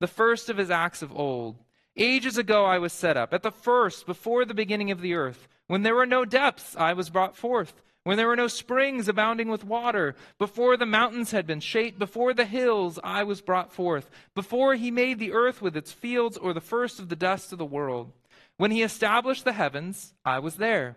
the 0.00 0.06
first 0.06 0.50
of 0.50 0.58
his 0.58 0.70
acts 0.70 1.00
of 1.02 1.16
old. 1.16 1.56
Ages 1.96 2.38
ago 2.38 2.64
I 2.64 2.78
was 2.78 2.92
set 2.92 3.16
up, 3.16 3.32
at 3.32 3.42
the 3.42 3.50
first, 3.50 4.06
before 4.06 4.44
the 4.44 4.54
beginning 4.54 4.90
of 4.90 5.00
the 5.00 5.14
earth. 5.14 5.48
When 5.66 5.82
there 5.82 5.94
were 5.94 6.06
no 6.06 6.24
depths, 6.24 6.76
I 6.76 6.92
was 6.92 7.10
brought 7.10 7.36
forth 7.36 7.82
when 8.04 8.16
there 8.16 8.26
were 8.26 8.36
no 8.36 8.48
springs 8.48 9.06
abounding 9.08 9.48
with 9.48 9.64
water, 9.64 10.16
before 10.38 10.76
the 10.76 10.86
mountains 10.86 11.30
had 11.30 11.46
been 11.46 11.60
shaped, 11.60 11.98
before 11.98 12.34
the 12.34 12.44
hills 12.44 12.98
I 13.04 13.22
was 13.22 13.40
brought 13.40 13.72
forth, 13.72 14.10
before 14.34 14.74
he 14.74 14.90
made 14.90 15.18
the 15.18 15.32
earth 15.32 15.62
with 15.62 15.76
its 15.76 15.92
fields, 15.92 16.36
or 16.36 16.52
the 16.52 16.60
first 16.60 16.98
of 16.98 17.08
the 17.08 17.16
dust 17.16 17.52
of 17.52 17.58
the 17.58 17.64
world. 17.64 18.12
When 18.56 18.72
he 18.72 18.82
established 18.82 19.44
the 19.44 19.52
heavens, 19.52 20.14
I 20.24 20.40
was 20.40 20.56
there. 20.56 20.96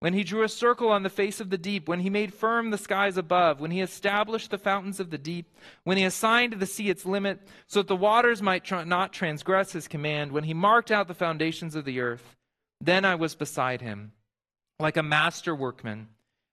When 0.00 0.14
he 0.14 0.24
drew 0.24 0.42
a 0.42 0.48
circle 0.48 0.88
on 0.88 1.02
the 1.02 1.10
face 1.10 1.40
of 1.40 1.50
the 1.50 1.58
deep, 1.58 1.86
when 1.86 2.00
he 2.00 2.10
made 2.10 2.32
firm 2.32 2.70
the 2.70 2.78
skies 2.78 3.16
above, 3.16 3.60
when 3.60 3.70
he 3.70 3.80
established 3.80 4.50
the 4.50 4.58
fountains 4.58 4.98
of 4.98 5.10
the 5.10 5.18
deep, 5.18 5.54
when 5.84 5.98
he 5.98 6.04
assigned 6.04 6.54
the 6.54 6.66
sea 6.66 6.88
its 6.88 7.04
limit, 7.04 7.46
so 7.66 7.80
that 7.80 7.88
the 7.88 7.94
waters 7.94 8.42
might 8.42 8.64
tr- 8.64 8.84
not 8.84 9.12
transgress 9.12 9.72
his 9.72 9.86
command, 9.86 10.32
when 10.32 10.44
he 10.44 10.54
marked 10.54 10.90
out 10.90 11.06
the 11.06 11.14
foundations 11.14 11.76
of 11.76 11.84
the 11.84 12.00
earth, 12.00 12.36
then 12.80 13.04
I 13.04 13.14
was 13.14 13.34
beside 13.34 13.82
him, 13.82 14.12
like 14.78 14.96
a 14.96 15.02
master 15.02 15.54
workman 15.54 16.08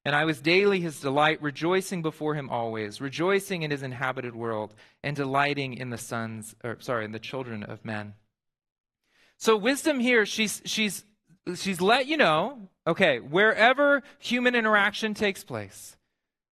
and 0.07 0.15
I 0.15 0.23
was 0.23 0.39
daily 0.39 0.79
his 0.79 1.01
delight, 1.01 1.41
rejoicing 1.41 2.01
before 2.01 2.33
him 2.33 2.49
always, 2.49 3.01
rejoicing 3.01 3.63
in 3.63 3.71
his 3.71 3.83
inhabited 3.83 4.37
world, 4.37 4.73
and 5.03 5.17
delighting 5.17 5.73
in 5.73 5.89
the 5.89 5.97
sons, 5.97 6.55
or 6.63 6.77
sorry, 6.79 7.03
in 7.03 7.11
the 7.11 7.19
children 7.19 7.61
of 7.61 7.83
men. 7.83 8.13
So 9.35 9.57
wisdom 9.57 9.99
here, 9.99 10.25
she's 10.25 10.61
she's 10.63 11.03
she's 11.57 11.81
let 11.81 12.07
you 12.07 12.15
know, 12.15 12.69
okay, 12.87 13.19
wherever 13.19 14.01
human 14.17 14.55
interaction 14.55 15.13
takes 15.13 15.43
place, 15.43 15.97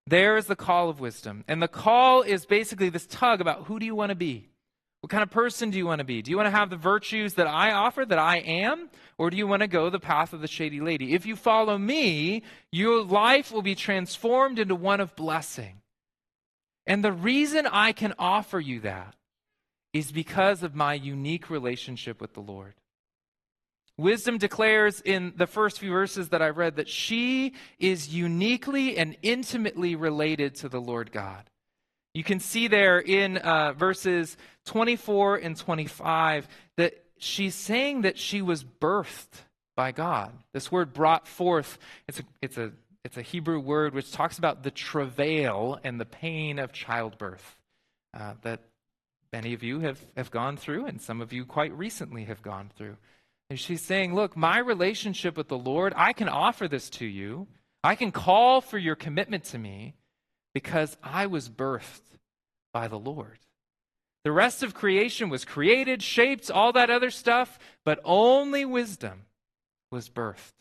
there 0.05 0.37
is 0.37 0.47
the 0.47 0.57
call 0.57 0.89
of 0.89 0.99
wisdom. 0.99 1.45
And 1.47 1.63
the 1.63 1.69
call 1.69 2.23
is 2.23 2.47
basically 2.47 2.89
this 2.89 3.07
tug 3.07 3.41
about 3.41 3.67
who 3.67 3.79
do 3.79 3.87
you 3.87 3.95
want 3.95 4.11
to 4.11 4.17
be? 4.17 4.49
What 5.05 5.11
kind 5.11 5.23
of 5.23 5.31
person 5.31 5.69
do 5.69 5.77
you 5.77 5.85
want 5.85 5.99
to 5.99 6.05
be? 6.05 6.23
Do 6.23 6.31
you 6.31 6.39
want 6.39 6.47
to 6.47 6.59
have 6.59 6.71
the 6.71 6.77
virtues 6.77 7.35
that 7.35 7.47
I 7.47 7.73
offer, 7.73 8.07
that 8.07 8.19
I 8.19 8.39
am? 8.39 8.89
Or 9.19 9.29
do 9.29 9.37
you 9.37 9.47
want 9.47 9.61
to 9.61 9.67
go 9.67 9.91
the 9.91 10.01
path 10.01 10.33
of 10.33 10.41
the 10.41 10.49
shady 10.49 10.81
lady? 10.81 11.13
If 11.13 11.27
you 11.27 11.37
follow 11.37 11.77
me, 11.77 12.43
your 12.73 13.05
life 13.05 13.53
will 13.53 13.61
be 13.61 13.75
transformed 13.75 14.59
into 14.59 14.75
one 14.75 15.01
of 15.01 15.15
blessing. 15.15 15.83
And 16.87 17.05
the 17.05 17.13
reason 17.13 17.67
I 17.67 17.93
can 17.93 18.15
offer 18.19 18.59
you 18.59 18.81
that 18.81 19.15
is 19.93 20.11
because 20.11 20.63
of 20.63 20.75
my 20.75 20.95
unique 20.95 21.51
relationship 21.51 22.19
with 22.19 22.33
the 22.33 22.41
Lord. 22.41 22.73
Wisdom 23.99 24.39
declares 24.39 25.03
in 25.03 25.35
the 25.37 25.47
first 25.47 25.81
few 25.81 25.91
verses 25.91 26.31
that 26.31 26.41
I 26.41 26.49
read 26.49 26.77
that 26.77 26.89
she 26.89 27.53
is 27.79 28.09
uniquely 28.09 28.97
and 28.97 29.19
intimately 29.21 29.97
related 29.97 30.55
to 30.55 30.71
the 30.71 30.81
Lord 30.81 31.13
God. 31.13 31.51
You 32.15 32.23
can 32.23 32.39
see 32.39 32.69
there 32.69 33.01
in 33.01 33.39
uh, 33.39 33.73
verses 33.73 34.37
24 34.67 35.37
and 35.37 35.57
25 35.57 36.49
that 36.77 36.95
she's 37.19 37.57
saying 37.57 38.03
that 38.03 38.17
she 38.17 38.41
was 38.41 38.63
birthed 38.63 39.43
by 39.77 39.91
God. 39.91 40.33
This 40.53 40.71
word 40.71 40.93
brought 40.93 41.27
forth, 41.27 41.77
it's 42.07 42.21
a, 42.21 42.23
it's 42.41 42.57
a, 42.57 42.73
it's 43.05 43.17
a 43.17 43.23
Hebrew 43.23 43.59
word 43.59 43.95
which 43.95 44.13
talks 44.13 44.39
about 44.39 44.63
the 44.63 44.71
travail 44.71 45.79
and 45.83 46.01
the 46.01 46.05
pain 46.05 46.61
of 46.61 46.73
childbirth 46.73 47.57
uh, 48.19 48.35
that 48.43 48.61
many 49.33 49.53
of 49.53 49.65
you 49.65 49.81
have, 49.81 49.99
have 50.17 50.31
gone 50.31 50.57
through, 50.57 50.87
and 50.87 51.03
some 51.03 51.21
of 51.21 51.33
you 51.33 51.45
quite 51.45 51.77
recently 51.77 52.25
have 52.25 52.41
gone 52.41 52.71
through. 52.77 52.97
And 53.51 53.59
she's 53.59 53.83
saying, 53.83 54.15
Look, 54.15 54.37
my 54.37 54.59
relationship 54.59 55.37
with 55.37 55.49
the 55.49 55.59
Lord, 55.59 55.93
I 55.97 56.13
can 56.13 56.29
offer 56.29 56.69
this 56.69 56.89
to 56.91 57.05
you. 57.05 57.49
I 57.83 57.97
can 57.97 58.13
call 58.13 58.61
for 58.61 58.79
your 58.79 58.95
commitment 58.95 59.45
to 59.47 59.59
me 59.59 59.95
because 60.55 60.97
I 61.03 61.27
was 61.27 61.49
birthed 61.49 62.01
by 62.73 62.89
the 62.89 62.99
Lord. 62.99 63.39
The 64.23 64.33
rest 64.33 64.63
of 64.63 64.73
creation 64.73 65.29
was 65.29 65.45
created, 65.45 66.03
shaped, 66.03 66.51
all 66.51 66.73
that 66.73 66.89
other 66.89 67.11
stuff, 67.11 67.59
but 67.85 68.01
only 68.05 68.65
wisdom 68.65 69.27
was 69.91 70.09
birthed. 70.09 70.53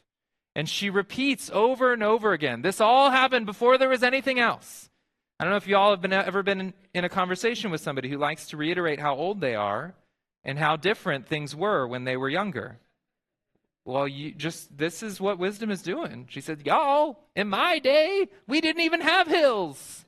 And 0.55 0.67
she 0.67 0.89
repeats 0.89 1.49
over 1.53 1.93
and 1.93 2.03
over 2.03 2.33
again 2.33 2.61
this 2.61 2.81
all 2.81 3.09
happened 3.09 3.45
before 3.45 3.77
there 3.77 3.89
was 3.89 4.03
anything 4.03 4.39
else. 4.39 4.89
I 5.39 5.45
don't 5.45 5.51
know 5.51 5.57
if 5.57 5.67
you 5.67 5.77
all 5.77 5.91
have 5.91 6.01
been, 6.01 6.13
ever 6.13 6.43
been 6.43 6.59
in, 6.59 6.73
in 6.93 7.05
a 7.05 7.09
conversation 7.09 7.71
with 7.71 7.81
somebody 7.81 8.09
who 8.09 8.17
likes 8.17 8.47
to 8.47 8.57
reiterate 8.57 8.99
how 8.99 9.15
old 9.15 9.41
they 9.41 9.55
are 9.55 9.95
and 10.43 10.59
how 10.59 10.75
different 10.75 11.27
things 11.27 11.55
were 11.55 11.87
when 11.87 12.03
they 12.03 12.17
were 12.17 12.29
younger. 12.29 12.77
Well, 13.85 14.07
you 14.07 14.31
just 14.31 14.77
this 14.77 15.03
is 15.03 15.19
what 15.19 15.37
wisdom 15.39 15.69
is 15.69 15.81
doing. 15.81 16.27
She 16.29 16.41
said, 16.41 16.65
"Y'all, 16.65 17.19
in 17.35 17.49
my 17.49 17.79
day, 17.79 18.29
we 18.47 18.61
didn't 18.61 18.81
even 18.81 19.01
have 19.01 19.27
hills. 19.27 20.05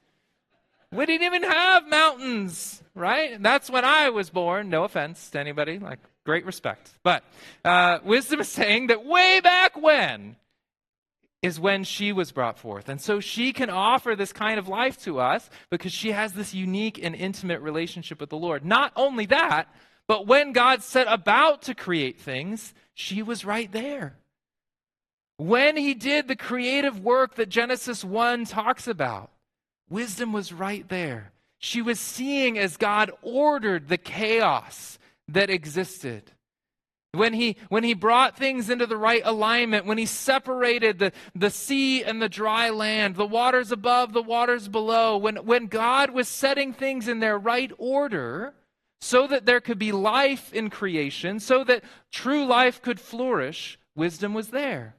We 0.92 1.06
didn't 1.06 1.26
even 1.26 1.44
have 1.44 1.90
mountains, 1.90 2.82
right? 2.94 3.42
That's 3.42 3.70
when 3.70 3.84
I 3.84 4.10
was 4.12 4.30
born. 4.30 4.70
No 4.70 4.86
offense 4.86 5.30
to 5.32 5.40
anybody, 5.40 5.78
like 5.78 6.00
great 6.26 6.46
respect. 6.46 6.92
But 7.04 7.24
uh, 7.66 8.00
wisdom 8.04 8.40
is 8.40 8.50
saying 8.50 8.88
that 8.88 9.06
way 9.06 9.42
back 9.42 9.80
when 9.82 10.38
is 11.42 11.60
when 11.60 11.84
she 11.84 12.12
was 12.12 12.32
brought 12.32 12.58
forth. 12.58 12.90
And 12.90 13.00
so 13.00 13.20
she 13.20 13.54
can 13.54 13.70
offer 13.70 14.16
this 14.16 14.34
kind 14.34 14.58
of 14.58 14.68
life 14.68 15.00
to 15.04 15.20
us 15.20 15.50
because 15.70 15.92
she 15.92 16.12
has 16.12 16.34
this 16.34 16.54
unique 16.54 17.00
and 17.02 17.14
intimate 17.14 17.62
relationship 17.62 18.20
with 18.20 18.32
the 18.32 18.38
Lord. 18.38 18.66
Not 18.66 18.92
only 18.96 19.28
that, 19.28 19.68
but 20.08 20.28
when 20.28 20.52
God 20.52 20.84
set 20.84 21.08
about 21.10 21.64
to 21.64 21.76
create 21.76 22.20
things, 22.20 22.74
she 22.94 23.22
was 23.22 23.46
right 23.46 23.72
there. 23.72 24.16
When 25.38 25.76
he 25.76 25.94
did 25.94 26.28
the 26.28 26.36
creative 26.36 27.00
work 27.00 27.36
that 27.36 27.50
Genesis 27.50 28.04
1 28.04 28.46
talks 28.46 28.88
about, 28.88 29.32
wisdom 29.90 30.32
was 30.32 30.54
right 30.54 30.88
there. 30.88 31.32
She 31.60 31.82
was 31.82 32.00
seeing 32.00 32.58
as 32.58 32.78
God 32.78 33.12
ordered 33.22 33.88
the 33.88 33.98
chaos 33.98 34.98
that 35.28 35.50
existed. 35.50 36.32
When 37.14 37.34
he, 37.34 37.58
when 37.70 37.84
he 37.84 37.94
brought 37.94 38.38
things 38.38 38.70
into 38.70 38.86
the 38.86 38.98
right 38.98 39.22
alignment, 39.24 39.86
when 39.86 39.98
he 39.98 40.06
separated 40.06 41.00
the, 41.00 41.12
the 41.34 41.50
sea 41.50 42.04
and 42.04 42.22
the 42.22 42.30
dry 42.30 42.70
land, 42.70 43.16
the 43.16 43.26
waters 43.26 43.72
above, 43.72 44.14
the 44.14 44.22
waters 44.22 44.68
below, 44.68 45.18
when, 45.18 45.38
when 45.38 45.68
God 45.68 46.12
was 46.12 46.28
setting 46.28 46.74
things 46.74 47.08
in 47.08 47.20
their 47.20 47.38
right 47.38 47.72
order, 47.78 48.54
so 49.02 49.28
that 49.28 49.46
there 49.46 49.62
could 49.62 49.80
be 49.80 49.92
life 49.92 50.54
in 50.54 50.70
creation, 50.70 51.40
so 51.40 51.64
that 51.64 51.84
true 52.12 52.46
life 52.46 52.82
could 52.82 53.00
flourish, 53.00 53.78
wisdom 53.96 54.34
was 54.34 54.50
there. 54.50 54.96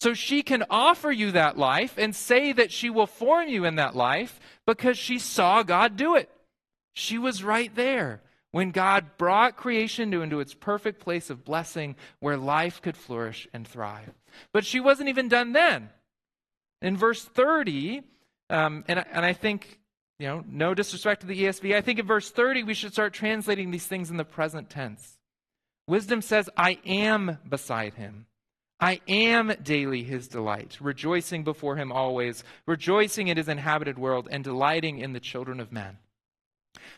So 0.00 0.14
she 0.14 0.42
can 0.42 0.64
offer 0.70 1.10
you 1.10 1.32
that 1.32 1.58
life 1.58 1.94
and 1.98 2.14
say 2.14 2.52
that 2.52 2.70
she 2.70 2.88
will 2.88 3.06
form 3.06 3.48
you 3.48 3.64
in 3.64 3.74
that 3.76 3.96
life 3.96 4.38
because 4.64 4.96
she 4.96 5.18
saw 5.18 5.62
God 5.62 5.96
do 5.96 6.14
it. 6.14 6.30
She 6.94 7.18
was 7.18 7.42
right 7.42 7.74
there 7.74 8.22
when 8.52 8.70
God 8.70 9.16
brought 9.18 9.56
creation 9.56 10.14
into 10.14 10.40
its 10.40 10.54
perfect 10.54 11.00
place 11.00 11.30
of 11.30 11.44
blessing 11.44 11.96
where 12.20 12.36
life 12.36 12.80
could 12.80 12.96
flourish 12.96 13.48
and 13.52 13.66
thrive. 13.66 14.14
But 14.52 14.64
she 14.64 14.80
wasn't 14.80 15.08
even 15.08 15.28
done 15.28 15.52
then. 15.52 15.90
In 16.80 16.96
verse 16.96 17.24
30, 17.24 18.02
um, 18.50 18.84
and, 18.88 19.04
and 19.12 19.24
I 19.24 19.32
think 19.32 19.77
you 20.18 20.26
know, 20.26 20.44
no 20.48 20.74
disrespect 20.74 21.20
to 21.20 21.26
the 21.26 21.44
ESV. 21.44 21.74
I 21.74 21.80
think 21.80 21.98
in 21.98 22.06
verse 22.06 22.30
30, 22.30 22.64
we 22.64 22.74
should 22.74 22.92
start 22.92 23.12
translating 23.12 23.70
these 23.70 23.86
things 23.86 24.10
in 24.10 24.16
the 24.16 24.24
present 24.24 24.68
tense. 24.68 25.16
Wisdom 25.86 26.22
says, 26.22 26.50
I 26.56 26.78
am 26.84 27.38
beside 27.48 27.94
him. 27.94 28.26
I 28.80 29.00
am 29.08 29.52
daily 29.62 30.04
his 30.04 30.28
delight, 30.28 30.76
rejoicing 30.80 31.42
before 31.42 31.76
him 31.76 31.90
always, 31.90 32.44
rejoicing 32.66 33.28
in 33.28 33.36
his 33.36 33.48
inhabited 33.48 33.98
world, 33.98 34.28
and 34.30 34.44
delighting 34.44 34.98
in 34.98 35.12
the 35.12 35.20
children 35.20 35.58
of 35.58 35.72
men. 35.72 35.98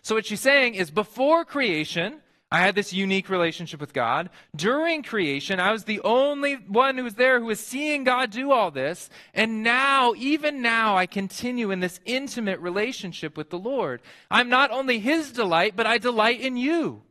So, 0.02 0.14
what 0.14 0.26
she's 0.26 0.40
saying 0.40 0.74
is, 0.74 0.90
before 0.90 1.44
creation, 1.44 2.20
I 2.53 2.61
had 2.61 2.74
this 2.74 2.92
unique 2.92 3.28
relationship 3.28 3.80
with 3.80 3.92
God. 3.92 4.28
During 4.57 5.05
creation, 5.05 5.61
I 5.61 5.70
was 5.70 5.84
the 5.84 6.01
only 6.01 6.55
one 6.55 6.98
who 6.98 7.05
was 7.05 7.14
there 7.14 7.38
who 7.38 7.46
was 7.46 7.61
seeing 7.61 8.03
God 8.03 8.30
do 8.30 8.51
all 8.51 8.72
this. 8.72 9.09
And 9.32 9.62
now, 9.62 10.14
even 10.16 10.61
now, 10.61 10.96
I 10.96 11.07
continue 11.07 11.70
in 11.70 11.78
this 11.78 12.01
intimate 12.05 12.59
relationship 12.59 13.36
with 13.36 13.51
the 13.51 13.59
Lord. 13.59 14.03
I'm 14.30 14.48
not 14.48 14.72
only 14.72 14.98
His 14.98 15.30
delight, 15.30 15.74
but 15.76 15.86
I 15.86 15.98
delight 15.98 16.40
in 16.40 16.57
you. 16.57 17.03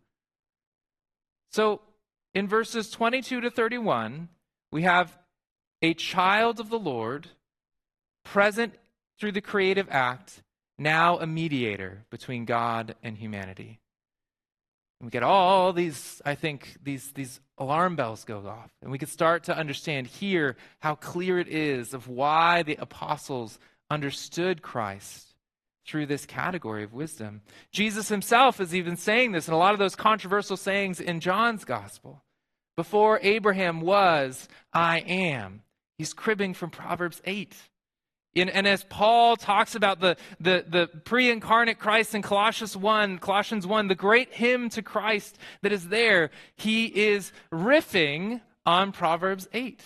So, 1.51 1.81
in 2.33 2.47
verses 2.47 2.91
22 2.91 3.39
to 3.41 3.49
31, 3.49 4.27
we 4.73 4.81
have 4.81 5.17
a 5.81 5.93
child 5.93 6.59
of 6.59 6.69
the 6.69 6.79
Lord 6.79 7.29
present 8.25 8.73
through 9.19 9.31
the 9.31 9.41
creative 9.41 9.87
act, 9.89 10.43
now 10.77 11.17
a 11.17 11.25
mediator 11.25 12.03
between 12.09 12.43
God 12.43 12.95
and 13.01 13.17
humanity. 13.17 13.79
And 14.99 15.07
we 15.07 15.11
get 15.11 15.23
all 15.23 15.71
these, 15.71 16.21
I 16.25 16.35
think, 16.35 16.77
these, 16.83 17.11
these 17.11 17.39
alarm 17.57 17.95
bells 17.95 18.25
go 18.25 18.39
off. 18.39 18.71
And 18.81 18.91
we 18.91 18.97
can 18.97 19.07
start 19.07 19.43
to 19.45 19.57
understand 19.57 20.07
here 20.07 20.57
how 20.79 20.95
clear 20.95 21.39
it 21.39 21.47
is 21.47 21.93
of 21.93 22.07
why 22.07 22.63
the 22.63 22.75
apostles 22.75 23.59
understood 23.89 24.61
Christ 24.61 25.27
through 25.85 26.05
this 26.05 26.25
category 26.25 26.83
of 26.83 26.93
wisdom. 26.93 27.41
Jesus 27.71 28.09
himself 28.09 28.59
is 28.59 28.75
even 28.75 28.95
saying 28.95 29.31
this 29.31 29.47
in 29.47 29.53
a 29.53 29.57
lot 29.57 29.73
of 29.73 29.79
those 29.79 29.95
controversial 29.95 30.57
sayings 30.57 30.99
in 30.99 31.19
John's 31.19 31.65
gospel. 31.65 32.21
Before 32.75 33.19
Abraham 33.23 33.81
was, 33.81 34.47
I 34.71 34.99
am. 34.99 35.63
He's 35.97 36.13
cribbing 36.13 36.53
from 36.53 36.69
Proverbs 36.69 37.21
8. 37.25 37.55
And, 38.41 38.49
and, 38.49 38.67
as 38.67 38.83
Paul 38.83 39.35
talks 39.35 39.75
about 39.75 39.99
the, 39.99 40.17
the, 40.39 40.65
the 40.67 40.87
pre 41.03 41.29
incarnate 41.29 41.79
Christ 41.79 42.15
in 42.15 42.21
Colossians 42.21 42.75
1, 42.75 43.19
Colossians 43.19 43.65
1, 43.65 43.87
the 43.87 43.95
great 43.95 44.33
hymn 44.33 44.69
to 44.69 44.81
Christ 44.81 45.37
that 45.61 45.71
is 45.71 45.89
there, 45.89 46.31
he 46.55 46.85
is 46.85 47.31
riffing 47.51 48.41
on 48.65 48.91
Proverbs 48.91 49.47
8. 49.53 49.81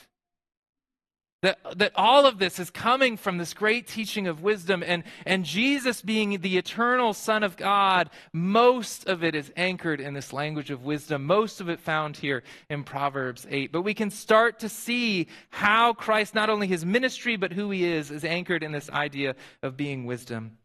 That, 1.43 1.59
that 1.77 1.91
all 1.95 2.25
of 2.25 2.39
this 2.39 2.57
is 2.57 2.69
coming 2.69 3.17
from 3.17 3.37
this 3.37 3.53
great 3.53 3.85
teaching 3.85 4.27
of 4.27 4.41
wisdom, 4.41 4.81
and, 4.81 5.03
and 5.25 5.43
Jesus 5.43 6.01
being 6.01 6.39
the 6.39 6.57
eternal 6.57 7.13
Son 7.13 7.43
of 7.43 7.57
God, 7.57 8.09
most 8.31 9.09
of 9.09 9.25
it 9.25 9.35
is 9.35 9.51
anchored 9.57 9.99
in 9.99 10.13
this 10.13 10.31
language 10.31 10.71
of 10.71 10.85
wisdom, 10.85 11.25
most 11.25 11.59
of 11.59 11.67
it 11.67 11.81
found 11.81 12.15
here 12.15 12.43
in 12.69 12.85
Proverbs 12.85 13.45
8. 13.49 13.73
But 13.73 13.81
we 13.81 13.93
can 13.93 14.09
start 14.09 14.59
to 14.59 14.69
see 14.69 15.27
how 15.49 15.91
Christ, 15.91 16.33
not 16.33 16.49
only 16.49 16.65
his 16.65 16.85
ministry, 16.85 17.35
but 17.35 17.51
who 17.51 17.71
he 17.71 17.83
is, 17.83 18.09
is 18.09 18.23
anchored 18.23 18.63
in 18.63 18.71
this 18.71 18.89
idea 18.89 19.35
of 19.61 19.75
being 19.75 20.05
wisdom. 20.05 20.57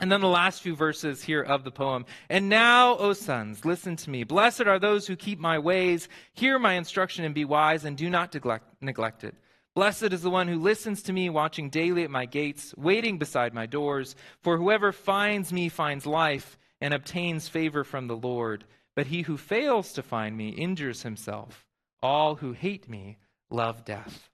And 0.00 0.10
then 0.10 0.20
the 0.20 0.26
last 0.26 0.60
few 0.60 0.74
verses 0.74 1.22
here 1.22 1.42
of 1.42 1.62
the 1.62 1.70
poem. 1.70 2.04
And 2.28 2.48
now, 2.48 2.96
O 2.96 3.12
sons, 3.12 3.64
listen 3.64 3.94
to 3.94 4.10
me. 4.10 4.24
Blessed 4.24 4.62
are 4.62 4.80
those 4.80 5.06
who 5.06 5.14
keep 5.14 5.38
my 5.38 5.60
ways, 5.60 6.08
hear 6.32 6.58
my 6.58 6.72
instruction, 6.72 7.24
and 7.24 7.32
be 7.32 7.44
wise, 7.44 7.84
and 7.84 7.96
do 7.96 8.10
not 8.10 8.34
neglect, 8.34 8.64
neglect 8.80 9.22
it. 9.22 9.36
Blessed 9.76 10.04
is 10.04 10.22
the 10.22 10.30
one 10.30 10.48
who 10.48 10.58
listens 10.58 11.02
to 11.02 11.12
me, 11.12 11.28
watching 11.28 11.68
daily 11.68 12.02
at 12.02 12.10
my 12.10 12.24
gates, 12.24 12.74
waiting 12.78 13.18
beside 13.18 13.52
my 13.52 13.66
doors. 13.66 14.16
For 14.40 14.56
whoever 14.56 14.90
finds 14.90 15.52
me 15.52 15.68
finds 15.68 16.06
life 16.06 16.58
and 16.80 16.94
obtains 16.94 17.46
favor 17.46 17.84
from 17.84 18.06
the 18.06 18.16
Lord. 18.16 18.64
But 18.94 19.08
he 19.08 19.20
who 19.20 19.36
fails 19.36 19.92
to 19.92 20.02
find 20.02 20.34
me 20.34 20.48
injures 20.48 21.02
himself. 21.02 21.66
All 22.02 22.36
who 22.36 22.52
hate 22.52 22.88
me 22.88 23.18
love 23.50 23.84
death. 23.84 24.30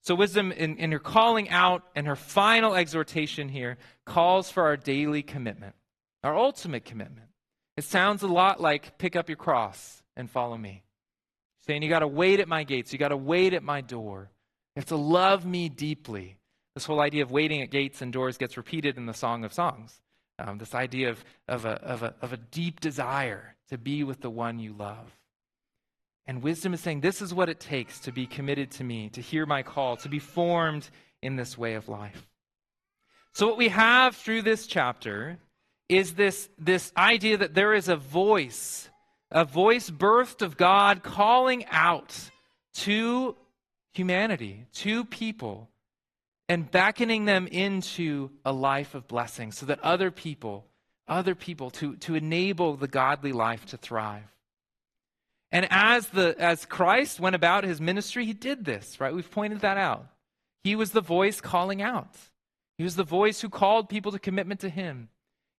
So, 0.00 0.14
wisdom 0.14 0.50
in, 0.50 0.78
in 0.78 0.92
her 0.92 0.98
calling 0.98 1.50
out 1.50 1.82
and 1.94 2.06
her 2.06 2.16
final 2.16 2.74
exhortation 2.74 3.50
here 3.50 3.76
calls 4.06 4.50
for 4.50 4.62
our 4.62 4.78
daily 4.78 5.22
commitment, 5.22 5.74
our 6.22 6.38
ultimate 6.38 6.86
commitment. 6.86 7.28
It 7.76 7.84
sounds 7.84 8.22
a 8.22 8.28
lot 8.28 8.62
like 8.62 8.96
pick 8.96 9.14
up 9.14 9.28
your 9.28 9.36
cross 9.36 10.02
and 10.16 10.30
follow 10.30 10.56
me. 10.56 10.84
Saying 11.66 11.82
you 11.82 11.90
got 11.90 11.98
to 11.98 12.08
wait 12.08 12.40
at 12.40 12.48
my 12.48 12.64
gates, 12.64 12.94
you 12.94 12.98
got 12.98 13.08
to 13.08 13.16
wait 13.18 13.52
at 13.52 13.62
my 13.62 13.82
door. 13.82 14.30
You 14.74 14.80
have 14.80 14.86
to 14.86 14.96
love 14.96 15.46
me 15.46 15.68
deeply. 15.68 16.36
This 16.74 16.84
whole 16.84 17.00
idea 17.00 17.22
of 17.22 17.30
waiting 17.30 17.62
at 17.62 17.70
gates 17.70 18.02
and 18.02 18.12
doors 18.12 18.36
gets 18.36 18.56
repeated 18.56 18.96
in 18.96 19.06
the 19.06 19.14
Song 19.14 19.44
of 19.44 19.52
Songs. 19.52 20.00
Um, 20.38 20.58
this 20.58 20.74
idea 20.74 21.10
of, 21.10 21.24
of, 21.46 21.64
a, 21.64 21.80
of, 21.82 22.02
a, 22.02 22.14
of 22.20 22.32
a 22.32 22.36
deep 22.36 22.80
desire 22.80 23.54
to 23.68 23.78
be 23.78 24.02
with 24.02 24.20
the 24.20 24.30
one 24.30 24.58
you 24.58 24.72
love. 24.72 25.16
And 26.26 26.42
wisdom 26.42 26.74
is 26.74 26.80
saying, 26.80 27.00
This 27.00 27.22
is 27.22 27.32
what 27.32 27.48
it 27.48 27.60
takes 27.60 28.00
to 28.00 28.12
be 28.12 28.26
committed 28.26 28.72
to 28.72 28.84
me, 28.84 29.10
to 29.10 29.20
hear 29.20 29.46
my 29.46 29.62
call, 29.62 29.96
to 29.98 30.08
be 30.08 30.18
formed 30.18 30.88
in 31.22 31.36
this 31.36 31.56
way 31.56 31.74
of 31.74 31.88
life. 31.88 32.26
So, 33.32 33.46
what 33.46 33.58
we 33.58 33.68
have 33.68 34.16
through 34.16 34.42
this 34.42 34.66
chapter 34.66 35.38
is 35.88 36.14
this, 36.14 36.48
this 36.58 36.92
idea 36.96 37.36
that 37.36 37.54
there 37.54 37.74
is 37.74 37.88
a 37.88 37.96
voice, 37.96 38.88
a 39.30 39.44
voice 39.44 39.90
birthed 39.90 40.42
of 40.42 40.56
God 40.56 41.02
calling 41.02 41.64
out 41.66 42.30
to 42.74 43.36
humanity, 43.94 44.66
to 44.74 45.04
people, 45.04 45.70
and 46.48 46.70
beckoning 46.70 47.24
them 47.24 47.46
into 47.46 48.30
a 48.44 48.52
life 48.52 48.94
of 48.94 49.08
blessing 49.08 49.52
so 49.52 49.66
that 49.66 49.80
other 49.80 50.10
people, 50.10 50.66
other 51.08 51.34
people, 51.34 51.70
to, 51.70 51.96
to 51.96 52.14
enable 52.14 52.76
the 52.76 52.88
godly 52.88 53.32
life 53.32 53.64
to 53.66 53.76
thrive. 53.76 54.24
And 55.50 55.66
as, 55.70 56.08
the, 56.08 56.34
as 56.38 56.66
Christ 56.66 57.20
went 57.20 57.36
about 57.36 57.64
his 57.64 57.80
ministry, 57.80 58.26
he 58.26 58.32
did 58.32 58.64
this, 58.64 59.00
right? 59.00 59.14
We've 59.14 59.30
pointed 59.30 59.60
that 59.60 59.78
out. 59.78 60.06
He 60.64 60.74
was 60.74 60.90
the 60.90 61.00
voice 61.00 61.40
calling 61.40 61.80
out. 61.80 62.16
He 62.76 62.84
was 62.84 62.96
the 62.96 63.04
voice 63.04 63.40
who 63.40 63.48
called 63.48 63.88
people 63.88 64.10
to 64.12 64.18
commitment 64.18 64.60
to 64.60 64.68
him. 64.68 65.08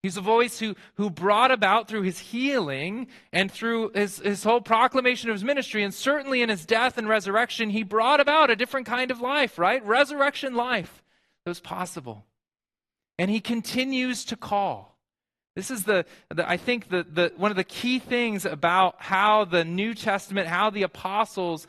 He's 0.06 0.18
a 0.18 0.22
voice 0.22 0.60
who, 0.60 0.76
who 0.98 1.10
brought 1.10 1.50
about 1.50 1.88
through 1.88 2.04
his 2.04 2.20
healing 2.20 3.08
and 3.34 3.52
through 3.52 3.90
his, 3.96 4.20
his 4.20 4.44
whole 4.44 4.62
proclamation 4.62 5.32
of 5.32 5.34
his 5.34 5.44
ministry, 5.44 5.82
and 5.82 5.92
certainly 5.92 6.44
in 6.44 6.50
his 6.50 6.64
death 6.64 7.00
and 7.00 7.10
resurrection, 7.10 7.72
he 7.72 7.82
brought 7.82 8.20
about 8.20 8.52
a 8.52 8.56
different 8.56 8.86
kind 8.86 9.10
of 9.10 9.20
life, 9.20 9.58
right? 9.58 9.84
Resurrection 9.84 10.54
life 10.54 11.02
that 11.44 11.50
was 11.50 11.60
possible. 11.60 12.24
And 13.18 13.32
he 13.32 13.40
continues 13.40 14.26
to 14.26 14.36
call. 14.36 14.96
This 15.56 15.72
is 15.72 15.86
the, 15.86 16.06
the 16.30 16.48
I 16.48 16.58
think 16.58 16.90
the, 16.90 17.04
the 17.12 17.34
one 17.36 17.50
of 17.50 17.58
the 17.58 17.64
key 17.64 17.98
things 17.98 18.46
about 18.46 18.98
how 19.00 19.44
the 19.44 19.66
New 19.66 19.96
Testament, 19.96 20.48
how 20.48 20.70
the 20.70 20.84
apostles 20.84 21.66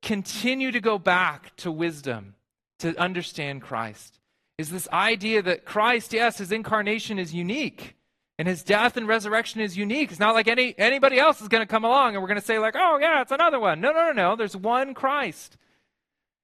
continue 0.00 0.70
to 0.70 0.80
go 0.80 0.96
back 0.96 1.54
to 1.56 1.70
wisdom 1.70 2.34
to 2.78 2.98
understand 2.98 3.60
Christ 3.60 4.20
is 4.58 4.70
this 4.70 4.88
idea 4.92 5.42
that 5.42 5.64
Christ, 5.64 6.12
yes, 6.12 6.38
his 6.38 6.52
incarnation 6.52 7.18
is 7.18 7.34
unique. 7.34 7.96
And 8.36 8.48
his 8.48 8.64
death 8.64 8.96
and 8.96 9.06
resurrection 9.06 9.60
is 9.60 9.76
unique. 9.76 10.10
It's 10.10 10.18
not 10.18 10.34
like 10.34 10.48
any 10.48 10.76
anybody 10.76 11.20
else 11.20 11.40
is 11.40 11.46
going 11.46 11.62
to 11.62 11.70
come 11.70 11.84
along 11.84 12.14
and 12.14 12.22
we're 12.22 12.28
going 12.28 12.40
to 12.40 12.44
say 12.44 12.58
like, 12.58 12.74
"Oh 12.76 12.98
yeah, 13.00 13.22
it's 13.22 13.30
another 13.30 13.60
one." 13.60 13.80
No, 13.80 13.92
no, 13.92 14.06
no, 14.06 14.12
no. 14.12 14.36
There's 14.36 14.56
one 14.56 14.92
Christ. 14.92 15.56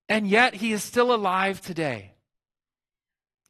And 0.09 0.29
yet 0.29 0.55
he 0.55 0.73
is 0.73 0.85
still 0.85 1.13
alive 1.13 1.61
today. 1.61 2.13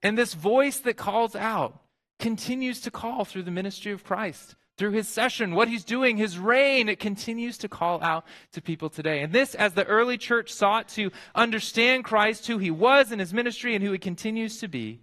And 0.02 0.16
this 0.16 0.32
voice 0.32 0.78
that 0.80 0.96
calls 0.96 1.36
out 1.36 1.80
continues 2.18 2.80
to 2.82 2.90
call 2.90 3.26
through 3.26 3.42
the 3.42 3.50
ministry 3.50 3.92
of 3.92 4.04
Christ 4.04 4.56
through 4.81 4.93
his 4.93 5.09
session, 5.09 5.55
what 5.55 5.68
he's 5.68 5.85
doing, 5.85 6.16
his 6.16 6.39
reign, 6.39 6.89
it 6.89 6.99
continues 6.99 7.59
to 7.59 7.68
call 7.68 8.03
out 8.03 8.24
to 8.53 8.62
people 8.62 8.89
today. 8.89 9.20
And 9.20 9.31
this, 9.31 9.55
as 9.55 9.74
the 9.74 9.85
early 9.85 10.16
church 10.16 10.51
sought 10.51 10.89
to 10.91 11.11
understand 11.35 12.03
Christ, 12.05 12.47
who 12.47 12.57
he 12.57 12.70
was 12.70 13.12
in 13.12 13.18
his 13.18 13.35
ministry 13.35 13.74
and 13.74 13.85
who 13.85 13.93
he 13.93 13.99
continues 13.99 14.57
to 14.61 14.68
be, 14.68 15.01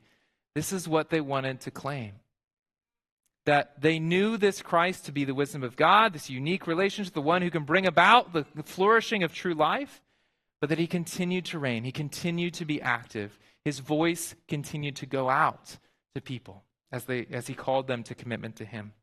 this 0.56 0.74
is 0.74 0.88
what 0.88 1.12
they 1.12 1.22
wanted 1.22 1.62
to 1.62 1.70
claim. 1.70 2.14
That 3.46 3.80
they 3.80 4.00
knew 4.00 4.36
this 4.36 4.64
Christ 4.64 5.06
to 5.06 5.12
be 5.12 5.26
the 5.26 5.36
wisdom 5.36 5.62
of 5.62 5.76
God, 5.76 6.12
this 6.12 6.28
unique 6.28 6.66
relationship, 6.66 7.14
the 7.14 7.22
one 7.22 7.44
who 7.44 7.52
can 7.52 7.64
bring 7.64 7.86
about 7.86 8.34
the 8.34 8.46
flourishing 8.64 9.22
of 9.22 9.32
true 9.32 9.54
life, 9.54 10.02
but 10.60 10.70
that 10.70 10.80
he 10.80 10.88
continued 10.88 11.46
to 11.46 11.60
reign. 11.60 11.84
He 11.84 11.92
continued 11.92 12.56
to 12.56 12.66
be 12.66 12.82
active. 12.82 13.38
His 13.64 13.78
voice 13.78 14.34
continued 14.48 14.96
to 14.96 15.06
go 15.06 15.30
out 15.30 15.78
to 16.16 16.22
people 16.22 16.64
as, 16.92 17.04
they, 17.04 17.28
as 17.32 17.46
he 17.46 17.54
called 17.54 17.86
them 17.86 18.02
to 18.02 18.16
commitment 18.16 18.56
to 18.56 18.66
him. 18.66 18.94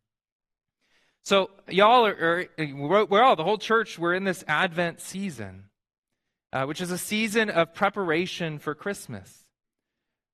So, 1.24 1.48
y'all 1.70 2.04
are, 2.04 2.48
are, 2.58 3.06
we're 3.08 3.22
all, 3.22 3.34
the 3.34 3.44
whole 3.44 3.56
church, 3.56 3.98
we're 3.98 4.12
in 4.12 4.24
this 4.24 4.44
Advent 4.46 5.00
season, 5.00 5.64
uh, 6.52 6.66
which 6.66 6.82
is 6.82 6.90
a 6.90 6.98
season 6.98 7.48
of 7.48 7.72
preparation 7.72 8.58
for 8.58 8.74
Christmas. 8.74 9.46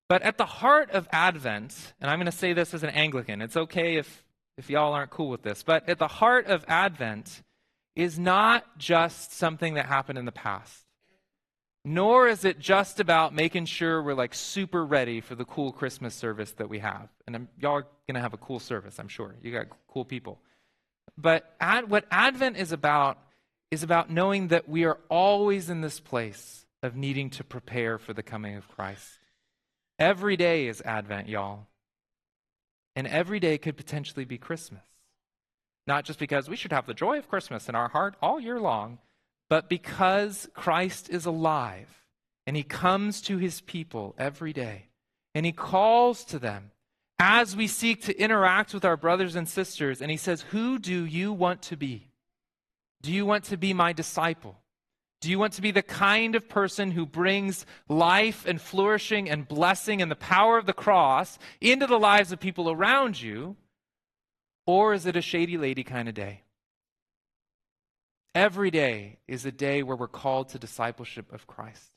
But 0.08 0.22
at 0.22 0.36
the 0.36 0.46
heart 0.46 0.90
of 0.90 1.06
Advent, 1.12 1.94
and 2.00 2.10
I'm 2.10 2.18
going 2.18 2.26
to 2.26 2.36
say 2.36 2.54
this 2.54 2.74
as 2.74 2.82
an 2.82 2.90
Anglican, 2.90 3.40
it's 3.40 3.56
okay 3.56 3.98
if, 3.98 4.24
if 4.58 4.68
y'all 4.68 4.92
aren't 4.92 5.12
cool 5.12 5.28
with 5.28 5.42
this, 5.42 5.62
but 5.62 5.88
at 5.88 6.00
the 6.00 6.08
heart 6.08 6.48
of 6.48 6.64
Advent 6.66 7.42
is 7.94 8.18
not 8.18 8.76
just 8.76 9.32
something 9.32 9.74
that 9.74 9.86
happened 9.86 10.18
in 10.18 10.24
the 10.24 10.32
past, 10.32 10.86
nor 11.84 12.26
is 12.26 12.44
it 12.44 12.58
just 12.58 12.98
about 12.98 13.32
making 13.32 13.66
sure 13.66 14.02
we're 14.02 14.14
like 14.14 14.34
super 14.34 14.84
ready 14.84 15.20
for 15.20 15.36
the 15.36 15.44
cool 15.44 15.70
Christmas 15.70 16.16
service 16.16 16.50
that 16.54 16.68
we 16.68 16.80
have. 16.80 17.08
And 17.28 17.36
I'm, 17.36 17.48
y'all 17.60 17.74
are 17.74 17.86
going 18.08 18.16
to 18.16 18.20
have 18.20 18.34
a 18.34 18.38
cool 18.38 18.58
service, 18.58 18.98
I'm 18.98 19.06
sure. 19.06 19.36
You 19.40 19.52
got 19.52 19.66
cool 19.86 20.04
people. 20.04 20.40
But 21.16 21.54
ad, 21.60 21.90
what 21.90 22.06
Advent 22.10 22.56
is 22.56 22.72
about 22.72 23.18
is 23.70 23.82
about 23.82 24.10
knowing 24.10 24.48
that 24.48 24.68
we 24.68 24.84
are 24.84 24.98
always 25.08 25.70
in 25.70 25.80
this 25.80 26.00
place 26.00 26.66
of 26.82 26.96
needing 26.96 27.30
to 27.30 27.44
prepare 27.44 27.98
for 27.98 28.12
the 28.12 28.22
coming 28.22 28.56
of 28.56 28.68
Christ. 28.68 29.18
Every 29.98 30.36
day 30.36 30.66
is 30.66 30.82
Advent, 30.82 31.28
y'all. 31.28 31.66
And 32.96 33.06
every 33.06 33.38
day 33.38 33.58
could 33.58 33.76
potentially 33.76 34.24
be 34.24 34.38
Christmas. 34.38 34.82
Not 35.86 36.04
just 36.04 36.18
because 36.18 36.48
we 36.48 36.56
should 36.56 36.72
have 36.72 36.86
the 36.86 36.94
joy 36.94 37.18
of 37.18 37.28
Christmas 37.28 37.68
in 37.68 37.74
our 37.74 37.88
heart 37.88 38.16
all 38.20 38.40
year 38.40 38.58
long, 38.58 38.98
but 39.48 39.68
because 39.68 40.48
Christ 40.54 41.08
is 41.10 41.26
alive 41.26 41.88
and 42.46 42.56
he 42.56 42.62
comes 42.62 43.20
to 43.22 43.38
his 43.38 43.60
people 43.60 44.14
every 44.18 44.52
day 44.52 44.86
and 45.34 45.44
he 45.44 45.52
calls 45.52 46.24
to 46.26 46.38
them 46.38 46.70
as 47.20 47.54
we 47.54 47.66
seek 47.66 48.02
to 48.02 48.18
interact 48.18 48.72
with 48.72 48.84
our 48.84 48.96
brothers 48.96 49.36
and 49.36 49.46
sisters. 49.46 50.00
And 50.00 50.10
he 50.10 50.16
says, 50.16 50.40
Who 50.50 50.78
do 50.78 51.04
you 51.04 51.32
want 51.32 51.60
to 51.62 51.76
be? 51.76 52.08
Do 53.02 53.12
you 53.12 53.26
want 53.26 53.44
to 53.44 53.58
be 53.58 53.74
my 53.74 53.92
disciple? 53.92 54.58
Do 55.20 55.30
you 55.30 55.38
want 55.38 55.52
to 55.52 55.62
be 55.62 55.70
the 55.70 55.82
kind 55.82 56.34
of 56.34 56.48
person 56.48 56.90
who 56.92 57.04
brings 57.04 57.66
life 57.90 58.46
and 58.46 58.58
flourishing 58.58 59.28
and 59.28 59.46
blessing 59.46 60.00
and 60.00 60.10
the 60.10 60.16
power 60.16 60.56
of 60.56 60.64
the 60.64 60.72
cross 60.72 61.38
into 61.60 61.86
the 61.86 61.98
lives 61.98 62.32
of 62.32 62.40
people 62.40 62.70
around 62.70 63.20
you? 63.20 63.56
Or 64.66 64.94
is 64.94 65.04
it 65.04 65.16
a 65.16 65.20
shady 65.20 65.58
lady 65.58 65.84
kind 65.84 66.08
of 66.08 66.14
day? 66.14 66.44
Every 68.34 68.70
day 68.70 69.18
is 69.28 69.44
a 69.44 69.52
day 69.52 69.82
where 69.82 69.96
we're 69.96 70.08
called 70.08 70.50
to 70.50 70.58
discipleship 70.58 71.30
of 71.32 71.46
Christ. 71.46 71.90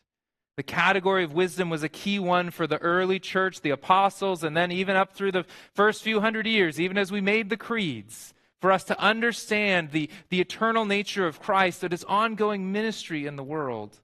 The 0.55 0.63
category 0.63 1.23
of 1.23 1.33
wisdom 1.33 1.69
was 1.69 1.81
a 1.81 1.89
key 1.89 2.19
one 2.19 2.51
for 2.51 2.67
the 2.67 2.77
early 2.77 3.19
church, 3.19 3.61
the 3.61 3.71
apostles, 3.71 4.43
and 4.43 4.55
then 4.55 4.71
even 4.71 4.95
up 4.95 5.13
through 5.13 5.31
the 5.31 5.45
first 5.73 6.03
few 6.03 6.19
hundred 6.19 6.45
years, 6.45 6.79
even 6.79 6.97
as 6.97 7.11
we 7.11 7.21
made 7.21 7.49
the 7.49 7.57
creeds, 7.57 8.33
for 8.61 8.71
us 8.71 8.83
to 8.85 8.99
understand 8.99 9.91
the, 9.91 10.09
the 10.29 10.39
eternal 10.39 10.85
nature 10.85 11.25
of 11.25 11.41
Christ, 11.41 11.81
that 11.81 11.91
his 11.91 12.03
ongoing 12.03 12.71
ministry 12.71 13.25
in 13.25 13.35
the 13.35 13.43
world. 13.43 13.99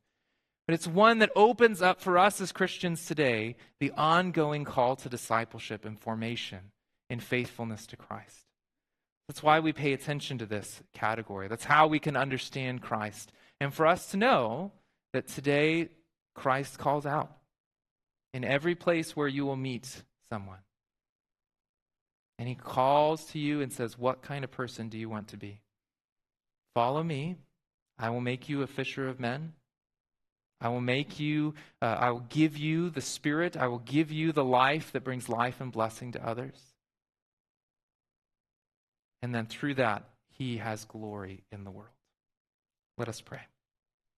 But 0.67 0.73
it's 0.73 0.87
one 0.87 1.19
that 1.19 1.31
opens 1.35 1.81
up 1.81 2.01
for 2.01 2.17
us 2.17 2.41
as 2.41 2.51
Christians 2.51 3.05
today 3.05 3.55
the 3.79 3.91
ongoing 3.91 4.65
call 4.65 4.95
to 4.97 5.09
discipleship 5.09 5.85
and 5.85 5.99
formation 5.99 6.59
in 7.09 7.19
faithfulness 7.19 7.85
to 7.87 7.97
Christ. 7.97 8.45
That's 9.27 9.43
why 9.43 9.59
we 9.59 9.71
pay 9.71 9.93
attention 9.93 10.39
to 10.39 10.45
this 10.47 10.81
category. 10.93 11.47
That's 11.47 11.63
how 11.63 11.87
we 11.87 11.99
can 11.99 12.15
understand 12.15 12.81
Christ. 12.81 13.31
And 13.61 13.73
for 13.73 13.85
us 13.85 14.11
to 14.11 14.17
know 14.17 14.71
that 15.13 15.27
today 15.27 15.89
Christ 16.35 16.77
calls 16.77 17.05
out 17.05 17.31
in 18.33 18.43
every 18.43 18.75
place 18.75 19.15
where 19.15 19.27
you 19.27 19.45
will 19.45 19.55
meet 19.55 20.03
someone. 20.29 20.59
And 22.37 22.47
he 22.47 22.55
calls 22.55 23.25
to 23.31 23.39
you 23.39 23.61
and 23.61 23.71
says, 23.71 23.97
What 23.97 24.21
kind 24.21 24.43
of 24.43 24.51
person 24.51 24.87
do 24.87 24.97
you 24.97 25.09
want 25.09 25.29
to 25.29 25.37
be? 25.37 25.61
Follow 26.73 27.03
me. 27.03 27.35
I 27.97 28.09
will 28.11 28.21
make 28.21 28.47
you 28.47 28.61
a 28.61 28.67
fisher 28.67 29.09
of 29.09 29.19
men. 29.19 29.53
I 30.61 30.69
will 30.69 30.81
make 30.81 31.19
you, 31.19 31.53
uh, 31.81 31.97
I 31.99 32.11
will 32.11 32.25
give 32.29 32.57
you 32.57 32.89
the 32.89 33.01
Spirit. 33.01 33.57
I 33.57 33.67
will 33.67 33.79
give 33.79 34.11
you 34.11 34.31
the 34.31 34.43
life 34.43 34.91
that 34.93 35.03
brings 35.03 35.27
life 35.29 35.59
and 35.59 35.71
blessing 35.71 36.13
to 36.13 36.25
others. 36.25 36.59
And 39.21 39.35
then 39.35 39.45
through 39.45 39.75
that, 39.75 40.03
he 40.29 40.57
has 40.57 40.85
glory 40.85 41.43
in 41.51 41.63
the 41.65 41.71
world. 41.71 41.89
Let 42.97 43.09
us 43.09 43.19
pray. 43.19 43.41